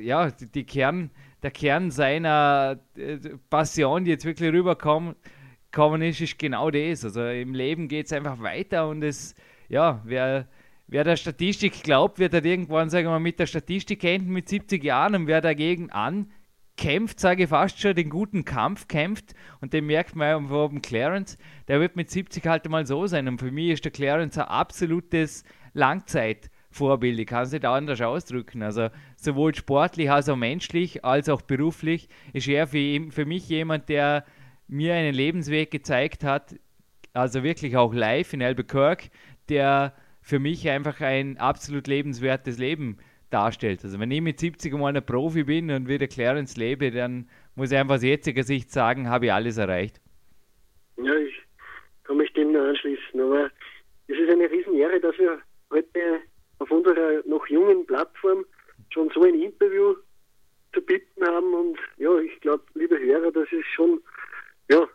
ja, 0.00 0.30
die 0.30 0.64
Kern, 0.64 1.10
der 1.42 1.50
Kern 1.50 1.90
seiner 1.90 2.78
äh, 2.96 3.18
Passion, 3.50 4.04
die 4.04 4.12
jetzt 4.12 4.24
wirklich 4.24 4.50
rüberkommen 4.50 5.16
ist, 6.00 6.22
ist 6.22 6.38
genau 6.38 6.70
das. 6.70 7.04
Also 7.04 7.26
im 7.26 7.52
Leben 7.52 7.88
geht 7.88 8.06
es 8.06 8.12
einfach 8.14 8.40
weiter 8.40 8.88
und 8.88 9.02
es, 9.02 9.34
ja, 9.68 10.00
wer 10.04 10.48
wer 10.88 11.04
der 11.04 11.16
Statistik 11.16 11.82
glaubt, 11.82 12.18
wird 12.18 12.32
halt 12.32 12.46
irgendwann, 12.46 12.90
sagen 12.90 13.06
wir 13.06 13.12
mal, 13.12 13.20
mit 13.20 13.38
der 13.38 13.46
Statistik 13.46 14.02
enden 14.02 14.32
mit 14.32 14.48
70 14.48 14.82
Jahren 14.82 15.14
und 15.14 15.26
wer 15.26 15.40
dagegen 15.40 15.90
ankämpft, 15.90 17.20
sage 17.20 17.44
ich 17.44 17.48
fast 17.50 17.80
schon, 17.80 17.94
den 17.94 18.10
guten 18.10 18.44
Kampf 18.44 18.88
kämpft 18.88 19.34
und 19.60 19.72
den 19.74 19.86
merkt 19.86 20.16
man 20.16 20.28
ja 20.28 20.56
oben 20.56 20.82
Clarence, 20.82 21.38
der 21.68 21.80
wird 21.80 21.94
mit 21.94 22.10
70 22.10 22.44
halt 22.46 22.68
mal 22.68 22.86
so 22.86 23.06
sein 23.06 23.28
und 23.28 23.38
für 23.38 23.52
mich 23.52 23.70
ist 23.70 23.84
der 23.84 23.92
Clarence 23.92 24.38
ein 24.38 24.48
absolutes 24.48 25.44
Langzeitvorbild. 25.74 27.18
Ich 27.20 27.26
kann 27.26 27.44
es 27.44 27.52
nicht 27.52 27.66
anders 27.66 28.00
ausdrücken. 28.00 28.62
Also 28.62 28.88
sowohl 29.16 29.54
sportlich 29.54 30.10
als 30.10 30.28
auch 30.28 30.36
menschlich, 30.36 31.04
als 31.04 31.28
auch 31.28 31.42
beruflich 31.42 32.08
ist 32.32 32.48
er 32.48 32.66
für, 32.66 33.10
für 33.10 33.26
mich 33.26 33.48
jemand, 33.48 33.90
der 33.90 34.24
mir 34.66 34.94
einen 34.94 35.14
Lebensweg 35.14 35.70
gezeigt 35.70 36.24
hat, 36.24 36.56
also 37.12 37.42
wirklich 37.42 37.76
auch 37.76 37.92
live 37.92 38.32
in 38.32 38.42
Albuquerque, 38.42 39.10
der 39.48 39.94
für 40.28 40.38
mich 40.38 40.68
einfach 40.68 41.00
ein 41.00 41.38
absolut 41.38 41.86
lebenswertes 41.86 42.58
Leben 42.58 42.98
darstellt. 43.30 43.82
Also 43.82 43.98
wenn 43.98 44.10
ich 44.10 44.20
mit 44.20 44.38
70 44.38 44.74
mal 44.74 44.94
ein 44.94 45.04
Profi 45.04 45.44
bin 45.44 45.70
und 45.70 45.88
wieder 45.88 46.06
Clarence 46.06 46.58
lebe, 46.58 46.90
dann 46.90 47.30
muss 47.54 47.72
ich 47.72 47.78
einfach 47.78 47.94
aus 47.94 48.02
jetziger 48.02 48.42
Sicht 48.42 48.70
sagen, 48.70 49.08
habe 49.08 49.26
ich 49.26 49.32
alles 49.32 49.56
erreicht. 49.56 50.02
Ja, 50.98 51.14
ich 51.14 51.34
kann 52.04 52.18
mich 52.18 52.30
dem 52.34 52.52
nur 52.52 52.62
anschließen. 52.62 53.18
Aber 53.18 53.50
es 54.08 54.18
ist 54.18 54.30
eine 54.30 54.50
Riesenehre, 54.50 55.00
dass 55.00 55.16
wir 55.16 55.38
heute 55.70 56.20
auf 56.58 56.70
unserer 56.70 57.26
noch 57.26 57.46
jungen 57.46 57.86
Plattform 57.86 58.44
schon 58.90 59.10
so 59.14 59.22
ein 59.22 59.40
Interview 59.40 59.94
zu 60.74 60.82
bieten 60.82 61.24
haben. 61.24 61.54
Und 61.54 61.78
ja, 61.96 62.18
ich 62.18 62.38
glaube, 62.40 62.64
liebe 62.74 62.98
Hörer, 62.98 63.32
das 63.32 63.50
ist 63.50 63.66
schon, 63.74 64.02
ja, 64.70 64.86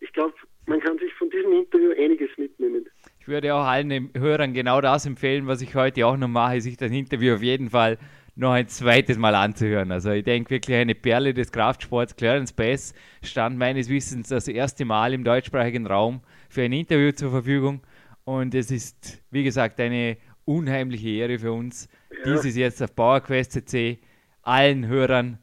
ich 0.00 0.12
glaube, 0.12 0.34
man 0.66 0.80
kann 0.80 0.98
sich 0.98 1.14
von 1.14 1.30
diesem 1.30 1.52
Interview 1.52 1.92
einiges 1.92 2.28
mitnehmen. 2.36 2.86
Ich 3.22 3.28
würde 3.28 3.54
auch 3.54 3.64
allen 3.64 4.10
Hörern 4.16 4.52
genau 4.52 4.80
das 4.80 5.06
empfehlen, 5.06 5.46
was 5.46 5.62
ich 5.62 5.76
heute 5.76 6.04
auch 6.08 6.16
noch 6.16 6.26
mache, 6.26 6.60
sich 6.60 6.76
das 6.76 6.90
Interview 6.90 7.36
auf 7.36 7.42
jeden 7.42 7.70
Fall 7.70 7.96
noch 8.34 8.50
ein 8.50 8.66
zweites 8.66 9.16
Mal 9.16 9.36
anzuhören. 9.36 9.92
Also 9.92 10.10
ich 10.10 10.24
denke 10.24 10.50
wirklich 10.50 10.76
eine 10.76 10.96
Perle 10.96 11.32
des 11.32 11.52
Kraftsports. 11.52 12.16
Clarence 12.16 12.52
Bass 12.52 12.94
stand 13.22 13.58
meines 13.58 13.88
Wissens 13.88 14.26
das 14.26 14.48
erste 14.48 14.84
Mal 14.84 15.14
im 15.14 15.22
deutschsprachigen 15.22 15.86
Raum 15.86 16.20
für 16.50 16.62
ein 16.62 16.72
Interview 16.72 17.12
zur 17.12 17.30
Verfügung. 17.30 17.82
Und 18.24 18.56
es 18.56 18.72
ist, 18.72 19.22
wie 19.30 19.44
gesagt, 19.44 19.78
eine 19.78 20.16
unheimliche 20.44 21.10
Ehre 21.10 21.38
für 21.38 21.52
uns, 21.52 21.88
ja. 22.10 22.32
dieses 22.32 22.56
jetzt 22.56 22.82
auf 22.82 22.92
PowerQuest 22.92 23.52
CC 23.52 24.00
allen 24.42 24.88
Hörern, 24.88 25.38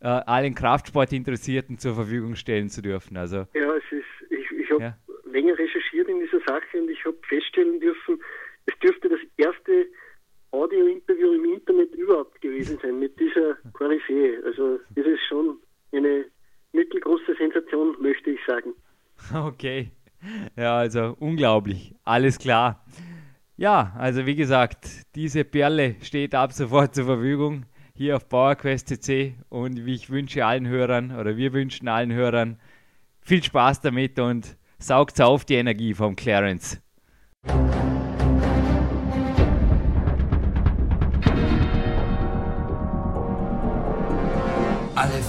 äh, 0.00 0.08
allen 0.08 0.56
Kraftsportinteressierten 0.56 1.78
zur 1.78 1.94
Verfügung 1.94 2.34
stellen 2.34 2.70
zu 2.70 2.82
dürfen. 2.82 3.16
Also, 3.16 3.46
ja, 3.54 3.76
es 3.76 3.84
ist, 3.92 4.32
ich, 4.32 4.50
ich 4.58 4.70
habe 4.72 4.82
ja. 4.82 4.98
länger 5.30 5.52
recherchiert 5.52 5.79
in 6.08 6.20
dieser 6.20 6.40
Sache 6.46 6.80
und 6.80 6.90
ich 6.90 7.04
habe 7.04 7.16
feststellen 7.28 7.80
dürfen, 7.80 8.20
es 8.66 8.78
dürfte 8.78 9.08
das 9.08 9.20
erste 9.36 9.86
Audio-Interview 10.52 11.32
im 11.32 11.44
Internet 11.54 11.94
überhaupt 11.94 12.40
gewesen 12.40 12.78
sein 12.82 12.98
mit 12.98 13.18
dieser 13.18 13.56
Koryphäe. 13.72 14.42
Also 14.44 14.80
das 14.94 15.06
ist 15.06 15.22
schon 15.28 15.58
eine 15.92 16.24
mittelgroße 16.72 17.34
Sensation, 17.38 17.96
möchte 18.00 18.30
ich 18.30 18.40
sagen. 18.46 18.74
Okay. 19.34 19.90
Ja, 20.56 20.78
also 20.78 21.16
unglaublich. 21.18 21.94
Alles 22.04 22.38
klar. 22.38 22.84
Ja, 23.56 23.94
also 23.98 24.26
wie 24.26 24.34
gesagt, 24.34 24.86
diese 25.14 25.44
Perle 25.44 25.96
steht 26.02 26.34
ab 26.34 26.52
sofort 26.52 26.94
zur 26.94 27.04
Verfügung 27.04 27.66
hier 27.94 28.16
auf 28.16 28.28
PowerQuest 28.28 28.88
CC 28.88 29.34
und 29.50 29.86
ich 29.86 30.08
wünsche 30.10 30.44
allen 30.46 30.66
Hörern 30.66 31.14
oder 31.18 31.36
wir 31.36 31.52
wünschen 31.52 31.88
allen 31.88 32.12
Hörern 32.12 32.58
viel 33.20 33.42
Spaß 33.42 33.82
damit 33.82 34.18
und 34.18 34.56
Saugt 34.80 35.20
auf 35.20 35.44
die 35.44 35.56
Energie 35.56 35.92
vom 35.92 36.16
Clarence. 36.16 36.80